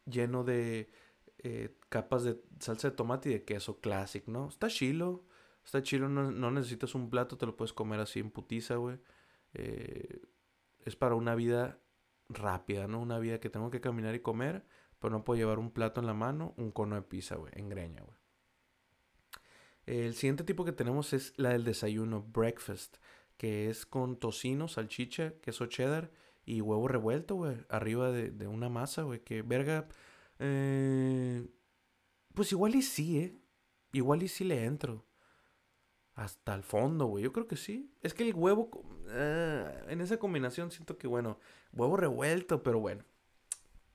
lleno 0.05 0.43
de 0.43 0.91
eh, 1.39 1.75
capas 1.89 2.23
de 2.23 2.39
salsa 2.59 2.91
de 2.91 2.95
tomate 2.95 3.29
y 3.29 3.33
de 3.33 3.45
queso 3.45 3.79
classic, 3.81 4.27
¿no? 4.27 4.47
Está 4.47 4.67
chilo, 4.67 5.25
está 5.65 5.81
chilo, 5.81 6.07
no, 6.07 6.51
necesitas 6.51 6.93
un 6.93 7.09
plato, 7.09 7.35
te 7.37 7.47
lo 7.47 7.57
puedes 7.57 7.73
comer 7.73 7.99
así 7.99 8.19
en 8.19 8.29
putiza, 8.29 8.75
güey. 8.75 8.99
es 9.53 10.95
para 10.95 11.15
una 11.15 11.33
vida 11.33 11.79
rápida, 12.29 12.87
¿no? 12.87 12.99
Una 13.01 13.19
vida 13.19 13.39
que 13.39 13.49
tengo 13.49 13.69
que 13.71 13.81
caminar 13.81 14.15
y 14.15 14.21
comer, 14.21 14.65
pero 14.99 15.11
no 15.11 15.23
puedo 15.23 15.37
llevar 15.37 15.59
un 15.59 15.71
plato 15.71 15.99
en 15.99 16.07
la 16.07 16.13
mano, 16.13 16.53
un 16.57 16.71
cono 16.71 16.95
de 16.95 17.01
pizza, 17.01 17.35
güey, 17.35 17.51
en 17.55 17.69
greña, 17.69 18.01
güey. 18.01 18.17
El 19.85 20.13
siguiente 20.13 20.43
tipo 20.43 20.65
que 20.65 20.71
tenemos 20.71 21.13
es 21.13 21.33
la 21.37 21.49
del 21.49 21.63
desayuno, 21.63 22.21
breakfast, 22.21 22.97
que 23.37 23.69
es 23.69 23.87
con 23.87 24.17
tocino, 24.17 24.67
salchicha, 24.67 25.33
queso 25.41 25.65
cheddar 25.65 26.11
y 26.45 26.61
huevo 26.61 26.87
revuelto, 26.87 27.35
güey, 27.35 27.57
arriba 27.69 28.11
de, 28.11 28.47
una 28.47 28.69
masa, 28.69 29.03
güey, 29.03 29.23
que 29.23 29.41
verga. 29.41 29.87
Eh, 30.37 31.47
pues 32.35 32.51
igual 32.51 32.75
y 32.75 32.83
sí, 32.83 33.19
¿eh? 33.19 33.35
Igual 33.91 34.21
y 34.21 34.27
sí 34.27 34.43
le 34.43 34.63
entro. 34.65 35.05
Hasta 36.19 36.53
el 36.53 36.63
fondo, 36.63 37.05
güey. 37.05 37.23
Yo 37.23 37.31
creo 37.31 37.47
que 37.47 37.55
sí. 37.55 37.95
Es 38.01 38.13
que 38.13 38.27
el 38.27 38.35
huevo, 38.35 38.69
eh, 39.07 39.85
en 39.87 40.01
esa 40.01 40.17
combinación 40.17 40.69
siento 40.69 40.97
que, 40.97 41.07
bueno, 41.07 41.39
huevo 41.71 41.95
revuelto, 41.95 42.61
pero 42.61 42.81
bueno. 42.81 43.05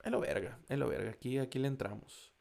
Es 0.02 0.10
lo 0.10 0.20
verga, 0.20 0.58
es 0.70 0.78
lo 0.78 0.88
verga. 0.88 1.10
Aquí, 1.10 1.36
aquí 1.36 1.58
le 1.58 1.68
entramos. 1.68 2.32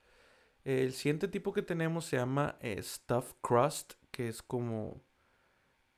El 0.64 0.94
siguiente 0.94 1.28
tipo 1.28 1.52
que 1.52 1.64
tenemos 1.64 2.06
se 2.06 2.16
llama 2.16 2.58
eh, 2.62 2.82
Stuff 2.82 3.34
Crust, 3.42 3.96
que 4.10 4.30
es 4.30 4.42
como 4.42 5.04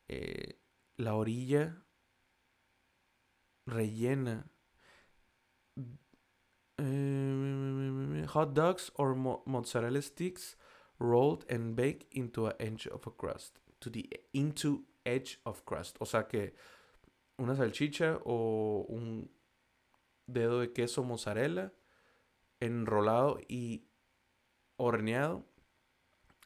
eh, 0.08 0.58
la 0.96 1.14
orilla 1.14 1.80
rellena. 3.66 4.50
Eh, 6.78 8.26
hot 8.30 8.52
dogs 8.52 8.90
or 8.96 9.14
mozzarella 9.14 10.02
sticks 10.02 10.56
rolled 10.98 11.44
and 11.48 11.76
baked 11.76 12.08
into 12.10 12.48
a 12.48 12.56
edge 12.58 12.88
of 12.88 13.06
a 13.06 13.12
crust. 13.12 13.60
The 13.90 14.08
into 14.32 14.84
edge 15.04 15.38
of 15.44 15.62
crust. 15.62 15.96
O 16.00 16.06
sea 16.06 16.26
que 16.28 16.54
una 17.38 17.54
salchicha 17.54 18.18
o 18.24 18.86
un 18.88 19.30
dedo 20.26 20.60
de 20.60 20.72
queso 20.72 21.04
mozzarella 21.04 21.72
enrolado 22.60 23.38
y 23.48 23.86
horneado 24.76 25.46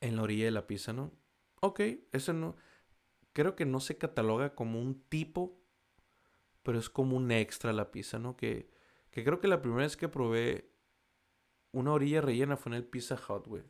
en 0.00 0.16
la 0.16 0.22
orilla 0.22 0.44
de 0.46 0.50
la 0.50 0.66
pizza, 0.66 0.92
¿no? 0.92 1.12
Ok, 1.60 1.80
eso 2.12 2.32
no. 2.32 2.56
Creo 3.32 3.54
que 3.54 3.66
no 3.66 3.80
se 3.80 3.98
cataloga 3.98 4.54
como 4.54 4.80
un 4.80 5.00
tipo, 5.08 5.60
pero 6.62 6.78
es 6.78 6.90
como 6.90 7.16
un 7.16 7.30
extra 7.30 7.72
la 7.72 7.90
pizza, 7.90 8.18
¿no? 8.18 8.36
Que, 8.36 8.68
que 9.10 9.24
creo 9.24 9.40
que 9.40 9.48
la 9.48 9.62
primera 9.62 9.82
vez 9.82 9.96
que 9.96 10.08
probé 10.08 10.70
una 11.72 11.92
orilla 11.92 12.20
rellena 12.20 12.56
fue 12.56 12.70
en 12.70 12.76
el 12.76 12.84
Pizza 12.84 13.16
Hut, 13.16 13.46
güey. 13.46 13.62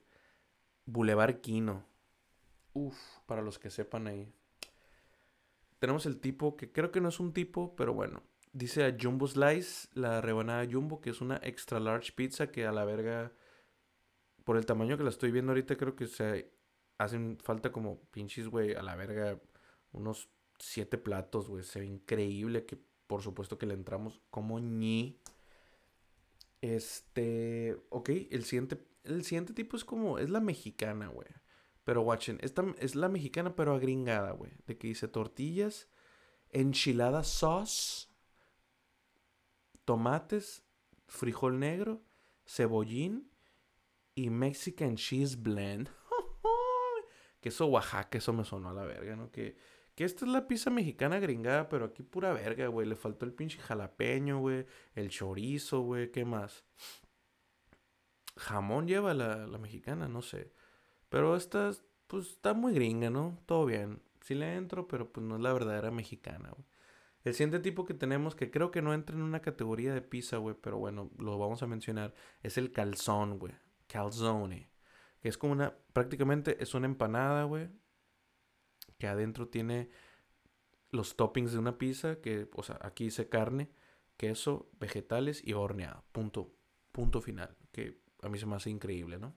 Boulevard 0.86 1.40
Quino. 1.40 1.84
Uf, 2.72 2.96
para 3.26 3.42
los 3.42 3.58
que 3.58 3.70
sepan 3.70 4.06
ahí. 4.06 4.32
Tenemos 5.78 6.06
el 6.06 6.20
tipo, 6.20 6.56
que 6.56 6.70
creo 6.70 6.90
que 6.90 7.00
no 7.00 7.08
es 7.08 7.20
un 7.20 7.32
tipo, 7.32 7.74
pero 7.76 7.94
bueno. 7.94 8.22
Dice 8.52 8.84
a 8.84 8.96
Jumbo 9.00 9.26
Slice, 9.26 9.88
la 9.94 10.20
rebanada 10.20 10.66
Jumbo, 10.70 11.00
que 11.00 11.10
es 11.10 11.20
una 11.20 11.40
extra 11.42 11.80
large 11.80 12.12
pizza 12.12 12.50
que 12.50 12.66
a 12.66 12.72
la 12.72 12.84
verga, 12.84 13.32
por 14.44 14.56
el 14.56 14.66
tamaño 14.66 14.96
que 14.98 15.04
la 15.04 15.10
estoy 15.10 15.30
viendo 15.30 15.52
ahorita, 15.52 15.76
creo 15.76 15.94
que 15.94 16.06
se 16.06 16.52
hacen 16.98 17.38
falta 17.42 17.72
como 17.72 18.00
pinches, 18.10 18.48
güey, 18.48 18.74
a 18.74 18.82
la 18.82 18.96
verga, 18.96 19.40
unos 19.92 20.28
siete 20.58 20.98
platos, 20.98 21.48
güey. 21.48 21.64
Se 21.64 21.80
ve 21.80 21.86
increíble 21.86 22.66
que 22.66 22.78
por 23.06 23.22
supuesto 23.22 23.58
que 23.58 23.66
le 23.66 23.74
entramos 23.74 24.20
como 24.30 24.60
ñi. 24.60 25.20
Este, 26.60 27.76
ok, 27.88 28.10
el 28.30 28.44
siguiente, 28.44 28.78
el 29.02 29.24
siguiente 29.24 29.52
tipo 29.52 29.76
es 29.76 29.84
como, 29.84 30.18
es 30.18 30.30
la 30.30 30.40
mexicana, 30.40 31.08
güey. 31.08 31.28
Pero 31.90 32.02
watchen, 32.02 32.38
esta 32.40 32.64
es 32.78 32.94
la 32.94 33.08
mexicana 33.08 33.56
pero 33.56 33.74
agringada, 33.74 34.30
güey. 34.30 34.52
De 34.68 34.78
que 34.78 34.86
dice 34.86 35.08
tortillas, 35.08 35.88
enchilada 36.50 37.24
sauce, 37.24 38.06
tomates, 39.84 40.62
frijol 41.08 41.58
negro, 41.58 42.04
cebollín 42.46 43.32
y 44.14 44.30
Mexican 44.30 44.94
cheese 44.94 45.34
blend. 45.34 45.90
queso 47.40 47.66
Oaxaca, 47.66 48.18
eso 48.18 48.32
me 48.32 48.44
sonó 48.44 48.68
a 48.68 48.74
la 48.74 48.84
verga, 48.84 49.16
¿no? 49.16 49.32
Que, 49.32 49.56
que 49.96 50.04
esta 50.04 50.24
es 50.24 50.30
la 50.30 50.46
pizza 50.46 50.70
mexicana 50.70 51.18
gringada, 51.18 51.68
pero 51.68 51.86
aquí 51.86 52.04
pura 52.04 52.32
verga, 52.32 52.68
güey. 52.68 52.86
Le 52.86 52.94
faltó 52.94 53.26
el 53.26 53.32
pinche 53.32 53.58
jalapeño, 53.58 54.38
güey. 54.38 54.64
El 54.94 55.10
chorizo, 55.10 55.80
güey. 55.80 56.12
¿Qué 56.12 56.24
más? 56.24 56.64
Jamón 58.36 58.86
lleva 58.86 59.12
la, 59.12 59.48
la 59.48 59.58
mexicana, 59.58 60.06
no 60.06 60.22
sé. 60.22 60.52
Pero 61.10 61.36
esta, 61.36 61.72
pues, 62.06 62.28
está 62.28 62.54
muy 62.54 62.72
gringa, 62.72 63.10
¿no? 63.10 63.38
Todo 63.46 63.66
bien. 63.66 64.02
Sí 64.22 64.34
le 64.34 64.56
entro, 64.56 64.88
pero 64.88 65.12
pues 65.12 65.26
no 65.26 65.36
es 65.36 65.42
la 65.42 65.52
verdadera 65.52 65.90
mexicana, 65.90 66.50
güey. 66.50 66.64
El 67.24 67.34
siguiente 67.34 67.60
tipo 67.60 67.84
que 67.84 67.94
tenemos, 67.94 68.34
que 68.34 68.50
creo 68.50 68.70
que 68.70 68.80
no 68.80 68.94
entra 68.94 69.14
en 69.14 69.22
una 69.22 69.42
categoría 69.42 69.92
de 69.92 70.00
pizza, 70.00 70.38
güey, 70.38 70.56
pero 70.58 70.78
bueno, 70.78 71.10
lo 71.18 71.38
vamos 71.38 71.62
a 71.62 71.66
mencionar, 71.66 72.14
es 72.42 72.56
el 72.56 72.72
calzón, 72.72 73.38
güey. 73.38 73.52
Calzone. 73.88 74.70
Que 75.20 75.28
es 75.28 75.36
como 75.36 75.52
una, 75.52 75.76
prácticamente 75.92 76.62
es 76.62 76.74
una 76.74 76.86
empanada, 76.86 77.44
güey. 77.44 77.68
Que 78.98 79.06
adentro 79.06 79.48
tiene 79.48 79.90
los 80.90 81.16
toppings 81.16 81.52
de 81.52 81.58
una 81.58 81.76
pizza, 81.76 82.20
que, 82.20 82.48
o 82.54 82.62
sea, 82.62 82.78
aquí 82.82 83.04
dice 83.04 83.28
carne, 83.28 83.70
queso, 84.16 84.70
vegetales 84.80 85.46
y 85.46 85.52
horneado. 85.52 86.04
Punto, 86.12 86.54
punto 86.92 87.20
final. 87.20 87.56
Que 87.72 88.00
a 88.22 88.28
mí 88.28 88.38
se 88.38 88.46
me 88.46 88.56
hace 88.56 88.70
increíble, 88.70 89.18
¿no? 89.18 89.34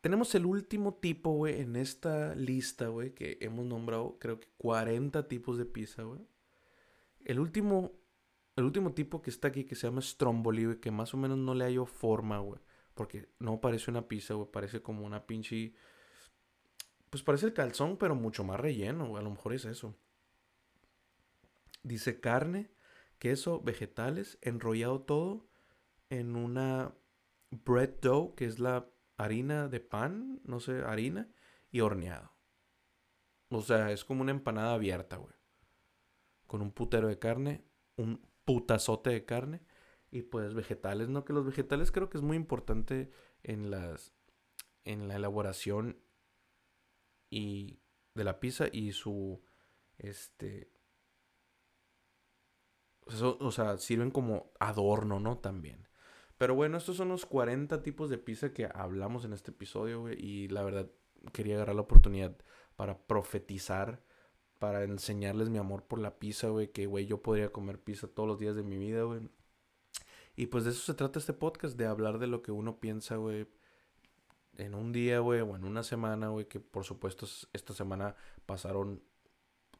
Tenemos 0.00 0.34
el 0.34 0.46
último 0.46 0.94
tipo, 0.94 1.30
güey, 1.32 1.60
en 1.60 1.76
esta 1.76 2.34
lista, 2.34 2.88
güey, 2.88 3.14
que 3.14 3.36
hemos 3.40 3.66
nombrado, 3.66 4.18
creo 4.18 4.40
que 4.40 4.48
40 4.56 5.28
tipos 5.28 5.58
de 5.58 5.66
pizza, 5.66 6.02
güey. 6.04 6.20
El 7.24 7.38
último, 7.38 7.92
el 8.56 8.64
último 8.64 8.94
tipo 8.94 9.20
que 9.20 9.28
está 9.28 9.48
aquí, 9.48 9.64
que 9.64 9.74
se 9.74 9.86
llama 9.86 10.00
Stromboli, 10.00 10.64
güey, 10.64 10.80
que 10.80 10.90
más 10.90 11.12
o 11.12 11.18
menos 11.18 11.36
no 11.36 11.54
le 11.54 11.66
hallo 11.66 11.84
forma, 11.84 12.38
güey. 12.38 12.60
Porque 12.94 13.28
no 13.38 13.60
parece 13.60 13.90
una 13.90 14.08
pizza, 14.08 14.34
güey, 14.34 14.50
parece 14.50 14.82
como 14.82 15.04
una 15.04 15.26
pinche... 15.26 15.74
Pues 17.10 17.22
parece 17.22 17.46
el 17.46 17.52
calzón, 17.52 17.98
pero 17.98 18.14
mucho 18.14 18.42
más 18.42 18.58
relleno, 18.58 19.08
güey. 19.08 19.20
A 19.20 19.24
lo 19.24 19.30
mejor 19.30 19.52
es 19.52 19.66
eso. 19.66 19.94
Dice 21.82 22.20
carne, 22.20 22.70
queso, 23.18 23.60
vegetales, 23.60 24.38
enrollado 24.40 25.02
todo 25.02 25.46
en 26.08 26.36
una 26.36 26.94
bread 27.50 28.00
dough, 28.00 28.34
que 28.34 28.46
es 28.46 28.58
la 28.58 28.88
harina 29.20 29.68
de 29.68 29.80
pan, 29.80 30.40
no 30.44 30.60
sé, 30.60 30.82
harina, 30.82 31.28
y 31.70 31.80
horneado. 31.80 32.32
O 33.50 33.60
sea, 33.60 33.92
es 33.92 34.04
como 34.04 34.22
una 34.22 34.30
empanada 34.30 34.74
abierta, 34.74 35.16
güey. 35.16 35.34
Con 36.46 36.62
un 36.62 36.72
putero 36.72 37.08
de 37.08 37.18
carne, 37.18 37.64
un 37.96 38.26
putazote 38.44 39.10
de 39.10 39.24
carne 39.24 39.62
y 40.10 40.22
pues 40.22 40.54
vegetales, 40.54 41.08
¿no? 41.08 41.24
Que 41.24 41.32
los 41.32 41.44
vegetales 41.44 41.92
creo 41.92 42.08
que 42.08 42.18
es 42.18 42.22
muy 42.22 42.36
importante 42.36 43.10
en 43.42 43.70
las 43.70 44.14
en 44.84 45.08
la 45.08 45.16
elaboración 45.16 46.02
y 47.28 47.80
de 48.14 48.24
la 48.24 48.40
pizza 48.40 48.66
y 48.72 48.92
su 48.92 49.42
este 49.98 50.72
o 53.06 53.50
sea, 53.50 53.76
sirven 53.78 54.10
como 54.10 54.52
adorno, 54.60 55.20
¿no? 55.20 55.38
También. 55.38 55.89
Pero 56.40 56.54
bueno, 56.54 56.78
estos 56.78 56.96
son 56.96 57.08
los 57.08 57.26
40 57.26 57.82
tipos 57.82 58.08
de 58.08 58.16
pizza 58.16 58.54
que 58.54 58.66
hablamos 58.72 59.26
en 59.26 59.34
este 59.34 59.50
episodio, 59.50 60.00
güey. 60.00 60.18
Y 60.18 60.48
la 60.48 60.62
verdad, 60.62 60.90
quería 61.34 61.56
agarrar 61.56 61.74
la 61.74 61.82
oportunidad 61.82 62.34
para 62.76 62.96
profetizar, 63.06 64.02
para 64.58 64.84
enseñarles 64.84 65.50
mi 65.50 65.58
amor 65.58 65.84
por 65.84 65.98
la 65.98 66.18
pizza, 66.18 66.48
güey. 66.48 66.68
Que, 66.72 66.86
güey, 66.86 67.04
yo 67.04 67.20
podría 67.20 67.52
comer 67.52 67.78
pizza 67.78 68.08
todos 68.08 68.26
los 68.26 68.38
días 68.38 68.56
de 68.56 68.62
mi 68.62 68.78
vida, 68.78 69.02
güey. 69.02 69.28
Y 70.34 70.46
pues 70.46 70.64
de 70.64 70.70
eso 70.70 70.80
se 70.80 70.94
trata 70.94 71.18
este 71.18 71.34
podcast, 71.34 71.76
de 71.76 71.84
hablar 71.84 72.18
de 72.18 72.26
lo 72.26 72.40
que 72.40 72.52
uno 72.52 72.80
piensa, 72.80 73.16
güey. 73.16 73.46
En 74.56 74.74
un 74.74 74.92
día, 74.92 75.18
güey, 75.18 75.42
o 75.42 75.56
en 75.56 75.66
una 75.66 75.82
semana, 75.82 76.28
güey. 76.28 76.46
Que 76.48 76.58
por 76.58 76.84
supuesto 76.84 77.26
esta 77.52 77.74
semana 77.74 78.16
pasaron 78.46 79.02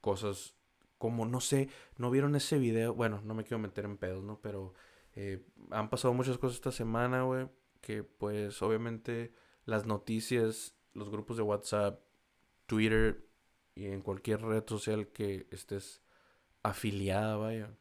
cosas 0.03 0.57
como, 0.99 1.25
no 1.25 1.41
sé, 1.41 1.71
no 1.97 2.11
vieron 2.11 2.37
ese 2.37 2.59
video. 2.59 2.93
Bueno, 2.93 3.23
no 3.25 3.33
me 3.33 3.45
quiero 3.45 3.61
meter 3.61 3.87
en 3.87 3.97
pedos, 3.97 4.23
¿no? 4.23 4.43
Pero 4.43 4.75
eh, 5.15 5.45
han 5.71 5.91
pasado 5.91 6.15
muchas 6.15 6.39
cosas 6.39 6.57
esta 6.57 6.73
semana, 6.73 7.23
güey. 7.23 7.49
Que 7.81 8.03
pues 8.03 8.61
obviamente 8.63 9.33
las 9.65 9.87
noticias, 9.87 10.77
los 10.93 11.11
grupos 11.11 11.37
de 11.37 11.43
WhatsApp, 11.43 12.01
Twitter 12.67 13.27
y 13.75 13.87
en 13.87 14.03
cualquier 14.03 14.43
red 14.43 14.65
social 14.67 15.09
que 15.09 15.47
estés 15.51 16.03
afiliada, 16.63 17.37
vaya. 17.37 17.77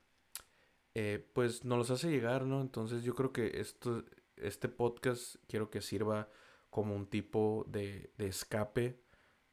Eh, 0.95 1.29
pues 1.33 1.65
nos 1.65 1.77
los 1.77 1.91
hace 1.91 2.09
llegar, 2.09 2.45
¿no? 2.45 2.61
Entonces 2.61 3.03
yo 3.03 3.13
creo 3.15 3.31
que 3.31 3.59
esto, 3.59 4.03
este 4.37 4.69
podcast 4.69 5.35
quiero 5.47 5.69
que 5.69 5.81
sirva 5.81 6.29
como 6.69 6.95
un 6.95 7.07
tipo 7.07 7.65
de, 7.67 8.13
de 8.17 8.27
escape 8.27 9.01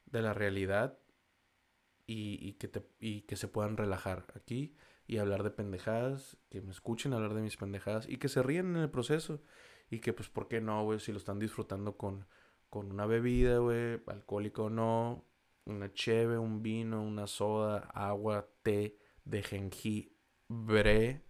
de 0.05 0.21
la 0.21 0.33
realidad 0.33 0.97
y, 2.05 2.39
y, 2.41 2.53
que 2.53 2.67
te, 2.67 2.87
y 2.99 3.21
que 3.21 3.35
se 3.35 3.47
puedan 3.47 3.77
relajar 3.77 4.25
aquí 4.35 4.75
y 5.07 5.17
hablar 5.17 5.43
de 5.43 5.51
pendejadas, 5.51 6.37
que 6.49 6.61
me 6.61 6.71
escuchen 6.71 7.13
hablar 7.13 7.33
de 7.33 7.41
mis 7.41 7.55
pendejadas 7.55 8.07
y 8.09 8.17
que 8.17 8.27
se 8.27 8.43
ríen 8.43 8.75
en 8.75 8.81
el 8.83 8.89
proceso. 8.89 9.41
Y 9.89 9.99
que, 9.99 10.11
pues, 10.11 10.27
¿por 10.27 10.49
qué 10.49 10.59
no, 10.59 10.83
güey? 10.83 10.99
Si 10.99 11.13
lo 11.13 11.17
están 11.17 11.39
disfrutando 11.39 11.95
con, 11.95 12.27
con 12.69 12.91
una 12.91 13.05
bebida, 13.05 13.59
güey, 13.59 14.01
alcohólico 14.07 14.65
o 14.65 14.69
no, 14.69 15.25
una 15.63 15.93
cheve, 15.93 16.37
un 16.37 16.61
vino, 16.61 17.01
una 17.01 17.25
soda, 17.25 17.89
agua, 17.93 18.49
té 18.63 18.97
de 19.23 19.43
jengibre. 19.43 21.23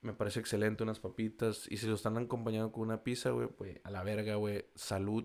Me 0.00 0.12
parece 0.12 0.38
excelente 0.38 0.84
unas 0.84 1.00
papitas. 1.00 1.66
Y 1.68 1.78
si 1.78 1.88
lo 1.88 1.94
están 1.94 2.16
acompañando 2.16 2.70
con 2.70 2.84
una 2.84 3.02
pizza, 3.02 3.30
güey, 3.30 3.48
pues 3.48 3.80
a 3.82 3.90
la 3.90 4.04
verga, 4.04 4.36
güey. 4.36 4.66
Salud. 4.76 5.24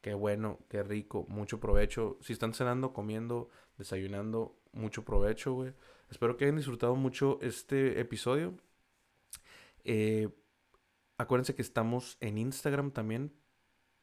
Qué 0.00 0.14
bueno, 0.14 0.60
qué 0.68 0.84
rico. 0.84 1.26
Mucho 1.28 1.58
provecho. 1.58 2.18
Si 2.20 2.32
están 2.32 2.54
cenando, 2.54 2.92
comiendo, 2.92 3.48
desayunando, 3.78 4.60
mucho 4.72 5.04
provecho, 5.04 5.54
güey. 5.54 5.74
Espero 6.10 6.36
que 6.36 6.44
hayan 6.44 6.56
disfrutado 6.56 6.96
mucho 6.96 7.38
este 7.40 8.00
episodio. 8.00 8.56
Eh, 9.84 10.28
acuérdense 11.18 11.54
que 11.54 11.62
estamos 11.62 12.16
en 12.20 12.36
Instagram 12.36 12.90
también 12.90 13.32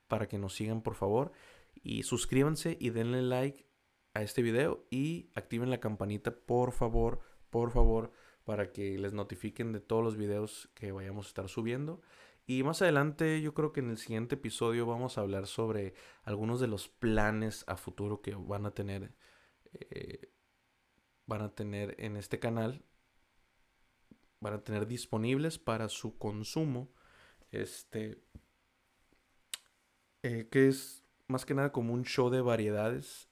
para 0.07 0.27
que 0.27 0.38
nos 0.38 0.55
sigan 0.55 0.81
por 0.81 0.95
favor. 0.95 1.34
Y 1.75 2.03
suscríbanse 2.03 2.77
y 2.79 2.89
denle 2.91 3.21
like 3.21 3.67
a 4.13 4.23
este 4.23 4.41
video 4.41 4.88
y 4.89 5.29
activen 5.35 5.69
la 5.69 5.79
campanita 5.79 6.31
por 6.31 6.71
favor, 6.71 7.19
por 7.49 7.71
favor, 7.71 8.11
para 8.45 8.71
que 8.71 8.97
les 8.97 9.13
notifiquen 9.13 9.73
de 9.73 9.81
todos 9.81 10.03
los 10.03 10.15
videos 10.15 10.69
que 10.73 10.91
vayamos 10.91 11.25
a 11.25 11.29
estar 11.29 11.49
subiendo. 11.49 12.01
Y 12.45 12.63
más 12.63 12.81
adelante 12.81 13.41
yo 13.41 13.53
creo 13.53 13.73
que 13.73 13.81
en 13.81 13.89
el 13.89 13.97
siguiente 13.97 14.35
episodio 14.35 14.85
vamos 14.85 15.17
a 15.17 15.21
hablar 15.21 15.47
sobre 15.47 15.93
algunos 16.23 16.61
de 16.61 16.67
los 16.67 16.88
planes 16.88 17.65
a 17.67 17.75
futuro 17.75 18.21
que 18.21 18.34
van 18.35 18.65
a 18.65 18.71
tener 18.71 19.13
eh, 19.73 20.31
van 21.28 21.41
a 21.41 21.49
tener 21.54 21.95
en 21.99 22.18
este 22.18 22.40
canal, 22.40 22.84
van 24.40 24.54
a 24.54 24.64
tener 24.64 24.88
disponibles 24.88 25.60
para 25.60 25.90
su 25.90 26.18
consumo, 26.18 26.90
este, 27.52 28.24
eh, 30.24 30.48
que 30.49 30.68
es 30.68 31.04
más 31.28 31.45
que 31.45 31.54
nada 31.54 31.72
como 31.72 31.94
un 31.94 32.04
show 32.04 32.30
de 32.30 32.41
variedades. 32.41 33.30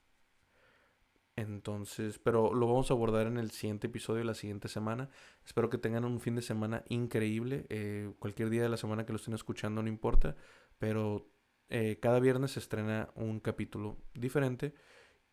Entonces, 1.37 2.17
pero 2.17 2.53
lo 2.53 2.67
vamos 2.67 2.89
a 2.89 2.93
abordar 2.93 3.27
en 3.27 3.37
el 3.37 3.51
siguiente 3.51 3.87
episodio, 3.87 4.23
la 4.23 4.35
siguiente 4.35 4.69
semana. 4.69 5.09
Espero 5.45 5.69
que 5.69 5.77
tengan 5.77 6.05
un 6.05 6.21
fin 6.21 6.35
de 6.35 6.41
semana 6.41 6.85
increíble. 6.87 7.65
Eh, 7.69 8.13
cualquier 8.19 8.49
día 8.49 8.63
de 8.63 8.69
la 8.69 8.77
semana 8.77 9.05
que 9.05 9.11
lo 9.11 9.17
estén 9.17 9.33
escuchando, 9.33 9.81
no 9.81 9.89
importa. 9.89 10.37
Pero 10.77 11.29
eh, 11.69 11.99
cada 12.01 12.19
viernes 12.19 12.51
se 12.51 12.59
estrena 12.59 13.09
un 13.15 13.41
capítulo 13.41 13.97
diferente. 14.13 14.73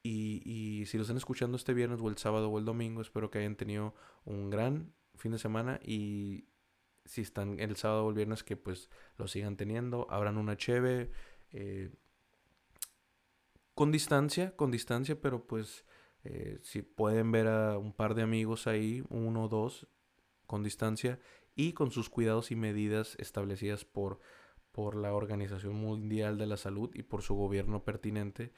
Y, 0.04 0.84
si 0.86 0.96
lo 0.96 1.02
están 1.02 1.16
escuchando 1.16 1.56
este 1.56 1.74
viernes 1.74 2.00
o 2.00 2.08
el 2.08 2.18
sábado 2.18 2.50
o 2.50 2.58
el 2.58 2.64
domingo, 2.64 3.00
espero 3.00 3.30
que 3.30 3.38
hayan 3.38 3.56
tenido 3.56 3.94
un 4.24 4.50
gran 4.50 4.92
fin 5.14 5.32
de 5.32 5.38
semana 5.38 5.78
y 5.84 6.48
si 7.04 7.20
están 7.20 7.60
el 7.60 7.76
sábado 7.76 8.06
o 8.06 8.08
el 8.08 8.16
viernes, 8.16 8.42
que 8.42 8.56
pues 8.56 8.90
lo 9.16 9.28
sigan 9.28 9.56
teniendo. 9.56 10.08
Abran 10.10 10.38
una 10.38 10.56
cheve. 10.56 11.10
Eh, 11.52 11.90
con 13.74 13.92
distancia, 13.92 14.54
con 14.56 14.70
distancia, 14.70 15.20
pero 15.20 15.46
pues 15.46 15.84
eh, 16.24 16.58
si 16.62 16.82
pueden 16.82 17.32
ver 17.32 17.48
a 17.48 17.78
un 17.78 17.92
par 17.92 18.14
de 18.14 18.22
amigos 18.22 18.66
ahí, 18.66 19.04
uno 19.08 19.44
o 19.44 19.48
dos, 19.48 19.88
con 20.46 20.62
distancia 20.62 21.18
y 21.54 21.72
con 21.72 21.90
sus 21.90 22.08
cuidados 22.10 22.50
y 22.50 22.56
medidas 22.56 23.16
establecidas 23.18 23.84
por, 23.84 24.20
por 24.70 24.96
la 24.96 25.12
Organización 25.14 25.74
Mundial 25.74 26.38
de 26.38 26.46
la 26.46 26.56
Salud 26.56 26.90
y 26.94 27.02
por 27.02 27.22
su 27.22 27.34
gobierno 27.34 27.84
pertinente, 27.84 28.52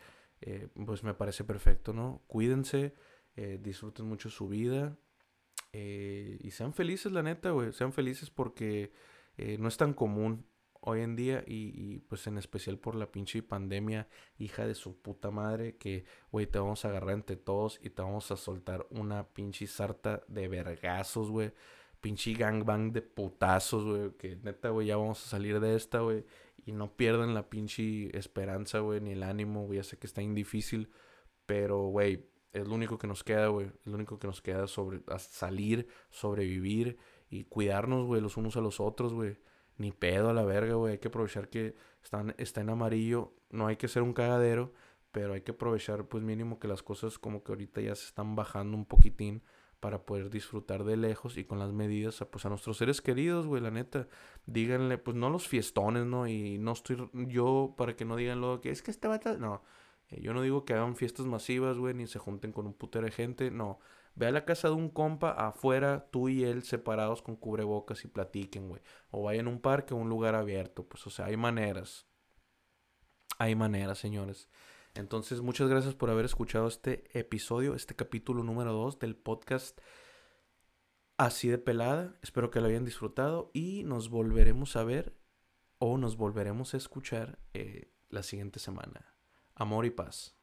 eh, 0.46 0.68
pues 0.86 1.02
me 1.02 1.14
parece 1.14 1.42
perfecto, 1.42 1.92
¿no? 1.92 2.22
Cuídense, 2.26 2.94
eh, 3.34 3.58
disfruten 3.62 4.06
mucho 4.06 4.28
su 4.30 4.48
vida 4.48 4.98
y 5.72 6.50
sean 6.52 6.72
felices, 6.72 7.10
la 7.10 7.24
neta, 7.24 7.50
güey, 7.50 7.72
sean 7.72 7.92
felices 7.92 8.30
porque 8.30 8.92
no 9.58 9.66
es 9.66 9.76
tan 9.76 9.92
común 9.92 10.46
hoy 10.86 11.00
en 11.00 11.16
día 11.16 11.42
y, 11.46 12.00
pues 12.00 12.26
en 12.26 12.36
especial 12.36 12.78
por 12.78 12.94
la 12.94 13.10
pinche 13.10 13.42
pandemia, 13.42 14.06
hija 14.38 14.66
de 14.66 14.74
su 14.74 15.00
puta 15.00 15.30
madre, 15.30 15.76
que, 15.78 16.04
güey, 16.30 16.46
te 16.46 16.58
vamos 16.58 16.84
a 16.84 16.88
agarrar 16.88 17.14
entre 17.14 17.36
todos 17.36 17.80
y 17.82 17.90
te 17.90 18.02
vamos 18.02 18.30
a 18.30 18.36
soltar 18.36 18.86
una 18.90 19.26
pinche 19.26 19.66
sarta 19.66 20.22
de 20.28 20.46
vergazos, 20.46 21.30
güey. 21.30 21.52
Pinche 22.02 22.34
gangbang 22.34 22.92
de 22.92 23.00
putazos, 23.00 23.84
güey. 23.84 24.10
Que 24.18 24.36
neta, 24.36 24.68
güey, 24.68 24.88
ya 24.88 24.98
vamos 24.98 25.24
a 25.24 25.28
salir 25.28 25.58
de 25.58 25.74
esta, 25.74 26.00
güey. 26.00 26.26
Y 26.64 26.72
no 26.72 26.96
pierdan 26.96 27.34
la 27.34 27.50
pinche 27.50 28.16
esperanza, 28.16 28.80
güey, 28.80 29.00
ni 29.00 29.12
el 29.12 29.22
ánimo, 29.22 29.66
güey. 29.66 29.78
Ya 29.78 29.84
sé 29.84 29.98
que 29.98 30.06
está 30.06 30.22
indifícil, 30.22 30.90
pero, 31.46 31.88
güey, 31.88 32.26
es 32.52 32.66
lo 32.66 32.74
único 32.74 32.98
que 32.98 33.06
nos 33.06 33.24
queda, 33.24 33.48
güey. 33.48 33.70
Lo 33.84 33.94
único 33.94 34.18
que 34.18 34.26
nos 34.26 34.40
queda 34.40 34.66
sobre 34.66 35.02
salir, 35.18 35.88
sobrevivir 36.10 36.98
y 37.28 37.44
cuidarnos, 37.44 38.06
güey, 38.06 38.20
los 38.20 38.36
unos 38.36 38.56
a 38.56 38.60
los 38.60 38.80
otros, 38.80 39.12
güey 39.12 39.36
ni 39.76 39.92
pedo 39.92 40.30
a 40.30 40.32
la 40.32 40.44
verga, 40.44 40.74
güey. 40.74 40.92
Hay 40.92 40.98
que 40.98 41.08
aprovechar 41.08 41.48
que 41.48 41.74
están, 42.02 42.34
está 42.38 42.60
en 42.60 42.70
amarillo. 42.70 43.34
No 43.50 43.66
hay 43.66 43.76
que 43.76 43.88
ser 43.88 44.02
un 44.02 44.12
cagadero, 44.12 44.72
pero 45.12 45.34
hay 45.34 45.42
que 45.42 45.52
aprovechar, 45.52 46.06
pues 46.06 46.22
mínimo 46.22 46.58
que 46.58 46.68
las 46.68 46.82
cosas 46.82 47.18
como 47.18 47.42
que 47.42 47.52
ahorita 47.52 47.80
ya 47.80 47.94
se 47.94 48.06
están 48.06 48.36
bajando 48.36 48.76
un 48.76 48.86
poquitín 48.86 49.42
para 49.84 50.06
poder 50.06 50.30
disfrutar 50.30 50.82
de 50.84 50.96
lejos 50.96 51.36
y 51.36 51.44
con 51.44 51.58
las 51.58 51.70
medidas, 51.72 52.24
pues 52.32 52.46
a 52.46 52.48
nuestros 52.48 52.78
seres 52.78 53.02
queridos, 53.02 53.46
güey, 53.46 53.60
la 53.60 53.70
neta. 53.70 54.08
Díganle, 54.46 54.96
pues 54.96 55.14
no 55.14 55.28
los 55.28 55.46
fiestones, 55.46 56.06
¿no? 56.06 56.26
Y 56.26 56.56
no 56.56 56.72
estoy 56.72 56.96
yo 57.12 57.74
para 57.76 57.94
que 57.94 58.06
no 58.06 58.16
digan 58.16 58.40
luego 58.40 58.62
que 58.62 58.70
es 58.70 58.80
que 58.80 58.90
este 58.90 59.08
va 59.08 59.20
No, 59.38 59.62
eh, 60.08 60.22
yo 60.22 60.32
no 60.32 60.40
digo 60.40 60.64
que 60.64 60.72
hagan 60.72 60.96
fiestas 60.96 61.26
masivas, 61.26 61.76
güey, 61.76 61.92
ni 61.92 62.06
se 62.06 62.18
junten 62.18 62.50
con 62.50 62.66
un 62.66 62.72
putero 62.72 63.04
de 63.04 63.12
gente, 63.12 63.50
no. 63.50 63.78
Ve 64.14 64.28
a 64.28 64.30
la 64.30 64.46
casa 64.46 64.68
de 64.68 64.74
un 64.74 64.88
compa 64.88 65.32
afuera, 65.32 66.08
tú 66.10 66.30
y 66.30 66.44
él 66.44 66.62
separados 66.62 67.20
con 67.20 67.36
cubrebocas 67.36 68.06
y 68.06 68.08
platiquen, 68.08 68.70
güey. 68.70 68.80
O 69.10 69.22
vayan 69.24 69.48
a 69.48 69.50
un 69.50 69.60
parque 69.60 69.92
o 69.92 69.98
un 69.98 70.08
lugar 70.08 70.34
abierto. 70.34 70.88
Pues, 70.88 71.06
o 71.06 71.10
sea, 71.10 71.26
hay 71.26 71.36
maneras. 71.36 72.06
Hay 73.38 73.54
maneras, 73.54 73.98
señores. 73.98 74.48
Entonces, 74.94 75.40
muchas 75.40 75.68
gracias 75.68 75.94
por 75.94 76.10
haber 76.10 76.24
escuchado 76.24 76.68
este 76.68 77.04
episodio, 77.18 77.74
este 77.74 77.96
capítulo 77.96 78.44
número 78.44 78.72
2 78.72 78.98
del 79.00 79.16
podcast 79.16 79.80
Así 81.16 81.48
de 81.48 81.58
Pelada. 81.58 82.16
Espero 82.22 82.50
que 82.50 82.60
lo 82.60 82.68
hayan 82.68 82.84
disfrutado 82.84 83.50
y 83.52 83.82
nos 83.84 84.08
volveremos 84.08 84.76
a 84.76 84.84
ver 84.84 85.16
o 85.78 85.98
nos 85.98 86.16
volveremos 86.16 86.74
a 86.74 86.76
escuchar 86.76 87.38
eh, 87.54 87.92
la 88.08 88.22
siguiente 88.22 88.60
semana. 88.60 89.16
Amor 89.54 89.84
y 89.84 89.90
paz. 89.90 90.36